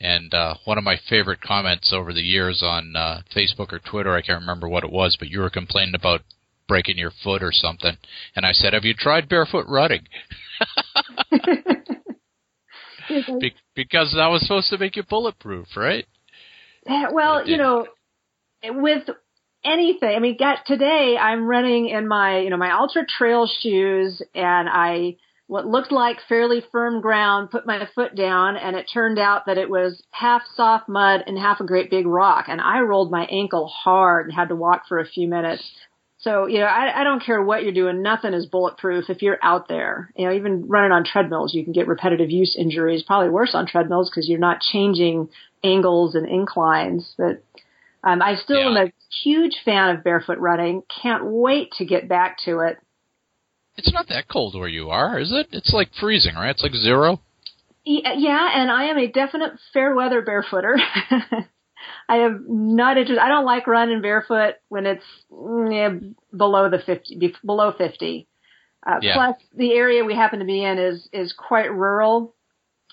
and 0.00 0.32
uh, 0.32 0.54
one 0.64 0.78
of 0.78 0.84
my 0.84 0.96
favorite 1.08 1.40
comments 1.40 1.92
over 1.92 2.12
the 2.12 2.22
years 2.22 2.62
on 2.62 2.94
uh, 2.94 3.22
Facebook 3.34 3.72
or 3.72 3.80
Twitter, 3.80 4.14
I 4.14 4.22
can't 4.22 4.40
remember 4.40 4.68
what 4.68 4.84
it 4.84 4.92
was, 4.92 5.16
but 5.18 5.28
you 5.28 5.40
were 5.40 5.50
complaining 5.50 5.96
about 5.96 6.20
breaking 6.68 6.98
your 6.98 7.12
foot 7.22 7.42
or 7.42 7.52
something. 7.52 7.96
And 8.34 8.44
I 8.46 8.52
said, 8.52 8.72
"Have 8.72 8.84
you 8.84 8.94
tried 8.94 9.28
barefoot 9.28 9.66
running?" 9.68 10.06
Be- 13.40 13.54
because 13.74 14.14
that 14.16 14.26
was 14.28 14.42
supposed 14.42 14.70
to 14.70 14.78
make 14.78 14.96
you 14.96 15.02
bulletproof, 15.02 15.76
right? 15.76 16.06
Well, 17.12 17.46
you 17.48 17.56
know, 17.56 17.86
with 18.64 19.08
anything, 19.64 20.14
I 20.14 20.18
mean, 20.18 20.36
got 20.38 20.66
today 20.66 21.16
I'm 21.20 21.46
running 21.46 21.88
in 21.88 22.06
my, 22.06 22.40
you 22.40 22.50
know, 22.50 22.56
my 22.56 22.76
ultra 22.76 23.06
trail 23.06 23.48
shoes 23.60 24.22
and 24.34 24.68
I 24.68 25.16
what 25.46 25.66
looked 25.66 25.92
like 25.92 26.16
fairly 26.26 26.62
firm 26.72 27.02
ground, 27.02 27.50
put 27.50 27.66
my 27.66 27.86
foot 27.94 28.14
down, 28.14 28.56
and 28.56 28.74
it 28.76 28.88
turned 28.92 29.18
out 29.18 29.44
that 29.46 29.58
it 29.58 29.68
was 29.68 30.02
half 30.10 30.42
soft 30.54 30.88
mud 30.88 31.22
and 31.26 31.38
half 31.38 31.60
a 31.60 31.66
great 31.66 31.90
big 31.90 32.06
rock. 32.06 32.46
And 32.48 32.62
I 32.62 32.80
rolled 32.80 33.10
my 33.10 33.26
ankle 33.26 33.66
hard 33.66 34.26
and 34.26 34.34
had 34.34 34.48
to 34.48 34.56
walk 34.56 34.84
for 34.88 34.98
a 34.98 35.06
few 35.06 35.28
minutes. 35.28 35.62
So, 36.24 36.46
you 36.46 36.58
know, 36.58 36.64
I, 36.64 37.02
I 37.02 37.04
don't 37.04 37.22
care 37.22 37.42
what 37.42 37.62
you're 37.62 37.72
doing. 37.72 38.00
Nothing 38.00 38.32
is 38.32 38.46
bulletproof 38.46 39.10
if 39.10 39.20
you're 39.20 39.38
out 39.42 39.68
there. 39.68 40.10
You 40.16 40.26
know, 40.26 40.32
even 40.32 40.66
running 40.68 40.90
on 40.90 41.04
treadmills, 41.04 41.52
you 41.52 41.62
can 41.64 41.74
get 41.74 41.86
repetitive 41.86 42.30
use 42.30 42.56
injuries. 42.58 43.02
Probably 43.06 43.28
worse 43.28 43.54
on 43.54 43.66
treadmills 43.66 44.08
because 44.08 44.26
you're 44.26 44.38
not 44.38 44.60
changing 44.60 45.28
angles 45.62 46.14
and 46.14 46.26
inclines. 46.26 47.12
But 47.18 47.44
um, 48.02 48.22
I 48.22 48.36
still 48.36 48.58
yeah. 48.58 48.68
am 48.68 48.86
a 48.88 48.92
huge 49.22 49.58
fan 49.66 49.94
of 49.94 50.02
barefoot 50.02 50.38
running. 50.38 50.82
Can't 51.02 51.26
wait 51.26 51.72
to 51.72 51.84
get 51.84 52.08
back 52.08 52.38
to 52.46 52.60
it. 52.60 52.78
It's 53.76 53.92
not 53.92 54.08
that 54.08 54.26
cold 54.26 54.54
where 54.54 54.68
you 54.68 54.88
are, 54.88 55.20
is 55.20 55.30
it? 55.30 55.48
It's 55.52 55.74
like 55.74 55.90
freezing, 56.00 56.36
right? 56.36 56.50
It's 56.50 56.62
like 56.62 56.74
zero. 56.74 57.20
Yeah, 57.84 58.48
and 58.54 58.70
I 58.70 58.84
am 58.84 58.96
a 58.96 59.08
definite 59.08 59.52
fair 59.74 59.94
weather 59.94 60.22
barefooter. 60.22 60.76
I 62.08 62.18
am 62.18 62.44
not 62.76 62.96
interested. 62.96 63.22
I 63.22 63.28
don't 63.28 63.44
like 63.44 63.66
running 63.66 64.02
barefoot 64.02 64.56
when 64.68 64.86
it's 64.86 65.04
mm, 65.32 65.72
yeah, 65.72 66.10
below 66.36 66.70
the 66.70 66.78
50, 66.78 67.34
below 67.44 67.72
50. 67.76 68.28
Uh, 68.86 68.98
yeah. 69.00 69.14
Plus, 69.14 69.36
the 69.56 69.72
area 69.72 70.04
we 70.04 70.14
happen 70.14 70.40
to 70.40 70.44
be 70.44 70.62
in 70.62 70.78
is 70.78 71.08
is 71.12 71.32
quite 71.32 71.72
rural, 71.72 72.34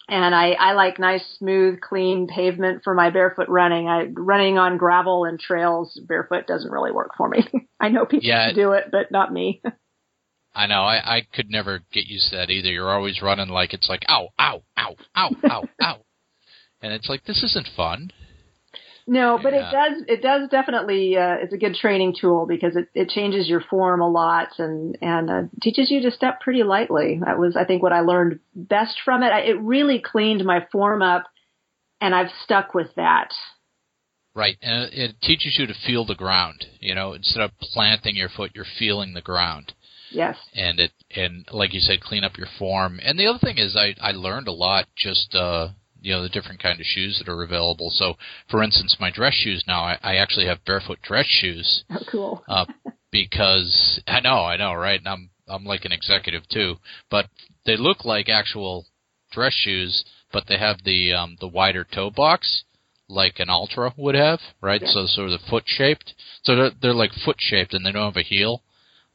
and 0.08 0.34
I 0.34 0.52
I 0.52 0.74
like 0.74 1.00
nice, 1.00 1.24
smooth, 1.38 1.82
clean 1.82 2.28
pavement 2.28 2.84
for 2.84 2.94
my 2.94 3.10
barefoot 3.10 3.50
running. 3.50 3.90
I 3.90 4.06
running 4.14 4.58
on 4.58 4.78
gravel 4.78 5.26
and 5.26 5.38
trails 5.40 6.00
barefoot 6.08 6.48
doesn't 6.48 6.72
really 6.72 6.94
work 6.94 7.12
for 7.18 7.28
me. 7.28 7.46
I 7.80 7.90
know 7.90 8.06
people 8.06 8.30
yeah, 8.30 8.54
do 8.54 8.72
it, 8.72 8.86
but 8.92 9.12
not 9.12 9.34
me. 9.34 9.62
I 10.56 10.68
know. 10.68 10.82
I 10.82 11.18
I 11.18 11.28
could 11.34 11.50
never 11.50 11.82
get 11.92 12.08
used 12.08 12.30
to 12.30 12.38
that 12.38 12.50
either. 12.50 12.70
You're 12.70 12.92
always 12.92 13.22
running 13.22 13.50
like 13.50 13.74
it's 13.74 13.90
like 13.90 14.04
ow, 14.08 14.30
ow, 14.40 14.64
ow, 14.78 14.96
ow, 15.16 15.30
ow, 15.50 15.64
ow, 15.82 15.98
and 16.82 16.94
it's 16.94 17.10
like 17.10 17.26
this 17.26 17.44
isn't 17.44 17.68
fun. 17.76 18.12
No, 19.08 19.40
but 19.42 19.54
Yeah. 19.54 19.70
it 19.70 19.72
does. 19.72 20.04
It 20.08 20.22
does 20.22 20.50
definitely. 20.50 21.18
Uh, 21.18 21.36
it's 21.42 21.54
a 21.54 21.58
good 21.58 21.76
training 21.76 22.16
tool 22.20 22.46
because 22.46 22.76
it, 22.76 22.88
it 22.94 23.10
changes 23.10 23.48
your 23.50 23.62
form 23.62 24.02
a 24.02 24.10
lot 24.10 24.50
and 24.60 24.98
and 25.02 25.30
uh, 25.30 25.42
teaches 25.62 25.90
you 25.90 26.02
to 26.04 26.12
step 26.12 26.40
pretty 26.42 26.64
lightly. 26.64 27.20
That 27.26 27.40
was, 27.40 27.56
I 27.56 27.66
think, 27.66 27.82
what 27.84 27.94
I 27.94 28.02
learned 28.02 28.40
best 28.56 29.00
from 29.04 29.24
it. 29.24 29.32
I, 29.32 29.42
it 29.42 29.60
really 29.62 30.00
cleaned 30.00 30.46
my 30.46 30.66
form 30.72 31.02
up, 31.02 31.26
and 32.00 32.14
I've 32.14 32.32
stuck 32.44 32.74
with 32.74 32.94
that. 32.96 33.34
Right, 34.34 34.58
and 34.62 34.84
it, 34.84 34.94
it 34.94 35.16
teaches 35.22 35.58
you 35.60 35.68
to 35.68 35.74
feel 35.86 36.06
the 36.06 36.16
ground. 36.16 36.66
You 36.80 36.96
know, 36.96 37.14
instead 37.14 37.42
of 37.42 37.52
planting 37.60 38.16
your 38.16 38.30
foot, 38.30 38.52
you're 38.56 38.66
feeling 38.80 39.14
the 39.14 39.22
ground, 39.22 39.74
Yes. 40.12 40.38
and 40.54 40.80
it 40.80 40.92
and 41.16 41.46
like 41.52 41.74
you 41.74 41.80
said, 41.82 42.02
clean 42.02 42.24
up 42.24 42.38
your 42.38 42.48
form. 42.58 43.00
And 43.04 43.20
the 43.20 43.28
other 43.28 43.40
thing 43.40 43.58
is, 43.58 43.76
I 43.76 43.96
I 44.00 44.12
learned 44.12 44.48
a 44.48 44.54
lot 44.54 44.86
just 44.96 45.36
uh 45.36 45.70
you 46.02 46.14
know 46.14 46.24
the 46.24 46.30
different 46.30 46.62
kind 46.62 46.80
of 46.80 46.86
shoes 46.86 47.20
that 47.20 47.32
are 47.32 47.44
available. 47.44 47.92
So, 47.92 48.16
for 48.50 48.62
instance, 48.64 48.98
my 49.00 49.12
dress 49.12 49.34
shoes 49.34 49.64
now, 49.68 49.84
I, 49.84 49.98
I 50.02 50.16
actually 50.16 50.48
have 50.48 50.66
barefoot 50.66 51.00
dress 51.02 51.28
shoes. 51.28 51.84
Oh, 51.90 52.00
cool. 52.10 52.44
uh, 52.48 52.66
because 53.12 54.02
I 54.08 54.20
know, 54.20 54.44
I 54.46 54.58
know, 54.58 54.74
right? 54.74 55.00
And 55.00 55.08
I'm 55.08 55.30
I'm 55.48 55.66
like 55.66 55.86
an 55.86 55.92
executive 55.92 56.48
too, 56.50 56.76
but 57.10 57.28
they 57.66 57.78
look 57.78 58.06
like 58.06 58.30
actual 58.30 58.86
dress 59.32 59.54
shoes, 59.54 60.04
but 60.32 60.46
they 60.48 60.58
have 60.58 60.78
the 60.84 61.14
um, 61.14 61.38
the 61.40 61.48
wider 61.48 61.86
toe 61.86 62.10
box 62.10 62.64
like 63.12 63.40
an 63.40 63.50
Ultra 63.50 63.94
would 63.98 64.16
have, 64.16 64.40
right? 64.62 64.82
Yeah. 64.82 64.92
So 64.92 65.06
sort 65.06 65.32
of 65.32 65.42
foot 65.42 65.64
shaped. 65.68 66.14
So 66.44 66.56
they're, 66.56 66.72
they're 66.82 66.94
like 66.94 67.12
foot 67.12 67.36
shaped, 67.40 67.74
and 67.74 67.86
they 67.86 67.92
don't 67.92 68.14
have 68.14 68.18
a 68.18 68.24
heel. 68.24 68.64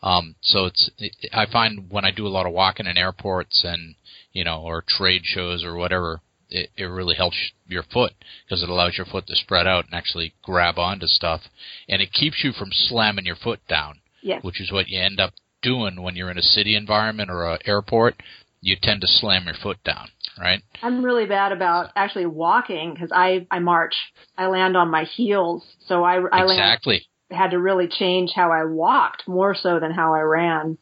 Um, 0.02 0.36
so 0.42 0.66
it's 0.66 0.90
it, 0.98 1.12
I 1.32 1.46
find 1.50 1.90
when 1.90 2.04
I 2.04 2.10
do 2.10 2.26
a 2.26 2.28
lot 2.28 2.46
of 2.46 2.52
walking 2.52 2.86
in 2.86 2.98
airports 2.98 3.64
and 3.64 3.96
you 4.32 4.44
know 4.44 4.60
or 4.62 4.84
trade 4.86 5.22
shows 5.24 5.64
or 5.64 5.74
whatever, 5.74 6.20
it, 6.50 6.70
it 6.76 6.84
really 6.84 7.16
helps 7.16 7.36
your 7.66 7.82
foot 7.82 8.12
because 8.44 8.62
it 8.62 8.68
allows 8.68 8.96
your 8.96 9.06
foot 9.06 9.26
to 9.26 9.36
spread 9.36 9.66
out 9.66 9.86
and 9.86 9.94
actually 9.94 10.34
grab 10.42 10.78
onto 10.78 11.06
stuff, 11.06 11.42
and 11.88 12.00
it 12.00 12.12
keeps 12.12 12.42
you 12.44 12.52
from 12.52 12.70
slamming 12.72 13.26
your 13.26 13.36
foot 13.36 13.60
down, 13.68 14.00
Yes. 14.22 14.42
which 14.42 14.60
is 14.60 14.72
what 14.72 14.88
you 14.88 15.00
end 15.00 15.20
up 15.20 15.32
doing 15.62 16.02
when 16.02 16.16
you're 16.16 16.30
in 16.30 16.38
a 16.38 16.42
city 16.42 16.76
environment 16.76 17.30
or 17.30 17.50
an 17.50 17.58
airport. 17.66 18.16
You 18.60 18.76
tend 18.80 19.00
to 19.02 19.06
slam 19.06 19.44
your 19.44 19.54
foot 19.54 19.82
down, 19.84 20.08
right? 20.40 20.60
I'm 20.82 21.04
really 21.04 21.26
bad 21.26 21.52
about 21.52 21.90
actually 21.94 22.26
walking 22.26 22.94
because 22.94 23.12
I 23.14 23.46
I 23.50 23.58
march. 23.60 23.94
I 24.36 24.46
land 24.46 24.76
on 24.76 24.90
my 24.90 25.04
heels, 25.04 25.64
so 25.86 26.02
I 26.02 26.14
I 26.16 26.44
land, 26.44 26.58
exactly. 26.58 27.06
had 27.30 27.50
to 27.50 27.58
really 27.58 27.86
change 27.86 28.32
how 28.34 28.50
I 28.50 28.64
walked 28.64 29.28
more 29.28 29.54
so 29.54 29.78
than 29.78 29.92
how 29.92 30.14
I 30.14 30.20
ran. 30.20 30.78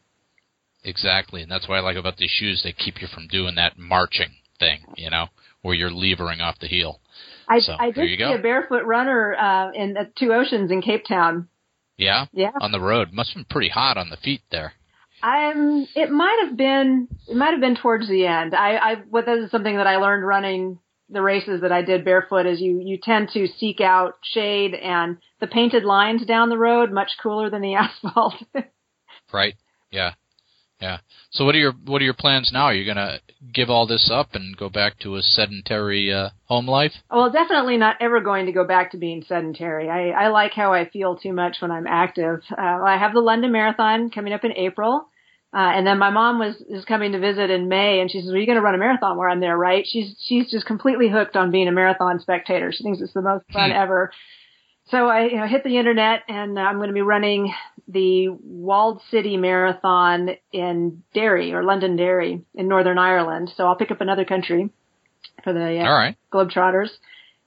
Exactly, 0.85 1.43
and 1.43 1.51
that's 1.51 1.69
what 1.69 1.77
I 1.77 1.81
like 1.81 1.97
about 1.97 2.17
these 2.19 2.31
shoes. 2.31 2.63
They 2.63 2.73
keep 2.73 3.01
you 3.03 3.09
from 3.09 3.27
doing 3.29 3.55
that 3.57 3.79
marching 3.79 4.31
thing, 4.59 4.81
you 4.97 5.11
know, 5.11 5.27
where 5.65 5.75
you're 5.75 5.91
levering 5.91 6.43
off 6.43 6.59
the 6.61 6.69
heel. 6.69 7.01
I 7.49 7.59
So, 7.61 7.75
I 7.79 7.91
did 7.91 8.19
see 8.19 8.23
a 8.23 8.39
barefoot 8.39 8.85
runner 8.85 9.35
uh, 9.35 9.71
in 9.73 9.97
uh, 9.97 10.05
Two 10.19 10.33
Oceans 10.33 10.71
in 10.71 10.83
Cape 10.83 11.05
Town. 11.09 11.49
Yeah, 11.97 12.27
Yeah. 12.33 12.51
on 12.61 12.71
the 12.71 12.81
road. 12.81 13.13
Must 13.13 13.31
have 13.31 13.37
been 13.37 13.45
pretty 13.51 13.71
hot 13.71 13.97
on 13.97 14.11
the 14.11 14.17
feet 14.19 14.43
there. 14.51 14.75
I'm. 15.23 15.87
It 15.95 16.11
might 16.11 16.45
have 16.45 16.57
been. 16.57 17.09
It 17.29 17.37
might 17.37 17.53
have 17.53 17.61
been 17.61 17.77
towards 17.77 18.09
the 18.09 18.27
end. 18.27 18.55
I. 18.55 18.77
I. 18.77 18.95
What 19.09 19.25
this 19.25 19.45
is 19.47 19.51
something 19.51 19.77
that 19.77 19.87
I 19.87 19.97
learned 19.97 20.27
running 20.27 20.79
the 21.09 21.23
races 21.23 21.61
that 21.63 21.73
I 21.73 21.81
did 21.83 22.05
barefoot 22.05 22.47
is 22.47 22.61
you 22.61 22.81
you 22.85 22.99
tend 23.03 23.31
to 23.33 23.47
seek 23.59 23.81
out 23.81 24.19
shade 24.23 24.75
and 24.75 25.17
the 25.41 25.47
painted 25.47 25.85
lines 25.85 26.27
down 26.27 26.51
the 26.51 26.59
road 26.59 26.93
much 26.93 27.11
cooler 27.23 27.49
than 27.49 27.63
the 27.63 27.75
asphalt. 27.77 28.35
Right? 29.33 29.55
Yeah. 29.91 30.13
Yeah. 30.81 30.99
So 31.31 31.45
what 31.45 31.55
are 31.55 31.59
your 31.59 31.73
what 31.85 32.03
are 32.03 32.05
your 32.05 32.15
plans 32.15 32.51
now? 32.53 32.65
Are 32.65 32.75
you 32.75 32.85
gonna 32.85 33.21
give 33.53 33.71
all 33.71 33.87
this 33.87 34.11
up 34.13 34.35
and 34.35 34.57
go 34.57 34.69
back 34.69 34.99
to 35.01 35.17
a 35.17 35.23
sedentary 35.23 36.13
uh, 36.13 36.31
home 36.45 36.67
life? 36.69 36.93
well, 37.11 37.31
definitely 37.31 37.77
not 37.77 37.97
ever 38.01 38.21
going 38.21 38.47
to 38.47 38.53
go 38.53 38.65
back 38.67 38.91
to 38.91 38.99
being 38.99 39.23
sedentary. 39.27 39.89
I, 39.89 40.11
I 40.25 40.29
like 40.29 40.53
how 40.53 40.73
I 40.73 40.89
feel 40.89 41.17
too 41.17 41.33
much 41.33 41.57
when 41.61 41.71
I'm 41.71 41.87
active. 41.87 42.41
Uh, 42.51 42.61
I 42.85 42.97
have 42.99 43.15
the 43.15 43.21
London 43.21 43.53
Marathon 43.53 44.11
coming 44.11 44.33
up 44.33 44.45
in 44.45 44.53
April. 44.53 45.09
Uh, 45.57 45.71
and 45.77 45.87
then 45.87 45.99
my 46.01 46.11
mom 46.11 46.41
was 46.41 46.57
is 46.69 46.85
coming 46.85 47.13
to 47.13 47.21
visit 47.21 47.49
in 47.49 47.69
May, 47.69 48.01
and 48.01 48.11
she 48.11 48.21
says, 48.21 48.31
"Are 48.31 48.37
you 48.39 48.45
going 48.47 48.57
to 48.57 48.63
run 48.63 48.75
a 48.75 48.79
marathon 48.79 49.17
where 49.17 49.29
I'm 49.29 49.39
there?" 49.39 49.57
Right? 49.57 49.87
She's 49.87 50.17
she's 50.27 50.51
just 50.51 50.67
completely 50.67 51.09
hooked 51.09 51.37
on 51.37 51.53
being 51.53 51.69
a 51.69 51.73
marathon 51.73 52.19
spectator. 52.19 52.73
She 52.73 52.83
thinks 52.83 53.01
it's 53.01 53.13
the 53.13 53.23
most 53.23 53.45
fun 53.53 53.71
Hmm. 53.71 53.77
ever. 53.77 54.11
So 54.91 55.09
I 55.09 55.25
you 55.27 55.37
know, 55.37 55.47
hit 55.47 55.65
the 55.65 55.79
internet, 55.79 56.23
and 56.29 56.59
uh, 56.59 56.63
I'm 56.63 56.77
going 56.77 56.89
to 56.89 56.95
be 56.95 57.03
running 57.03 57.53
the 57.89 58.29
Walled 58.29 59.01
City 59.11 59.37
Marathon 59.37 60.31
in 60.53 61.03
Derry 61.15 61.53
or 61.53 61.65
London 61.65 61.97
Derry 61.97 62.43
in 62.55 62.69
Northern 62.69 62.99
Ireland. 62.99 63.53
So 63.57 63.67
I'll 63.67 63.77
pick 63.77 63.91
up 63.91 64.01
another 64.01 64.25
country 64.25 64.71
for 65.43 65.53
the 65.53 65.81
uh, 65.81 65.87
All 65.87 65.97
right. 65.97 66.17
Globetrotters. 66.33 66.91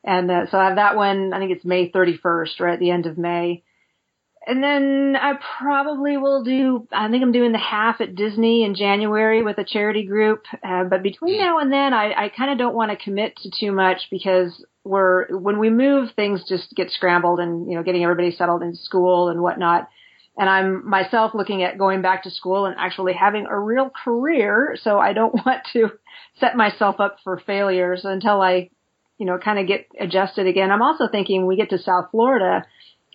And 0.04 0.32
uh, 0.32 0.50
so 0.50 0.58
I 0.58 0.66
have 0.66 0.78
that 0.78 0.96
one, 0.96 1.34
I 1.34 1.40
think 1.40 1.52
it's 1.52 1.66
May 1.66 1.92
31st, 1.92 2.60
right 2.60 2.74
at 2.74 2.80
the 2.80 2.92
end 2.92 3.06
of 3.06 3.18
May. 3.18 3.64
And 4.46 4.64
then 4.64 5.18
I 5.20 5.34
probably 5.60 6.16
will 6.16 6.44
do, 6.44 6.88
I 6.94 7.10
think 7.10 7.22
I'm 7.22 7.34
doing 7.34 7.52
the 7.52 7.58
half 7.58 8.00
at 8.00 8.16
Disney 8.16 8.64
in 8.64 8.76
January 8.76 9.44
with 9.44 9.58
a 9.58 9.66
charity 9.66 10.06
group. 10.06 10.46
Uh, 10.64 10.86
but 10.86 11.04
between 11.04 11.40
now 11.40 11.60
and 11.60 11.72
then, 11.72 11.94
I, 11.94 12.14
I 12.14 12.30
kind 12.30 12.52
of 12.52 12.58
don't 12.58 12.74
want 12.74 12.92
to 12.92 13.04
commit 13.04 13.36
to 13.38 13.52
too 13.60 13.74
much 13.74 14.08
because 14.10 14.66
we're, 14.88 15.28
when 15.38 15.60
we 15.60 15.70
move, 15.70 16.10
things 16.16 16.44
just 16.48 16.74
get 16.76 16.92
scrambled 16.92 17.40
and, 17.40 17.70
you 17.70 17.78
know, 17.78 17.84
getting 17.84 18.04
everybody 18.04 18.32
settled 18.32 18.64
in 18.64 18.76
school 18.76 19.30
and 19.30 19.42
whatnot. 19.42 19.90
And 20.38 20.50
I'm 20.50 20.88
myself 20.88 21.34
looking 21.34 21.64
at 21.64 21.78
going 21.78 22.02
back 22.02 22.24
to 22.24 22.32
school 22.32 22.66
and 22.66 22.76
actually 22.78 23.14
having 23.14 23.48
a 23.48 23.60
real 23.60 23.90
career. 23.90 24.78
So 24.82 25.00
I 25.00 25.14
don't 25.14 25.34
want 25.46 25.64
to 25.74 25.92
set 26.40 26.56
myself 26.56 27.00
up 27.00 27.18
for 27.24 27.42
failures 27.46 28.02
until 28.04 28.42
I, 28.42 28.70
you 29.18 29.26
know, 29.26 29.38
kind 29.38 29.60
of 29.60 29.68
get 29.68 29.88
adjusted 30.00 30.46
again. 30.46 30.72
I'm 30.72 30.84
also 30.84 31.08
thinking 31.08 31.42
when 31.42 31.48
we 31.48 31.56
get 31.56 31.72
to 31.72 31.80
South 31.80 32.12
Florida, 32.12 32.66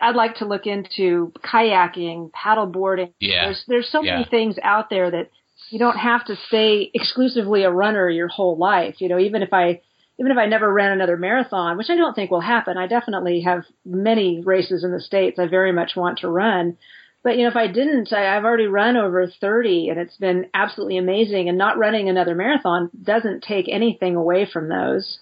I'd 0.00 0.16
like 0.16 0.36
to 0.36 0.46
look 0.46 0.66
into 0.66 1.32
kayaking, 1.44 2.32
paddle 2.32 2.66
boarding. 2.66 3.14
Yeah. 3.20 3.44
There's 3.44 3.64
there's 3.68 3.88
so 3.88 4.02
many 4.02 4.24
things 4.24 4.56
out 4.60 4.90
there 4.90 5.08
that 5.08 5.30
you 5.70 5.78
don't 5.78 5.96
have 5.96 6.24
to 6.26 6.34
stay 6.48 6.90
exclusively 6.92 7.62
a 7.62 7.70
runner 7.70 8.10
your 8.10 8.26
whole 8.26 8.58
life. 8.58 8.96
You 8.98 9.08
know, 9.08 9.18
even 9.20 9.42
if 9.42 9.52
I 9.52 9.80
even 10.18 10.32
if 10.32 10.38
I 10.38 10.46
never 10.46 10.72
ran 10.72 10.92
another 10.92 11.16
marathon, 11.16 11.76
which 11.76 11.90
I 11.90 11.96
don't 11.96 12.14
think 12.14 12.30
will 12.30 12.40
happen, 12.40 12.76
I 12.76 12.86
definitely 12.86 13.40
have 13.42 13.64
many 13.84 14.40
races 14.44 14.84
in 14.84 14.92
the 14.92 15.00
states 15.00 15.38
I 15.38 15.46
very 15.46 15.72
much 15.72 15.96
want 15.96 16.18
to 16.18 16.28
run. 16.28 16.76
But 17.22 17.36
you 17.36 17.44
know, 17.44 17.50
if 17.50 17.56
I 17.56 17.68
didn't, 17.68 18.12
I, 18.12 18.36
I've 18.36 18.44
already 18.44 18.66
run 18.66 18.96
over 18.96 19.26
30 19.40 19.88
and 19.88 19.98
it's 19.98 20.16
been 20.16 20.46
absolutely 20.54 20.98
amazing. 20.98 21.48
And 21.48 21.56
not 21.56 21.78
running 21.78 22.08
another 22.08 22.34
marathon 22.34 22.90
doesn't 23.02 23.42
take 23.42 23.68
anything 23.68 24.16
away 24.16 24.46
from 24.50 24.68
those. 24.68 25.20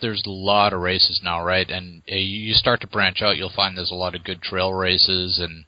There's 0.00 0.22
a 0.26 0.30
lot 0.30 0.72
of 0.72 0.80
races 0.80 1.20
now, 1.22 1.44
right? 1.44 1.68
And 1.68 2.02
uh, 2.10 2.16
you 2.16 2.54
start 2.54 2.80
to 2.82 2.86
branch 2.86 3.22
out, 3.22 3.36
you'll 3.36 3.52
find 3.54 3.76
there's 3.76 3.92
a 3.92 3.96
lot 3.96 4.14
of 4.14 4.24
good 4.24 4.42
trail 4.42 4.72
races 4.72 5.38
and 5.38 5.64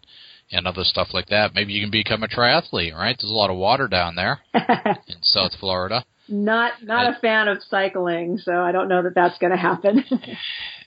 and 0.53 0.67
other 0.67 0.85
stuff 0.85 1.09
like 1.13 1.29
that. 1.29 1.55
Maybe 1.55 1.73
you 1.73 1.83
can 1.83 1.91
become 1.91 2.23
a 2.23 2.29
triathlete, 2.29 2.95
right? 2.95 3.17
There's 3.19 3.31
a 3.31 3.35
lot 3.35 3.51
of 3.51 3.57
water 3.57 3.89
down 3.89 4.15
there 4.15 4.41
in 4.55 5.17
South 5.23 5.53
Florida. 5.59 6.05
Not 6.29 6.83
not 6.83 7.07
I- 7.07 7.11
a 7.17 7.21
fan 7.21 7.49
of 7.49 7.63
cycling, 7.69 8.39
so 8.39 8.53
I 8.53 8.73
don't 8.73 8.89
know 8.89 9.03
that 9.03 9.15
that's 9.15 9.39
going 9.39 9.53
to 9.53 9.57
happen. 9.59 10.05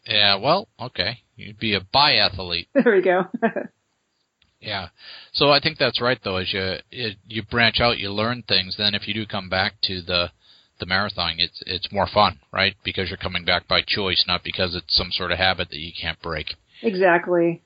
Yeah, 0.09 0.35
well, 0.35 0.69
okay. 0.79 1.17
You'd 1.35 1.59
be 1.59 1.73
a 1.75 1.81
biathlete. 1.81 2.67
there 2.73 2.95
we 2.95 3.01
go. 3.01 3.25
Yeah. 4.59 4.87
So 5.33 5.51
I 5.51 5.59
think 5.59 5.77
that's 5.77 6.01
right 6.01 6.17
though. 6.23 6.37
As 6.37 6.51
you 6.51 6.75
it, 6.91 7.17
you 7.27 7.43
branch 7.43 7.79
out, 7.79 7.97
you 7.99 8.09
learn 8.11 8.43
things. 8.47 8.75
Then 8.77 8.95
if 8.95 9.07
you 9.07 9.13
do 9.13 9.25
come 9.25 9.49
back 9.49 9.73
to 9.83 10.01
the 10.01 10.31
the 10.79 10.85
marathon, 10.85 11.35
it's 11.39 11.61
it's 11.65 11.91
more 11.91 12.07
fun, 12.11 12.39
right? 12.51 12.75
Because 12.83 13.09
you're 13.09 13.17
coming 13.17 13.45
back 13.45 13.67
by 13.67 13.81
choice, 13.85 14.23
not 14.27 14.43
because 14.43 14.75
it's 14.75 14.95
some 14.97 15.11
sort 15.11 15.31
of 15.31 15.37
habit 15.37 15.69
that 15.69 15.77
you 15.77 15.91
can't 15.99 16.21
break. 16.21 16.55
exactly. 16.81 17.61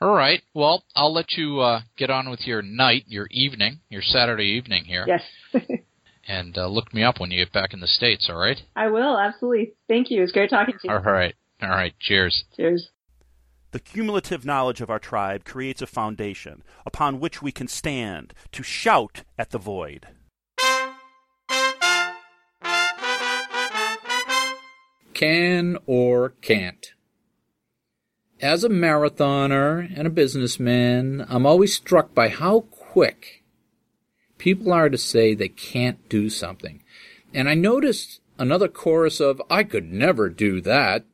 All 0.00 0.14
right. 0.14 0.42
Well, 0.54 0.84
I'll 0.94 1.12
let 1.14 1.32
you 1.32 1.60
uh, 1.60 1.80
get 1.96 2.10
on 2.10 2.28
with 2.30 2.46
your 2.46 2.60
night, 2.62 3.04
your 3.08 3.26
evening, 3.30 3.80
your 3.88 4.02
Saturday 4.02 4.44
evening 4.56 4.84
here, 4.84 5.06
Yes. 5.08 5.22
and 6.26 6.56
uh, 6.56 6.66
look 6.66 6.92
me 6.94 7.02
up 7.02 7.20
when 7.20 7.30
you 7.30 7.44
get 7.44 7.52
back 7.52 7.72
in 7.72 7.80
the 7.80 7.86
states. 7.86 8.28
All 8.30 8.38
right. 8.38 8.60
I 8.76 8.88
will, 8.88 9.18
absolutely. 9.18 9.72
Thank 9.88 10.10
you. 10.10 10.22
It's 10.22 10.32
great 10.32 10.50
talking 10.50 10.74
to 10.74 10.80
you. 10.84 10.90
All 10.90 11.00
right. 11.00 11.34
All 11.62 11.68
right. 11.68 11.94
Cheers. 12.00 12.44
Cheers. 12.56 12.90
The 13.72 13.80
cumulative 13.80 14.44
knowledge 14.44 14.80
of 14.80 14.88
our 14.88 15.00
tribe 15.00 15.44
creates 15.44 15.82
a 15.82 15.86
foundation 15.86 16.62
upon 16.86 17.18
which 17.18 17.42
we 17.42 17.50
can 17.50 17.66
stand 17.66 18.32
to 18.52 18.62
shout 18.62 19.24
at 19.36 19.50
the 19.50 19.58
void. 19.58 20.06
Can 25.12 25.76
or 25.86 26.30
can't. 26.40 26.86
As 28.40 28.62
a 28.62 28.68
marathoner 28.68 29.90
and 29.96 30.06
a 30.06 30.10
businessman, 30.10 31.24
I'm 31.28 31.46
always 31.46 31.74
struck 31.74 32.14
by 32.14 32.28
how 32.28 32.60
quick 32.70 33.43
people 34.44 34.74
are 34.74 34.90
to 34.90 34.98
say 34.98 35.32
they 35.32 35.48
can't 35.48 36.06
do 36.10 36.28
something. 36.28 36.82
And 37.32 37.48
I 37.48 37.54
noticed 37.54 38.20
another 38.38 38.68
chorus 38.68 39.18
of, 39.18 39.40
I 39.48 39.64
could 39.64 39.90
never 39.90 40.28
do 40.28 40.60
that, 40.60 41.06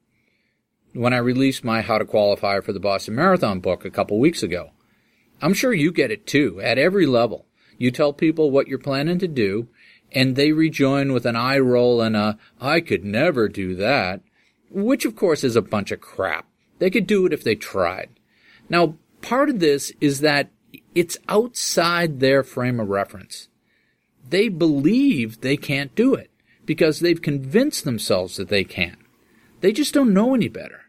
when 0.95 1.15
I 1.15 1.19
released 1.19 1.63
my 1.63 1.81
How 1.81 1.99
to 1.99 2.05
Qualify 2.05 2.59
for 2.59 2.73
the 2.73 2.81
Boston 2.81 3.15
Marathon 3.15 3.61
book 3.61 3.85
a 3.85 3.91
couple 3.91 4.19
weeks 4.19 4.43
ago. 4.43 4.71
I'm 5.41 5.55
sure 5.55 5.73
you 5.73 5.93
get 5.93 6.11
it 6.11 6.27
too, 6.27 6.61
at 6.61 6.77
every 6.77 7.07
level. 7.07 7.47
You 7.79 7.93
tell 7.93 8.13
people 8.13 8.51
what 8.51 8.67
you're 8.67 8.81
planning 8.81 9.21
to 9.21 9.29
do, 9.29 9.69
and 10.11 10.35
they 10.35 10.51
rejoin 10.51 11.13
with 11.13 11.25
an 11.25 11.37
eye 11.37 11.61
roll 11.61 12.03
and 12.03 12.17
a, 12.17 12.37
I 12.61 12.81
could 12.81 13.05
never 13.05 13.49
do 13.49 13.77
that. 13.77 14.23
which 14.71 15.05
of 15.05 15.17
course 15.17 15.45
is 15.45 15.57
a 15.57 15.63
bunch 15.63 15.91
of 15.91 16.01
crap. 16.01 16.47
They 16.79 16.91
could 16.91 17.07
do 17.07 17.27
it 17.27 17.33
if 17.33 17.45
they 17.45 17.57
tried. 17.57 18.09
Now, 18.69 18.95
part 19.21 19.51
of 19.51 19.61
this 19.61 19.93
is 20.01 20.21
that 20.21 20.51
it's 20.95 21.17
outside 21.29 22.21
their 22.21 22.43
frame 22.43 22.81
of 22.81 22.89
reference. 22.89 23.49
They 24.29 24.49
believe 24.49 25.41
they 25.41 25.57
can't 25.57 25.95
do 25.95 26.15
it 26.15 26.31
because 26.65 27.01
they've 27.01 27.21
convinced 27.21 27.85
themselves 27.85 28.37
that 28.37 28.49
they 28.49 28.65
can. 28.65 28.97
They 29.61 29.73
just 29.73 29.95
don't 29.95 30.15
know 30.15 30.35
any 30.35 30.49
better. 30.49 30.83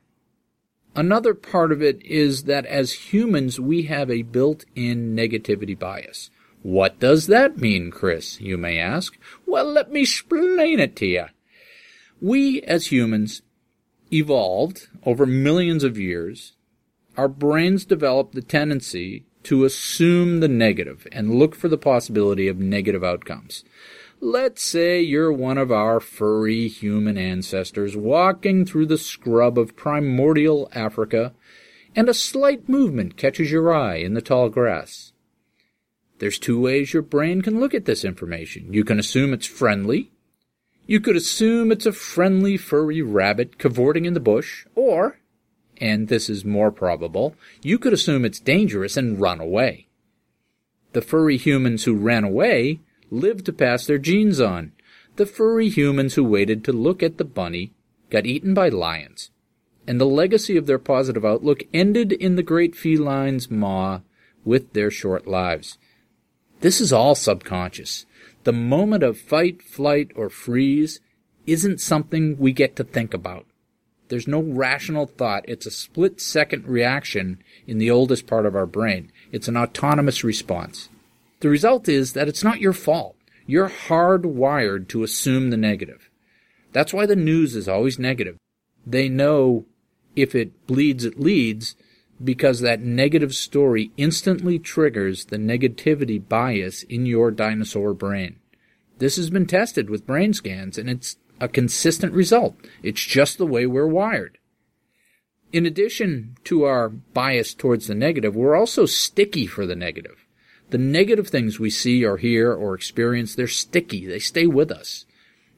Another 0.96 1.34
part 1.34 1.72
of 1.72 1.82
it 1.82 2.04
is 2.04 2.44
that 2.44 2.66
as 2.66 3.14
humans, 3.14 3.60
we 3.60 3.84
have 3.84 4.12
a 4.12 4.24
built-in 4.24 5.16
negativity 5.16 5.78
bias. 5.78 6.30
What 6.64 7.00
does 7.00 7.28
that 7.28 7.58
mean, 7.58 7.92
Chris? 7.92 8.40
You 8.42 8.58
may 8.58 8.78
ask. 8.78 9.18
Well, 9.46 9.66
let 9.66 9.92
me 9.92 10.02
explain 10.02 10.80
it 10.80 10.96
to 10.98 11.06
you. 11.06 11.26
We 12.20 12.62
as 12.64 12.92
humans 12.92 13.42
evolved 14.14 14.88
over 15.04 15.26
millions 15.26 15.84
of 15.84 15.98
years. 15.98 16.54
Our 17.18 17.28
brains 17.28 17.86
developed 17.86 18.36
the 18.36 18.42
tendency 18.42 19.26
to 19.44 19.66
assume 19.66 20.40
the 20.40 20.48
negative 20.48 21.08
and 21.12 21.36
look 21.36 21.56
for 21.56 21.68
the 21.68 21.78
possibility 21.78 22.48
of 22.48 22.60
negative 22.60 23.04
outcomes. 23.04 23.64
Let's 24.20 24.62
say 24.62 25.02
you're 25.02 25.34
one 25.34 25.58
of 25.58 25.72
our 25.72 26.00
furry 26.00 26.68
human 26.68 27.18
ancestors 27.18 27.98
walking 27.98 28.66
through 28.66 28.86
the 28.86 28.98
scrub 28.98 29.58
of 29.58 29.76
primordial 29.76 30.70
Africa 30.74 31.34
and 31.96 32.08
a 32.08 32.14
slight 32.14 32.70
movement 32.70 33.18
catches 33.18 33.52
your 33.52 33.74
eye 33.74 33.96
in 33.96 34.14
the 34.14 34.22
tall 34.22 34.50
grass. 34.50 35.12
There's 36.20 36.38
two 36.38 36.60
ways 36.60 36.94
your 36.94 37.02
brain 37.02 37.42
can 37.42 37.60
look 37.60 37.74
at 37.74 37.86
this 37.86 38.06
information. 38.06 38.72
You 38.72 38.84
can 38.84 39.00
assume 39.00 39.34
it's 39.34 39.48
friendly. 39.48 40.12
You 40.86 41.00
could 41.00 41.16
assume 41.16 41.72
it's 41.72 41.88
a 41.88 41.92
friendly 41.92 42.58
furry 42.58 43.02
rabbit 43.02 43.58
cavorting 43.58 44.06
in 44.06 44.14
the 44.14 44.20
bush, 44.20 44.68
or, 44.76 45.18
and 45.82 46.08
this 46.08 46.30
is 46.30 46.46
more 46.46 46.72
probable, 46.72 47.36
you 47.64 47.80
could 47.80 47.92
assume 47.92 48.24
it's 48.24 48.40
dangerous 48.40 48.96
and 48.96 49.20
run 49.20 49.42
away. 49.42 49.88
The 50.94 51.02
furry 51.02 51.38
humans 51.38 51.86
who 51.86 51.96
ran 51.96 52.24
away 52.24 52.80
lived 53.10 53.46
to 53.48 53.54
pass 53.54 53.86
their 53.86 53.98
genes 53.98 54.40
on. 54.40 54.74
The 55.16 55.26
furry 55.26 55.70
humans 55.70 56.14
who 56.14 56.24
waited 56.24 56.64
to 56.66 56.72
look 56.72 57.02
at 57.02 57.18
the 57.18 57.26
bunny 57.26 57.72
got 58.12 58.28
eaten 58.28 58.54
by 58.54 58.70
lions. 58.70 59.32
And 59.88 60.00
the 60.00 60.06
legacy 60.06 60.56
of 60.56 60.68
their 60.68 60.78
positive 60.78 61.26
outlook 61.26 61.64
ended 61.74 62.12
in 62.12 62.36
the 62.36 62.44
great 62.44 62.76
feline's 62.76 63.50
maw 63.50 64.02
with 64.46 64.74
their 64.74 64.92
short 64.92 65.28
lives. 65.28 65.80
This 66.60 66.80
is 66.80 66.94
all 66.94 67.16
subconscious. 67.16 68.06
The 68.44 68.54
moment 68.54 69.04
of 69.04 69.18
fight, 69.18 69.64
flight, 69.64 70.12
or 70.16 70.30
freeze 70.30 71.00
isn't 71.48 71.82
something 71.82 72.38
we 72.38 72.52
get 72.54 72.76
to 72.76 72.84
think 72.84 73.14
about. 73.14 73.46
There's 74.12 74.28
no 74.28 74.42
rational 74.42 75.06
thought. 75.06 75.46
It's 75.48 75.66
a 75.66 75.72
split 75.72 76.20
second 76.20 76.68
reaction 76.68 77.42
in 77.66 77.78
the 77.78 77.90
oldest 77.90 78.28
part 78.28 78.46
of 78.46 78.56
our 78.58 78.66
brain. 78.66 79.10
It's 79.32 79.48
an 79.48 79.56
autonomous 79.56 80.22
response. 80.22 80.90
The 81.40 81.48
result 81.48 81.88
is 81.88 82.12
that 82.12 82.28
it's 82.28 82.44
not 82.44 82.60
your 82.60 82.74
fault. 82.74 83.16
You're 83.48 83.70
hardwired 83.70 84.90
to 84.90 85.04
assume 85.04 85.50
the 85.50 85.56
negative. 85.56 86.10
That's 86.74 86.94
why 86.94 87.06
the 87.06 87.16
news 87.16 87.56
is 87.56 87.70
always 87.70 87.98
negative. 87.98 88.36
They 88.86 89.08
know 89.08 89.66
if 90.14 90.36
it 90.36 90.68
bleeds, 90.68 91.06
it 91.06 91.18
leads, 91.18 91.78
because 92.22 92.60
that 92.60 92.82
negative 92.82 93.34
story 93.34 93.92
instantly 93.96 94.60
triggers 94.60 95.24
the 95.24 95.38
negativity 95.38 96.22
bias 96.28 96.84
in 96.84 97.06
your 97.06 97.32
dinosaur 97.32 97.94
brain. 97.94 98.40
This 98.98 99.16
has 99.16 99.30
been 99.30 99.46
tested 99.46 99.90
with 99.90 100.06
brain 100.06 100.34
scans 100.34 100.78
and 100.78 100.90
it's 100.90 101.16
a 101.42 101.50
consistent 101.50 102.14
result. 102.14 102.56
It's 102.84 103.04
just 103.04 103.38
the 103.38 103.48
way 103.48 103.66
we're 103.66 103.88
wired. 103.88 104.38
In 105.52 105.66
addition 105.66 106.38
to 106.46 106.64
our 106.64 106.88
bias 106.88 107.54
towards 107.54 107.88
the 107.88 107.96
negative, 107.96 108.36
we're 108.36 108.56
also 108.56 108.86
sticky 108.86 109.48
for 109.48 109.66
the 109.66 109.76
negative. 109.76 110.26
The 110.70 110.78
negative 110.78 111.28
things 111.28 111.60
we 111.60 111.70
see 111.70 112.06
or 112.06 112.16
hear 112.16 112.54
or 112.54 112.76
experience, 112.76 113.36
they're 113.36 113.48
sticky. 113.48 114.06
They 114.06 114.20
stay 114.20 114.46
with 114.46 114.72
us. 114.72 115.06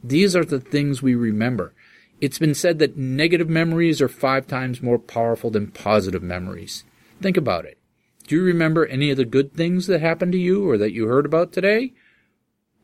These 0.04 0.36
are 0.36 0.46
the 0.46 0.60
things 0.60 1.04
we 1.04 1.14
remember. 1.14 1.76
It's 2.20 2.40
been 2.40 2.56
said 2.56 2.80
that 2.80 2.98
negative 2.98 3.50
memories 3.50 4.02
are 4.02 4.08
five 4.08 4.48
times 4.48 4.82
more 4.82 4.98
powerful 4.98 5.52
than 5.52 5.68
positive 5.68 6.24
memories. 6.24 6.84
Think 7.22 7.38
about 7.38 7.66
it. 7.66 7.78
Do 8.26 8.36
you 8.38 8.44
remember 8.44 8.86
any 8.86 9.12
of 9.12 9.18
the 9.18 9.26
good 9.26 9.54
things 9.54 9.86
that 9.88 10.00
happened 10.00 10.32
to 10.32 10.40
you 10.40 10.68
or 10.68 10.78
that 10.78 10.94
you 10.94 11.08
heard 11.08 11.26
about 11.26 11.52
today? 11.52 11.94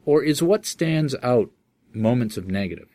Or 0.05 0.21
is 0.21 0.43
what 0.43 0.65
stands 0.65 1.15
out 1.23 1.49
moments 1.93 2.37
of 2.37 2.47
negative? 2.47 2.89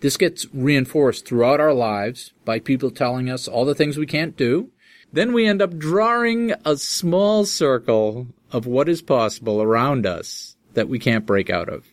This 0.00 0.16
gets 0.16 0.46
reinforced 0.52 1.26
throughout 1.26 1.60
our 1.60 1.74
lives 1.74 2.32
by 2.44 2.58
people 2.58 2.90
telling 2.90 3.28
us 3.28 3.48
all 3.48 3.64
the 3.64 3.74
things 3.74 3.98
we 3.98 4.06
can't 4.06 4.36
do. 4.36 4.70
Then 5.12 5.32
we 5.32 5.46
end 5.46 5.60
up 5.60 5.76
drawing 5.76 6.52
a 6.64 6.76
small 6.76 7.44
circle 7.44 8.28
of 8.52 8.66
what 8.66 8.88
is 8.88 9.02
possible 9.02 9.60
around 9.60 10.06
us 10.06 10.56
that 10.74 10.88
we 10.88 10.98
can't 10.98 11.26
break 11.26 11.50
out 11.50 11.68
of. 11.68 11.86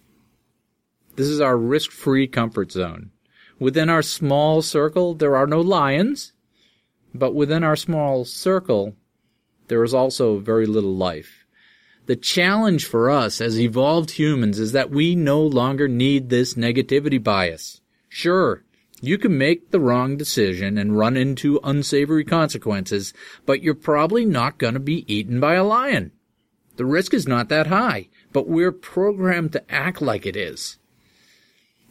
This 1.15 1.27
is 1.27 1.41
our 1.41 1.57
risk-free 1.57 2.27
comfort 2.27 2.71
zone. 2.71 3.11
Within 3.59 3.89
our 3.89 4.03
small 4.03 4.61
circle, 4.61 5.15
there 5.15 5.35
are 5.35 5.47
no 5.47 5.61
lions, 5.61 6.33
but 7.13 7.33
within 7.33 7.63
our 7.63 7.75
small 7.75 8.23
circle, 8.23 8.95
there 9.67 9.83
is 9.83 9.93
also 9.93 10.37
very 10.37 10.67
little 10.67 10.95
life. 10.95 11.36
The 12.07 12.15
challenge 12.15 12.85
for 12.85 13.09
us 13.09 13.41
as 13.41 13.59
evolved 13.59 14.11
humans 14.11 14.59
is 14.59 14.71
that 14.71 14.89
we 14.89 15.13
no 15.13 15.41
longer 15.41 15.89
need 15.89 16.29
this 16.29 16.53
negativity 16.53 17.21
bias. 17.21 17.81
Sure, 18.07 18.63
you 19.01 19.17
can 19.17 19.37
make 19.37 19.71
the 19.71 19.81
wrong 19.81 20.15
decision 20.15 20.77
and 20.77 20.97
run 20.97 21.17
into 21.17 21.59
unsavory 21.65 22.23
consequences, 22.23 23.13
but 23.45 23.61
you're 23.61 23.75
probably 23.75 24.25
not 24.25 24.57
going 24.57 24.73
to 24.73 24.79
be 24.79 25.03
eaten 25.13 25.41
by 25.41 25.55
a 25.55 25.65
lion. 25.65 26.13
The 26.77 26.85
risk 26.85 27.13
is 27.13 27.27
not 27.27 27.49
that 27.49 27.67
high, 27.67 28.07
but 28.31 28.47
we're 28.47 28.71
programmed 28.71 29.51
to 29.51 29.69
act 29.69 30.01
like 30.01 30.25
it 30.25 30.37
is. 30.37 30.77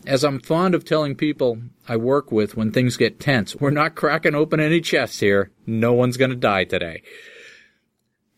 As 0.07 0.25
I'm 0.25 0.41
fond 0.41 0.75
of 0.75 0.87
telling 0.87 1.15
people 1.15 1.59
I 1.87 1.97
work 1.99 2.33
with 2.33 2.57
when 2.57 2.73
things 2.73 2.97
get 2.97 3.21
tense, 3.21 3.55
we're 3.57 3.71
not 3.71 3.97
cracking 3.97 4.35
open 4.35 4.61
any 4.61 4.81
chests 4.81 5.21
here. 5.21 5.51
No 5.67 5.93
one's 5.93 6.17
going 6.17 6.31
to 6.31 6.37
die 6.37 6.65
today. 6.65 7.03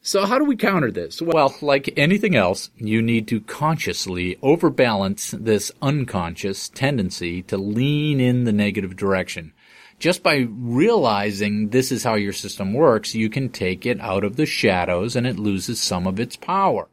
So 0.08 0.24
how 0.24 0.38
do 0.38 0.46
we 0.46 0.56
counter 0.56 0.90
this? 0.90 1.20
Well, 1.20 1.54
like 1.60 1.92
anything 1.98 2.34
else, 2.34 2.70
you 2.78 3.02
need 3.02 3.28
to 3.28 3.42
consciously 3.42 4.38
overbalance 4.40 5.32
this 5.32 5.70
unconscious 5.82 6.70
tendency 6.70 7.42
to 7.42 7.58
lean 7.58 8.18
in 8.18 8.44
the 8.44 8.52
negative 8.54 8.96
direction. 8.96 9.52
Just 9.98 10.22
by 10.22 10.46
realizing 10.48 11.68
this 11.68 11.92
is 11.92 12.04
how 12.04 12.14
your 12.14 12.32
system 12.32 12.72
works, 12.72 13.14
you 13.14 13.28
can 13.28 13.50
take 13.50 13.84
it 13.84 14.00
out 14.00 14.24
of 14.24 14.36
the 14.36 14.46
shadows 14.46 15.14
and 15.14 15.26
it 15.26 15.38
loses 15.38 15.78
some 15.78 16.06
of 16.06 16.18
its 16.18 16.36
power. 16.36 16.88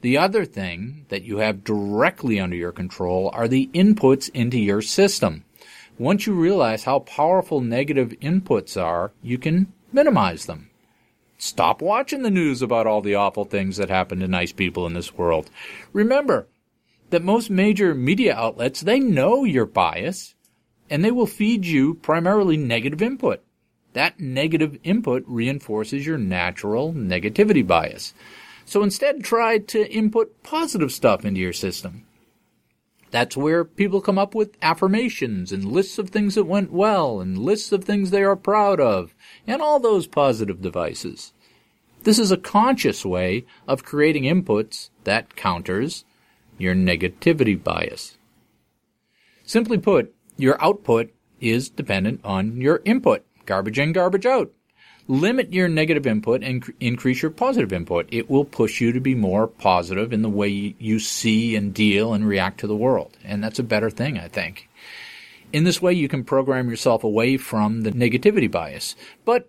The 0.00 0.16
other 0.16 0.46
thing 0.46 1.04
that 1.10 1.24
you 1.24 1.36
have 1.40 1.64
directly 1.64 2.40
under 2.40 2.56
your 2.56 2.72
control 2.72 3.28
are 3.34 3.46
the 3.46 3.68
inputs 3.74 4.30
into 4.32 4.58
your 4.58 4.80
system. 4.80 5.44
Once 5.98 6.26
you 6.26 6.32
realize 6.32 6.84
how 6.84 7.00
powerful 7.00 7.60
negative 7.60 8.14
inputs 8.22 8.82
are, 8.82 9.12
you 9.22 9.36
can 9.36 9.70
minimize 9.92 10.46
them. 10.46 10.70
Stop 11.38 11.82
watching 11.82 12.22
the 12.22 12.30
news 12.30 12.62
about 12.62 12.86
all 12.86 13.02
the 13.02 13.14
awful 13.14 13.44
things 13.44 13.76
that 13.76 13.90
happen 13.90 14.20
to 14.20 14.28
nice 14.28 14.52
people 14.52 14.86
in 14.86 14.94
this 14.94 15.14
world. 15.14 15.50
Remember 15.92 16.48
that 17.10 17.22
most 17.22 17.50
major 17.50 17.94
media 17.94 18.34
outlets, 18.34 18.80
they 18.80 18.98
know 18.98 19.44
your 19.44 19.66
bias 19.66 20.34
and 20.88 21.04
they 21.04 21.10
will 21.10 21.26
feed 21.26 21.66
you 21.66 21.94
primarily 21.94 22.56
negative 22.56 23.02
input. 23.02 23.42
That 23.92 24.20
negative 24.20 24.78
input 24.82 25.24
reinforces 25.26 26.06
your 26.06 26.18
natural 26.18 26.92
negativity 26.92 27.66
bias. 27.66 28.14
So 28.64 28.82
instead, 28.82 29.22
try 29.22 29.58
to 29.58 29.92
input 29.92 30.42
positive 30.42 30.92
stuff 30.92 31.24
into 31.24 31.40
your 31.40 31.52
system. 31.52 32.05
That's 33.10 33.36
where 33.36 33.64
people 33.64 34.00
come 34.00 34.18
up 34.18 34.34
with 34.34 34.56
affirmations 34.60 35.52
and 35.52 35.64
lists 35.64 35.98
of 35.98 36.10
things 36.10 36.34
that 36.34 36.44
went 36.44 36.72
well 36.72 37.20
and 37.20 37.38
lists 37.38 37.72
of 37.72 37.84
things 37.84 38.10
they 38.10 38.22
are 38.22 38.36
proud 38.36 38.80
of 38.80 39.14
and 39.46 39.62
all 39.62 39.78
those 39.78 40.06
positive 40.06 40.60
devices. 40.60 41.32
This 42.02 42.18
is 42.18 42.30
a 42.30 42.36
conscious 42.36 43.04
way 43.04 43.46
of 43.66 43.84
creating 43.84 44.24
inputs 44.24 44.90
that 45.04 45.36
counters 45.36 46.04
your 46.58 46.74
negativity 46.74 47.62
bias. 47.62 48.18
Simply 49.44 49.78
put, 49.78 50.14
your 50.36 50.62
output 50.62 51.10
is 51.40 51.68
dependent 51.68 52.20
on 52.24 52.60
your 52.60 52.80
input. 52.84 53.24
Garbage 53.44 53.78
in, 53.78 53.92
garbage 53.92 54.26
out 54.26 54.52
limit 55.08 55.52
your 55.52 55.68
negative 55.68 56.06
input 56.06 56.42
and 56.42 56.62
cr- 56.62 56.72
increase 56.80 57.22
your 57.22 57.30
positive 57.30 57.72
input. 57.72 58.08
It 58.10 58.28
will 58.30 58.44
push 58.44 58.80
you 58.80 58.92
to 58.92 59.00
be 59.00 59.14
more 59.14 59.46
positive 59.46 60.12
in 60.12 60.22
the 60.22 60.28
way 60.28 60.74
you 60.78 60.98
see 60.98 61.56
and 61.56 61.72
deal 61.72 62.12
and 62.12 62.26
react 62.26 62.60
to 62.60 62.66
the 62.66 62.76
world. 62.76 63.16
And 63.24 63.42
that's 63.42 63.58
a 63.58 63.64
better 63.64 63.90
thing, 63.90 64.18
I 64.18 64.28
think. 64.28 64.68
In 65.52 65.64
this 65.64 65.80
way, 65.80 65.92
you 65.92 66.08
can 66.08 66.24
program 66.24 66.68
yourself 66.68 67.04
away 67.04 67.36
from 67.36 67.82
the 67.82 67.92
negativity 67.92 68.50
bias. 68.50 68.96
But 69.24 69.48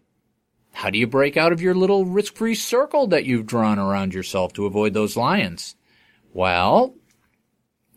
how 0.74 0.92
do 0.92 1.00
you 1.00 1.08
break 1.08 1.38
out 1.38 1.52
of 1.52 1.62
your 1.62 1.74
little 1.74 2.06
risk-free 2.06 2.56
circle 2.56 3.08
that 3.08 3.26
you've 3.26 3.48
drawn 3.48 3.80
around 3.80 4.14
yourself 4.14 4.54
to 4.54 4.68
avoid 4.68 4.94
those 4.94 5.18
lions? 5.18 5.76
Well, 6.34 6.94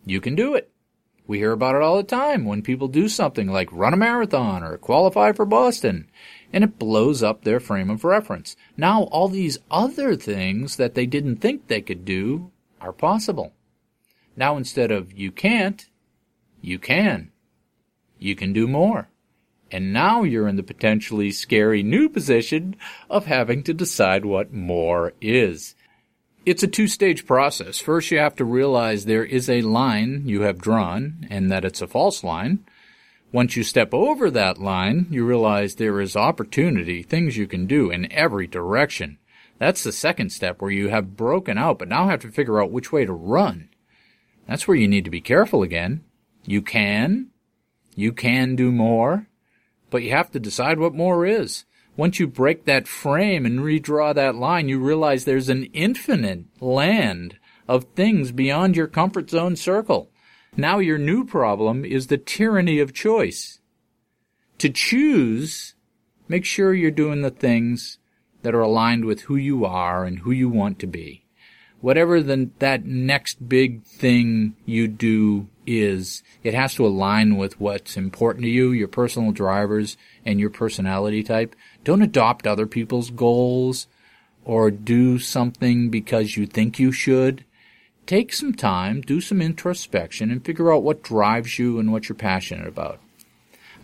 you 0.06 0.20
can 0.20 0.34
do 0.34 0.54
it. 0.54 0.70
We 1.26 1.38
hear 1.38 1.52
about 1.52 1.76
it 1.76 1.82
all 1.82 1.98
the 1.98 2.02
time 2.02 2.44
when 2.44 2.62
people 2.62 2.88
do 2.88 3.08
something 3.08 3.46
like 3.48 3.68
run 3.70 3.92
a 3.92 3.96
marathon 3.96 4.64
or 4.64 4.78
qualify 4.78 5.32
for 5.32 5.44
Boston, 5.44 6.10
and 6.52 6.64
it 6.64 6.78
blows 6.78 7.22
up 7.22 7.42
their 7.42 7.60
frame 7.60 7.90
of 7.90 8.04
reference. 8.04 8.56
Now 8.76 9.04
all 9.04 9.28
these 9.28 9.58
other 9.70 10.16
things 10.16 10.76
that 10.76 10.94
they 10.94 11.06
didn't 11.06 11.36
think 11.36 11.66
they 11.66 11.80
could 11.80 12.04
do 12.04 12.50
are 12.80 12.92
possible. 12.92 13.52
Now 14.36 14.56
instead 14.56 14.90
of 14.90 15.12
you 15.12 15.30
can't, 15.30 15.86
you 16.60 16.78
can. 16.78 17.30
You 18.18 18.34
can 18.36 18.52
do 18.52 18.66
more. 18.66 19.08
And 19.72 19.92
now 19.92 20.24
you're 20.24 20.48
in 20.48 20.56
the 20.56 20.62
potentially 20.62 21.30
scary 21.30 21.82
new 21.82 22.08
position 22.08 22.76
of 23.08 23.26
having 23.26 23.62
to 23.64 23.74
decide 23.74 24.24
what 24.24 24.52
more 24.52 25.12
is. 25.20 25.74
It's 26.44 26.62
a 26.62 26.68
two 26.68 26.88
stage 26.88 27.26
process. 27.26 27.78
First, 27.78 28.10
you 28.10 28.18
have 28.18 28.34
to 28.36 28.44
realize 28.44 29.04
there 29.04 29.24
is 29.24 29.48
a 29.48 29.62
line 29.62 30.22
you 30.26 30.42
have 30.42 30.60
drawn 30.60 31.26
and 31.30 31.50
that 31.50 31.64
it's 31.64 31.82
a 31.82 31.86
false 31.86 32.24
line. 32.24 32.64
Once 33.32 33.54
you 33.54 33.62
step 33.62 33.94
over 33.94 34.30
that 34.30 34.58
line, 34.58 35.06
you 35.10 35.24
realize 35.24 35.74
there 35.74 36.00
is 36.00 36.16
opportunity, 36.16 37.02
things 37.02 37.36
you 37.36 37.46
can 37.46 37.66
do 37.66 37.90
in 37.90 38.10
every 38.12 38.46
direction. 38.46 39.18
That's 39.58 39.84
the 39.84 39.92
second 39.92 40.30
step 40.30 40.60
where 40.60 40.70
you 40.70 40.88
have 40.88 41.16
broken 41.16 41.56
out, 41.56 41.78
but 41.78 41.88
now 41.88 42.08
have 42.08 42.22
to 42.22 42.30
figure 42.30 42.60
out 42.60 42.72
which 42.72 42.90
way 42.90 43.04
to 43.04 43.12
run. 43.12 43.68
That's 44.48 44.66
where 44.66 44.76
you 44.76 44.88
need 44.88 45.04
to 45.04 45.10
be 45.10 45.20
careful 45.20 45.62
again. 45.62 46.02
You 46.44 46.60
can. 46.62 47.28
You 47.94 48.12
can 48.12 48.56
do 48.56 48.72
more. 48.72 49.28
But 49.90 50.02
you 50.02 50.10
have 50.10 50.30
to 50.32 50.40
decide 50.40 50.78
what 50.78 50.94
more 50.94 51.24
is. 51.24 51.66
Once 51.96 52.18
you 52.18 52.26
break 52.26 52.64
that 52.64 52.88
frame 52.88 53.44
and 53.44 53.60
redraw 53.60 54.14
that 54.14 54.34
line, 54.34 54.68
you 54.68 54.80
realize 54.80 55.24
there's 55.24 55.48
an 55.48 55.64
infinite 55.72 56.44
land 56.60 57.36
of 57.68 57.84
things 57.94 58.32
beyond 58.32 58.76
your 58.76 58.86
comfort 58.86 59.30
zone 59.30 59.54
circle. 59.54 60.09
Now 60.56 60.78
your 60.78 60.98
new 60.98 61.24
problem 61.24 61.84
is 61.84 62.06
the 62.06 62.18
tyranny 62.18 62.80
of 62.80 62.92
choice. 62.92 63.60
To 64.58 64.68
choose, 64.68 65.74
make 66.28 66.44
sure 66.44 66.74
you're 66.74 66.90
doing 66.90 67.22
the 67.22 67.30
things 67.30 67.98
that 68.42 68.54
are 68.54 68.60
aligned 68.60 69.04
with 69.04 69.22
who 69.22 69.36
you 69.36 69.64
are 69.64 70.04
and 70.04 70.20
who 70.20 70.30
you 70.30 70.48
want 70.48 70.78
to 70.80 70.86
be. 70.86 71.24
Whatever 71.80 72.22
the, 72.22 72.50
that 72.58 72.84
next 72.84 73.48
big 73.48 73.84
thing 73.84 74.54
you 74.66 74.86
do 74.86 75.48
is, 75.66 76.22
it 76.42 76.52
has 76.52 76.74
to 76.74 76.86
align 76.86 77.36
with 77.36 77.58
what's 77.58 77.96
important 77.96 78.44
to 78.44 78.50
you, 78.50 78.70
your 78.70 78.88
personal 78.88 79.32
drivers, 79.32 79.96
and 80.24 80.38
your 80.38 80.50
personality 80.50 81.22
type. 81.22 81.56
Don't 81.84 82.02
adopt 82.02 82.46
other 82.46 82.66
people's 82.66 83.10
goals 83.10 83.86
or 84.44 84.70
do 84.70 85.18
something 85.18 85.88
because 85.88 86.36
you 86.36 86.46
think 86.46 86.78
you 86.78 86.92
should. 86.92 87.44
Take 88.10 88.32
some 88.32 88.54
time, 88.54 89.02
do 89.02 89.20
some 89.20 89.40
introspection, 89.40 90.32
and 90.32 90.44
figure 90.44 90.74
out 90.74 90.82
what 90.82 91.04
drives 91.04 91.60
you 91.60 91.78
and 91.78 91.92
what 91.92 92.08
you're 92.08 92.16
passionate 92.16 92.66
about. 92.66 92.98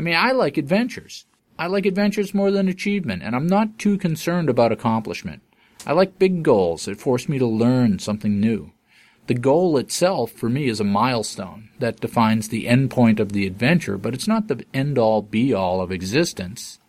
I 0.01 0.03
mean, 0.03 0.17
I 0.17 0.33
like 0.33 0.57
adventures. 0.57 1.27
I 1.57 1.69
like 1.69 1.87
adventures 1.87 2.35
more 2.35 2.51
than 2.51 2.67
achievement, 2.67 3.23
and 3.23 3.37
I'm 3.37 3.47
not 3.47 3.79
too 3.79 3.97
concerned 3.97 4.51
about 4.51 4.73
accomplishment. 4.73 5.43
I 5.87 5.93
like 5.93 6.19
big 6.19 6.43
goals 6.43 6.87
that 6.87 6.99
force 6.99 7.29
me 7.29 7.39
to 7.39 7.47
learn 7.47 8.01
something 8.01 8.41
new. 8.41 8.73
The 9.29 9.35
goal 9.35 9.79
itself, 9.79 10.33
for 10.33 10.49
me, 10.49 10.67
is 10.67 10.81
a 10.81 10.85
milestone 10.85 11.69
that 11.79 12.01
defines 12.01 12.49
the 12.49 12.67
end 12.67 12.91
point 12.91 13.21
of 13.21 13.31
the 13.31 13.47
adventure, 13.47 13.97
but 13.97 14.13
it's 14.13 14.27
not 14.27 14.49
the 14.49 14.65
end 14.75 14.99
all 14.99 15.23
be 15.23 15.55
all 15.55 15.81
of 15.81 15.93
existence. 15.93 16.81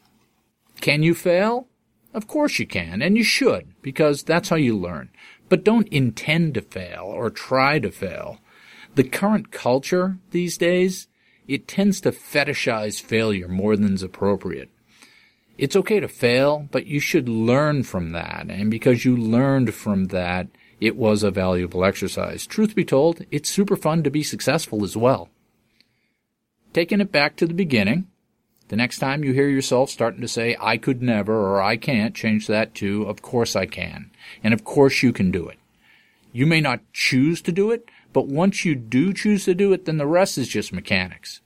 Can 0.81 1.03
you 1.03 1.13
fail? 1.13 1.67
Of 2.15 2.25
course 2.25 2.57
you 2.57 2.65
can, 2.65 3.03
and 3.03 3.15
you 3.15 3.23
should, 3.23 3.75
because 3.83 4.23
that's 4.23 4.49
how 4.49 4.55
you 4.55 4.75
learn. 4.75 5.11
But 5.49 5.63
don't 5.63 5.87
intend 5.89 6.55
to 6.55 6.61
fail 6.61 7.03
or 7.03 7.29
try 7.29 7.79
to 7.79 7.91
fail. 7.91 8.39
The 8.95 9.03
current 9.03 9.51
culture 9.51 10.17
these 10.31 10.57
days, 10.57 11.07
it 11.47 11.67
tends 11.67 12.01
to 12.01 12.11
fetishize 12.11 13.01
failure 13.01 13.47
more 13.47 13.77
than 13.77 13.93
is 13.93 14.03
appropriate. 14.03 14.69
It's 15.57 15.75
okay 15.75 15.99
to 15.99 16.07
fail, 16.07 16.67
but 16.71 16.85
you 16.85 16.99
should 16.99 17.27
learn 17.27 17.83
from 17.83 18.11
that, 18.11 18.47
and 18.49 18.69
because 18.69 19.05
you 19.05 19.17
learned 19.17 19.73
from 19.73 20.05
that, 20.05 20.47
it 20.79 20.95
was 20.95 21.23
a 21.23 21.31
valuable 21.31 21.83
exercise. 21.83 22.45
Truth 22.45 22.75
be 22.75 22.85
told, 22.85 23.25
it's 23.31 23.49
super 23.49 23.75
fun 23.75 24.03
to 24.03 24.11
be 24.11 24.21
successful 24.21 24.83
as 24.83 24.95
well. 24.95 25.29
Taking 26.73 27.01
it 27.01 27.11
back 27.11 27.35
to 27.37 27.47
the 27.47 27.55
beginning, 27.55 28.07
the 28.69 28.75
next 28.75 28.99
time 28.99 29.23
you 29.23 29.33
hear 29.33 29.47
yourself 29.47 29.89
starting 29.89 30.21
to 30.21 30.27
say, 30.27 30.57
I 30.59 30.77
could 30.77 31.01
never 31.01 31.33
or 31.33 31.61
I 31.61 31.77
can't, 31.77 32.13
change 32.13 32.47
that 32.47 32.75
to, 32.75 33.03
of 33.03 33.21
course 33.21 33.55
I 33.55 33.65
can. 33.65 34.11
And 34.43 34.53
of 34.53 34.63
course 34.63 35.01
you 35.01 35.13
can 35.13 35.31
do 35.31 35.47
it. 35.47 35.57
You 36.33 36.45
may 36.45 36.59
not 36.59 36.81
choose 36.91 37.41
to 37.43 37.51
do 37.51 37.71
it, 37.71 37.89
but 38.11 38.27
once 38.27 38.65
you 38.65 38.75
do 38.75 39.13
choose 39.13 39.45
to 39.45 39.55
do 39.55 39.71
it, 39.73 39.85
then 39.85 39.97
the 39.97 40.07
rest 40.07 40.37
is 40.37 40.47
just 40.47 40.73
mechanics. 40.73 41.41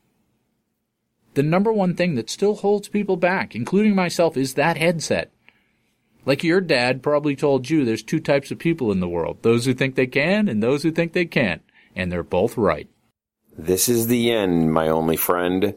The 1.33 1.43
number 1.43 1.71
one 1.71 1.95
thing 1.95 2.15
that 2.15 2.29
still 2.29 2.55
holds 2.55 2.89
people 2.89 3.15
back, 3.15 3.55
including 3.55 3.95
myself, 3.95 4.35
is 4.35 4.55
that 4.55 4.77
headset. 4.77 5.31
Like 6.25 6.43
your 6.43 6.61
dad 6.61 7.01
probably 7.01 7.35
told 7.35 7.69
you, 7.69 7.85
there's 7.85 8.03
two 8.03 8.19
types 8.19 8.51
of 8.51 8.59
people 8.59 8.91
in 8.91 8.99
the 8.99 9.07
world 9.07 9.37
those 9.41 9.65
who 9.65 9.73
think 9.73 9.95
they 9.95 10.07
can 10.07 10.47
and 10.47 10.61
those 10.61 10.83
who 10.83 10.91
think 10.91 11.13
they 11.13 11.25
can't. 11.25 11.61
And 11.95 12.11
they're 12.11 12.23
both 12.23 12.57
right. 12.57 12.87
This 13.57 13.89
is 13.89 14.07
the 14.07 14.31
end, 14.31 14.71
my 14.73 14.87
only 14.87 15.17
friend. 15.17 15.75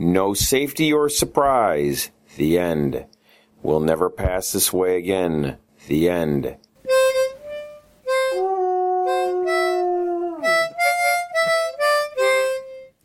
No 0.00 0.32
safety 0.32 0.92
or 0.92 1.08
surprise. 1.08 2.10
The 2.36 2.56
end. 2.56 3.06
We'll 3.62 3.80
never 3.80 4.08
pass 4.08 4.52
this 4.52 4.72
way 4.72 4.96
again. 4.96 5.56
The 5.88 6.08
end. 6.08 6.56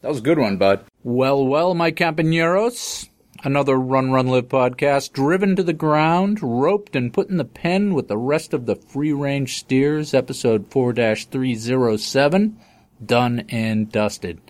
That 0.01 0.09
was 0.09 0.19
a 0.19 0.21
good 0.21 0.37
one, 0.37 0.57
bud. 0.57 0.85
Well, 1.03 1.43
well, 1.47 1.73
my 1.73 1.91
compañeros. 1.91 3.09
Another 3.43 3.75
Run 3.75 4.11
Run 4.11 4.27
Live 4.27 4.47
podcast, 4.47 5.13
driven 5.13 5.55
to 5.55 5.63
the 5.63 5.73
ground, 5.73 6.39
roped 6.43 6.95
and 6.95 7.11
put 7.11 7.29
in 7.29 7.37
the 7.37 7.43
pen 7.43 7.93
with 7.95 8.07
the 8.07 8.17
rest 8.17 8.53
of 8.53 8.67
the 8.67 8.75
free 8.75 9.11
range 9.11 9.57
steers, 9.57 10.13
episode 10.13 10.67
4 10.69 10.93
307, 10.93 12.59
done 13.03 13.45
and 13.49 13.91
dusted. 13.91 14.42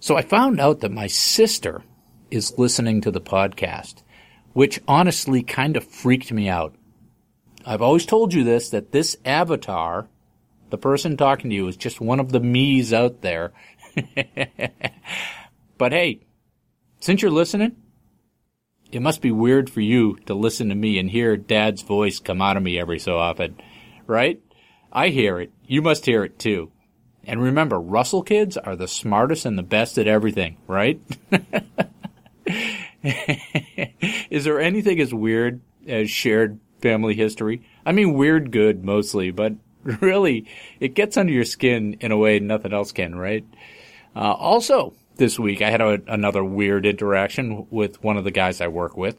So 0.00 0.16
I 0.16 0.22
found 0.22 0.60
out 0.60 0.80
that 0.80 0.92
my 0.92 1.06
sister 1.06 1.82
is 2.30 2.58
listening 2.58 3.00
to 3.00 3.10
the 3.10 3.20
podcast, 3.20 4.02
which 4.52 4.80
honestly 4.86 5.42
kind 5.42 5.76
of 5.76 5.84
freaked 5.84 6.32
me 6.32 6.48
out. 6.48 6.74
I've 7.66 7.82
always 7.82 8.06
told 8.06 8.32
you 8.32 8.44
this, 8.44 8.70
that 8.70 8.92
this 8.92 9.16
avatar, 9.24 10.08
the 10.70 10.78
person 10.78 11.16
talking 11.16 11.50
to 11.50 11.56
you, 11.56 11.66
is 11.66 11.76
just 11.76 12.00
one 12.00 12.20
of 12.20 12.30
the 12.30 12.40
me's 12.40 12.92
out 12.92 13.22
there. 13.22 13.52
but 15.78 15.92
hey, 15.92 16.20
since 17.00 17.20
you're 17.20 17.30
listening, 17.30 17.76
it 18.92 19.02
must 19.02 19.20
be 19.20 19.32
weird 19.32 19.68
for 19.68 19.80
you 19.80 20.16
to 20.26 20.34
listen 20.34 20.68
to 20.68 20.74
me 20.74 20.98
and 20.98 21.10
hear 21.10 21.36
dad's 21.36 21.82
voice 21.82 22.20
come 22.20 22.40
out 22.40 22.56
of 22.56 22.62
me 22.62 22.78
every 22.78 22.98
so 22.98 23.18
often, 23.18 23.56
right? 24.06 24.40
I 24.92 25.08
hear 25.08 25.40
it. 25.40 25.52
You 25.66 25.82
must 25.82 26.06
hear 26.06 26.24
it 26.24 26.38
too. 26.38 26.70
And 27.24 27.42
remember, 27.42 27.78
Russell 27.78 28.22
kids 28.22 28.56
are 28.56 28.76
the 28.76 28.88
smartest 28.88 29.44
and 29.44 29.58
the 29.58 29.62
best 29.62 29.98
at 29.98 30.06
everything, 30.06 30.56
right? 30.66 31.00
Is 33.02 34.44
there 34.44 34.60
anything 34.60 35.00
as 35.00 35.12
weird 35.12 35.60
as 35.86 36.10
shared 36.10 36.58
family 36.80 37.14
history? 37.14 37.62
I 37.84 37.92
mean, 37.92 38.14
weird 38.14 38.50
good 38.50 38.84
mostly, 38.84 39.30
but 39.30 39.54
really, 40.00 40.46
it 40.80 40.94
gets 40.94 41.16
under 41.16 41.32
your 41.32 41.44
skin 41.44 41.98
in 42.00 42.12
a 42.12 42.16
way 42.16 42.38
nothing 42.40 42.72
else 42.72 42.92
can, 42.92 43.14
right? 43.14 43.44
Uh, 44.16 44.32
also, 44.32 44.94
this 45.16 45.38
week 45.38 45.62
I 45.62 45.70
had 45.70 45.80
a, 45.80 46.00
another 46.06 46.42
weird 46.42 46.86
interaction 46.86 47.66
with 47.70 48.02
one 48.02 48.16
of 48.16 48.24
the 48.24 48.30
guys 48.30 48.60
I 48.60 48.68
work 48.68 48.96
with. 48.96 49.16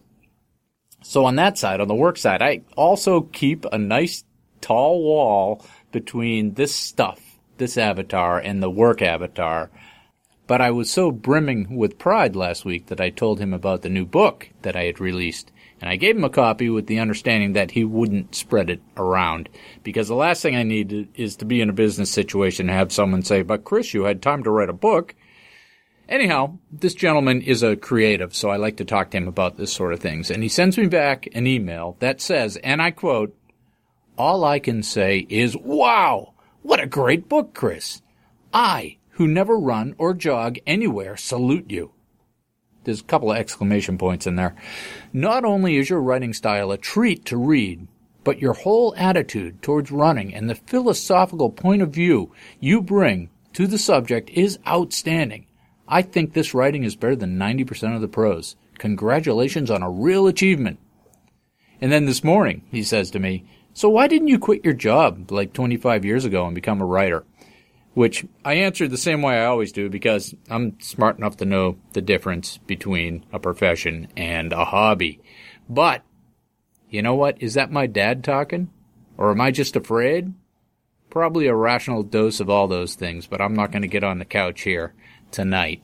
So 1.02 1.26
on 1.26 1.36
that 1.36 1.58
side, 1.58 1.80
on 1.80 1.88
the 1.88 1.96
work 1.96 2.18
side, 2.18 2.42
I 2.42 2.62
also 2.76 3.22
keep 3.22 3.66
a 3.66 3.78
nice 3.78 4.24
tall 4.62 5.02
wall 5.04 5.66
between 5.92 6.54
this 6.56 6.76
stuff, 6.76 7.29
this 7.60 7.78
avatar, 7.78 8.40
and 8.40 8.64
the 8.64 8.70
work 8.70 9.02
avatar. 9.02 9.70
But 10.48 10.62
I 10.62 10.72
was 10.72 10.90
so 10.90 11.12
brimming 11.12 11.78
with 11.78 12.00
pride 12.00 12.36
last 12.36 12.66
week 12.66 12.88
that 12.88 13.00
I 13.00 13.12
told 13.12 13.40
him 13.40 13.54
about 13.54 13.84
the 13.84 13.90
new 13.90 14.06
book 14.06 14.50
that 14.64 14.76
I 14.76 14.86
had 14.86 15.00
released. 15.00 15.52
And 15.80 15.90
I 15.90 15.96
gave 15.96 16.18
him 16.18 16.24
a 16.24 16.30
copy 16.30 16.70
with 16.70 16.88
the 16.88 17.00
understanding 17.00 17.54
that 17.54 17.72
he 17.72 17.84
wouldn't 17.84 18.36
spread 18.36 18.70
it 18.70 18.82
around. 18.98 19.48
Because 19.84 20.08
the 20.08 20.16
last 20.16 20.42
thing 20.42 20.56
I 20.56 20.64
need 20.64 21.08
is 21.14 21.36
to 21.38 21.46
be 21.46 21.62
in 21.62 21.70
a 21.70 21.74
business 21.74 22.10
situation 22.10 22.68
and 22.68 22.78
have 22.78 22.92
someone 22.92 23.22
say, 23.22 23.44
but 23.44 23.64
Chris, 23.64 23.94
you 23.94 24.04
had 24.04 24.22
time 24.22 24.44
to 24.44 24.52
write 24.52 24.70
a 24.70 24.74
book. 24.74 25.16
Anyhow, 26.10 26.58
this 26.72 26.96
gentleman 26.96 27.44
is 27.44 27.62
a 27.62 27.76
creative, 27.76 28.36
so 28.36 28.50
I 28.50 28.58
like 28.58 28.78
to 28.78 28.86
talk 28.86 29.12
to 29.12 29.18
him 29.18 29.28
about 29.28 29.58
this 29.58 29.72
sort 29.72 29.94
of 29.94 30.00
things. 30.00 30.32
And 30.32 30.42
he 30.42 30.50
sends 30.50 30.76
me 30.76 30.88
back 30.88 31.28
an 31.36 31.46
email 31.46 31.96
that 32.00 32.20
says, 32.20 32.58
and 32.58 32.82
I 32.82 32.90
quote, 32.90 33.38
all 34.18 34.44
I 34.44 34.58
can 34.58 34.82
say 34.82 35.20
is, 35.30 35.56
wow, 35.56 36.34
what 36.62 36.80
a 36.80 36.88
great 36.88 37.30
book, 37.30 37.54
Chris. 37.54 38.02
I, 38.54 38.98
who 39.12 39.28
never 39.28 39.58
run 39.58 39.96
or 39.98 40.14
jog 40.14 40.58
anywhere, 40.66 41.18
salute 41.18 41.70
you. 41.70 41.92
There's 42.84 43.02
a 43.02 43.06
couple 43.06 43.32
of 43.32 43.38
exclamation 43.38 43.98
points 43.98 44.26
in 44.26 44.36
there. 44.36 44.56
Not 45.14 45.46
only 45.46 45.78
is 45.78 45.90
your 45.90 46.02
writing 46.02 46.34
style 46.34 46.72
a 46.72 46.78
treat 46.78 47.26
to 47.26 47.38
read, 47.38 47.88
but 48.24 48.40
your 48.40 48.54
whole 48.54 48.94
attitude 48.98 49.62
towards 49.62 49.92
running 49.92 50.34
and 50.34 50.50
the 50.50 50.56
philosophical 50.56 51.50
point 51.50 51.82
of 51.82 51.92
view 51.92 52.32
you 52.60 52.82
bring 52.82 53.30
to 53.54 53.68
the 53.68 53.78
subject 53.78 54.30
is 54.30 54.60
outstanding. 54.68 55.46
I 55.88 56.02
think 56.02 56.34
this 56.34 56.54
writing 56.54 56.84
is 56.84 56.96
better 56.96 57.16
than 57.16 57.40
90% 57.40 57.96
of 57.96 58.02
the 58.02 58.08
prose. 58.08 58.56
Congratulations 58.78 59.72
on 59.72 59.82
a 59.82 59.90
real 59.90 60.28
achievement. 60.28 60.80
And 61.82 61.92
then 61.92 62.06
this 62.06 62.24
morning, 62.24 62.64
he 62.72 62.84
says 62.84 63.12
to 63.12 63.20
me, 63.20 63.46
So 63.74 63.90
why 63.90 64.08
didn't 64.08 64.28
you 64.28 64.40
quit 64.40 64.66
your 64.66 64.74
job 64.74 65.32
like 65.32 65.54
25 65.54 66.04
years 66.06 66.26
ago 66.26 66.46
and 66.46 66.56
become 66.56 66.82
a 66.82 66.86
writer? 66.86 67.24
Which 67.94 68.26
I 68.46 68.56
answered 68.56 68.92
the 68.92 68.98
same 68.98 69.22
way 69.22 69.40
I 69.40 69.46
always 69.46 69.72
do 69.72 69.90
because 69.90 70.36
I'm 70.50 70.80
smart 70.80 71.18
enough 71.18 71.38
to 71.38 71.46
know 71.46 71.78
the 71.94 72.02
difference 72.02 72.58
between 72.58 73.26
a 73.32 73.40
profession 73.40 74.08
and 74.16 74.54
a 74.54 74.66
hobby. 74.66 75.22
But, 75.68 76.04
you 76.90 77.02
know 77.02 77.16
what? 77.16 77.42
Is 77.42 77.56
that 77.56 77.72
my 77.72 77.88
dad 77.88 78.24
talking? 78.24 78.70
Or 79.18 79.32
am 79.32 79.42
I 79.42 79.52
just 79.52 79.76
afraid? 79.76 80.34
Probably 81.10 81.48
a 81.48 81.56
rational 81.56 82.04
dose 82.04 82.40
of 82.40 82.50
all 82.50 82.68
those 82.68 82.96
things, 82.96 83.28
but 83.28 83.42
I'm 83.42 83.56
not 83.56 83.72
going 83.72 83.82
to 83.82 83.88
get 83.88 84.04
on 84.04 84.20
the 84.20 84.26
couch 84.26 84.62
here 84.62 84.94
tonight. 85.32 85.82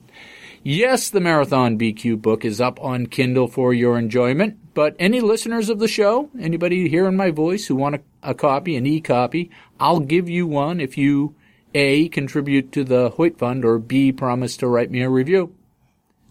Yes, 0.64 1.10
the 1.10 1.20
Marathon 1.20 1.78
BQ 1.78 2.22
book 2.22 2.46
is 2.46 2.62
up 2.62 2.82
on 2.82 3.06
Kindle 3.08 3.48
for 3.48 3.74
your 3.74 4.00
enjoyment, 4.00 4.58
but 4.76 4.96
any 5.00 5.22
listeners 5.22 5.70
of 5.70 5.80
the 5.80 5.88
show, 5.88 6.30
anybody 6.40 6.88
hearing 6.88 7.16
my 7.16 7.32
voice 7.32 7.66
who 7.66 7.76
want 7.76 7.96
a, 7.96 8.02
a 8.22 8.34
copy, 8.36 8.76
an 8.76 8.86
e-copy, 8.86 9.50
I'll 9.80 10.02
give 10.02 10.30
you 10.30 10.46
one 10.46 10.80
if 10.80 10.98
you 10.98 11.34
A, 11.74 12.10
contribute 12.10 12.72
to 12.74 12.84
the 12.84 13.10
Hoyt 13.10 13.40
Fund, 13.40 13.66
or 13.66 13.80
B, 13.80 14.12
promise 14.12 14.58
to 14.58 14.68
write 14.68 14.92
me 14.92 15.02
a 15.02 15.10
review. 15.10 15.56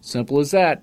Simple 0.00 0.38
as 0.38 0.52
that. 0.52 0.82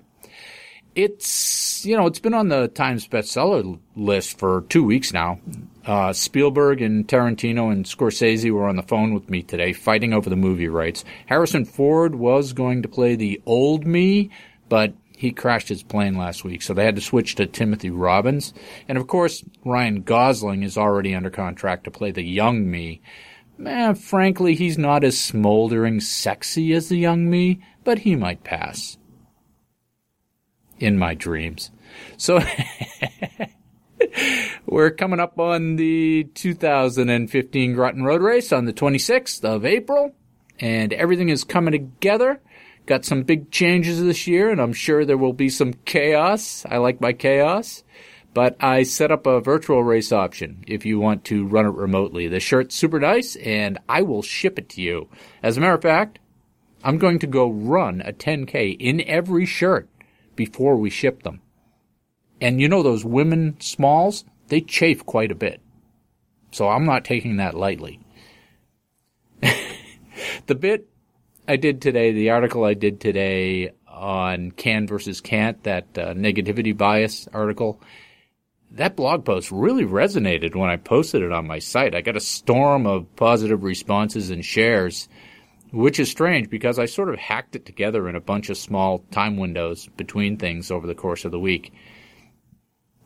It's, 0.95 1.85
you 1.85 1.95
know, 1.95 2.07
it's 2.07 2.19
been 2.19 2.33
on 2.33 2.49
the 2.49 2.67
Times 2.67 3.07
bestseller 3.07 3.79
list 3.95 4.39
for 4.39 4.65
two 4.67 4.83
weeks 4.83 5.13
now. 5.13 5.39
Uh, 5.85 6.13
Spielberg 6.13 6.81
and 6.81 7.07
Tarantino 7.07 7.71
and 7.71 7.85
Scorsese 7.85 8.51
were 8.51 8.67
on 8.67 8.75
the 8.75 8.83
phone 8.83 9.13
with 9.13 9.29
me 9.29 9.41
today 9.41 9.71
fighting 9.71 10.13
over 10.13 10.29
the 10.29 10.35
movie 10.35 10.67
rights. 10.67 11.05
Harrison 11.27 11.65
Ford 11.65 12.15
was 12.15 12.53
going 12.53 12.81
to 12.81 12.89
play 12.89 13.15
the 13.15 13.41
old 13.45 13.85
me, 13.85 14.31
but 14.67 14.93
he 15.21 15.31
crashed 15.31 15.69
his 15.69 15.83
plane 15.83 16.15
last 16.15 16.43
week, 16.43 16.63
so 16.63 16.73
they 16.73 16.83
had 16.83 16.95
to 16.95 17.01
switch 17.01 17.35
to 17.35 17.45
Timothy 17.45 17.91
Robbins. 17.91 18.55
And 18.87 18.97
of 18.97 19.05
course, 19.05 19.45
Ryan 19.63 20.01
Gosling 20.01 20.63
is 20.63 20.79
already 20.79 21.13
under 21.13 21.29
contract 21.29 21.83
to 21.83 21.91
play 21.91 22.09
the 22.09 22.23
young 22.23 22.71
me. 22.71 23.03
Eh, 23.63 23.93
frankly, 23.93 24.55
he's 24.55 24.79
not 24.79 25.03
as 25.03 25.21
smoldering 25.21 25.99
sexy 25.99 26.73
as 26.73 26.89
the 26.89 26.97
young 26.97 27.29
me, 27.29 27.61
but 27.83 27.99
he 27.99 28.15
might 28.15 28.43
pass. 28.43 28.97
In 30.79 30.97
my 30.97 31.13
dreams. 31.13 31.69
So, 32.17 32.39
We're 34.65 34.89
coming 34.89 35.19
up 35.19 35.39
on 35.39 35.75
the 35.75 36.23
2015 36.33 37.75
Groton 37.75 38.03
Road 38.03 38.23
Race 38.23 38.51
on 38.51 38.65
the 38.65 38.73
26th 38.73 39.43
of 39.43 39.67
April, 39.67 40.15
and 40.59 40.91
everything 40.93 41.29
is 41.29 41.43
coming 41.43 41.73
together. 41.73 42.41
Got 42.91 43.05
some 43.05 43.23
big 43.23 43.51
changes 43.51 44.03
this 44.03 44.27
year, 44.27 44.49
and 44.49 44.59
I'm 44.59 44.73
sure 44.73 45.05
there 45.05 45.17
will 45.17 45.31
be 45.31 45.47
some 45.47 45.75
chaos. 45.85 46.65
I 46.69 46.75
like 46.75 46.99
my 46.99 47.13
chaos. 47.13 47.85
But 48.33 48.61
I 48.61 48.83
set 48.83 49.13
up 49.13 49.25
a 49.25 49.39
virtual 49.39 49.81
race 49.81 50.11
option 50.11 50.65
if 50.67 50.85
you 50.85 50.99
want 50.99 51.23
to 51.23 51.47
run 51.47 51.65
it 51.65 51.69
remotely. 51.69 52.27
The 52.27 52.41
shirt's 52.41 52.75
super 52.75 52.99
nice, 52.99 53.37
and 53.37 53.79
I 53.87 54.01
will 54.01 54.21
ship 54.21 54.59
it 54.59 54.67
to 54.71 54.81
you. 54.81 55.07
As 55.41 55.55
a 55.55 55.61
matter 55.61 55.75
of 55.75 55.81
fact, 55.81 56.19
I'm 56.83 56.97
going 56.97 57.19
to 57.19 57.27
go 57.27 57.49
run 57.49 58.01
a 58.01 58.11
10K 58.11 58.75
in 58.77 58.99
every 59.07 59.45
shirt 59.45 59.87
before 60.35 60.75
we 60.75 60.89
ship 60.89 61.23
them. 61.23 61.39
And 62.41 62.59
you 62.59 62.67
know 62.67 62.83
those 62.83 63.05
women 63.05 63.55
smalls? 63.61 64.25
They 64.49 64.59
chafe 64.59 65.05
quite 65.05 65.31
a 65.31 65.35
bit. 65.35 65.61
So 66.51 66.67
I'm 66.67 66.85
not 66.85 67.05
taking 67.05 67.37
that 67.37 67.55
lightly. 67.55 68.01
the 69.41 70.55
bit 70.55 70.90
I 71.47 71.55
did 71.55 71.81
today, 71.81 72.11
the 72.11 72.29
article 72.29 72.63
I 72.63 72.75
did 72.75 72.99
today 72.99 73.71
on 73.87 74.51
Can 74.51 74.87
versus 74.87 75.21
Can't, 75.21 75.61
that 75.63 75.85
uh, 75.97 76.13
negativity 76.13 76.75
bias 76.75 77.27
article, 77.33 77.81
that 78.71 78.95
blog 78.95 79.25
post 79.25 79.51
really 79.51 79.83
resonated 79.83 80.55
when 80.55 80.69
I 80.69 80.77
posted 80.77 81.23
it 81.23 81.31
on 81.31 81.47
my 81.47 81.59
site. 81.59 81.95
I 81.95 82.01
got 82.01 82.15
a 82.15 82.21
storm 82.21 82.85
of 82.85 83.15
positive 83.15 83.63
responses 83.63 84.29
and 84.29 84.45
shares, 84.45 85.09
which 85.71 85.99
is 85.99 86.09
strange 86.09 86.49
because 86.49 86.79
I 86.79 86.85
sort 86.85 87.09
of 87.09 87.17
hacked 87.17 87.55
it 87.55 87.65
together 87.65 88.07
in 88.07 88.15
a 88.15 88.21
bunch 88.21 88.49
of 88.49 88.57
small 88.57 88.99
time 89.11 89.37
windows 89.37 89.89
between 89.97 90.37
things 90.37 90.71
over 90.71 90.87
the 90.87 90.95
course 90.95 91.25
of 91.25 91.31
the 91.31 91.39
week. 91.39 91.73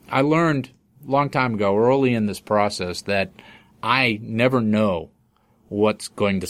I 0.09 0.21
learned 0.21 0.69
a 1.07 1.09
long 1.09 1.29
time 1.29 1.55
ago, 1.55 1.75
early 1.77 2.13
in 2.13 2.25
this 2.25 2.39
process, 2.39 3.01
that 3.03 3.31
I 3.81 4.19
never 4.21 4.61
know 4.61 5.09
what's 5.69 6.09
going 6.09 6.41
to 6.41 6.47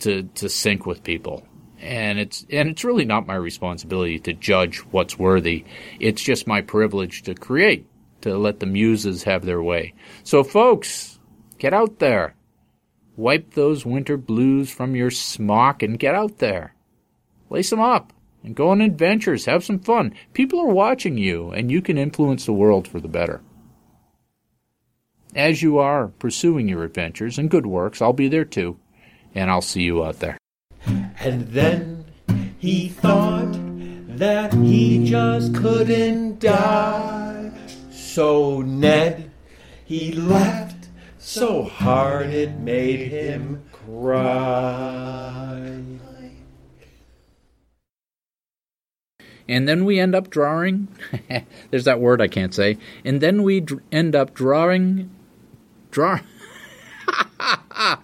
to 0.00 0.24
to 0.34 0.48
sync 0.48 0.86
with 0.86 1.04
people, 1.04 1.46
and 1.80 2.18
it's 2.18 2.46
and 2.50 2.68
it's 2.68 2.84
really 2.84 3.04
not 3.04 3.26
my 3.26 3.34
responsibility 3.34 4.18
to 4.20 4.32
judge 4.32 4.78
what's 4.90 5.18
worthy. 5.18 5.64
It's 6.00 6.22
just 6.22 6.46
my 6.46 6.60
privilege 6.60 7.22
to 7.22 7.34
create, 7.34 7.86
to 8.22 8.36
let 8.36 8.60
the 8.60 8.66
muses 8.66 9.24
have 9.24 9.44
their 9.44 9.62
way. 9.62 9.94
So, 10.24 10.44
folks, 10.44 11.18
get 11.58 11.74
out 11.74 11.98
there, 11.98 12.34
wipe 13.16 13.54
those 13.54 13.86
winter 13.86 14.16
blues 14.16 14.70
from 14.70 14.96
your 14.96 15.10
smock, 15.10 15.82
and 15.82 15.98
get 15.98 16.14
out 16.14 16.38
there, 16.38 16.74
lace 17.50 17.70
them 17.70 17.80
up 17.80 18.12
and 18.46 18.54
go 18.54 18.70
on 18.70 18.80
adventures, 18.80 19.44
have 19.44 19.64
some 19.64 19.80
fun. 19.80 20.14
People 20.32 20.60
are 20.60 20.68
watching 20.68 21.18
you, 21.18 21.50
and 21.50 21.70
you 21.70 21.82
can 21.82 21.98
influence 21.98 22.46
the 22.46 22.52
world 22.52 22.86
for 22.86 23.00
the 23.00 23.08
better. 23.08 23.42
As 25.34 25.60
you 25.62 25.78
are 25.78 26.08
pursuing 26.08 26.68
your 26.68 26.84
adventures 26.84 27.38
and 27.38 27.50
good 27.50 27.66
works, 27.66 28.00
I'll 28.00 28.12
be 28.12 28.28
there 28.28 28.44
too, 28.44 28.78
and 29.36 29.50
I'll 29.50 29.62
see 29.62 29.82
you 29.82 30.04
out 30.04 30.18
there. 30.18 30.38
And 31.20 31.46
then 31.48 32.04
he 32.58 32.88
thought 32.88 33.52
that 34.18 34.54
he 34.54 35.08
just 35.08 35.54
couldn't 35.54 36.40
die. 36.40 37.52
So 37.90 38.62
Ned, 38.62 39.30
he 39.84 40.12
laughed 40.12 40.88
so 41.18 41.64
hard 41.64 42.30
it 42.30 42.58
made 42.58 43.10
him 43.10 43.62
cry. 43.72 45.82
and 49.48 49.68
then 49.68 49.84
we 49.84 50.00
end 50.00 50.14
up 50.14 50.30
drawing. 50.30 50.88
there's 51.70 51.84
that 51.84 52.00
word 52.00 52.20
I 52.20 52.28
can't 52.28 52.54
say. 52.54 52.78
And 53.04 53.20
then 53.20 53.42
we 53.42 53.60
dr- 53.60 53.82
end 53.92 54.16
up 54.16 54.34
drawing, 54.34 55.10
draw. 55.90 56.20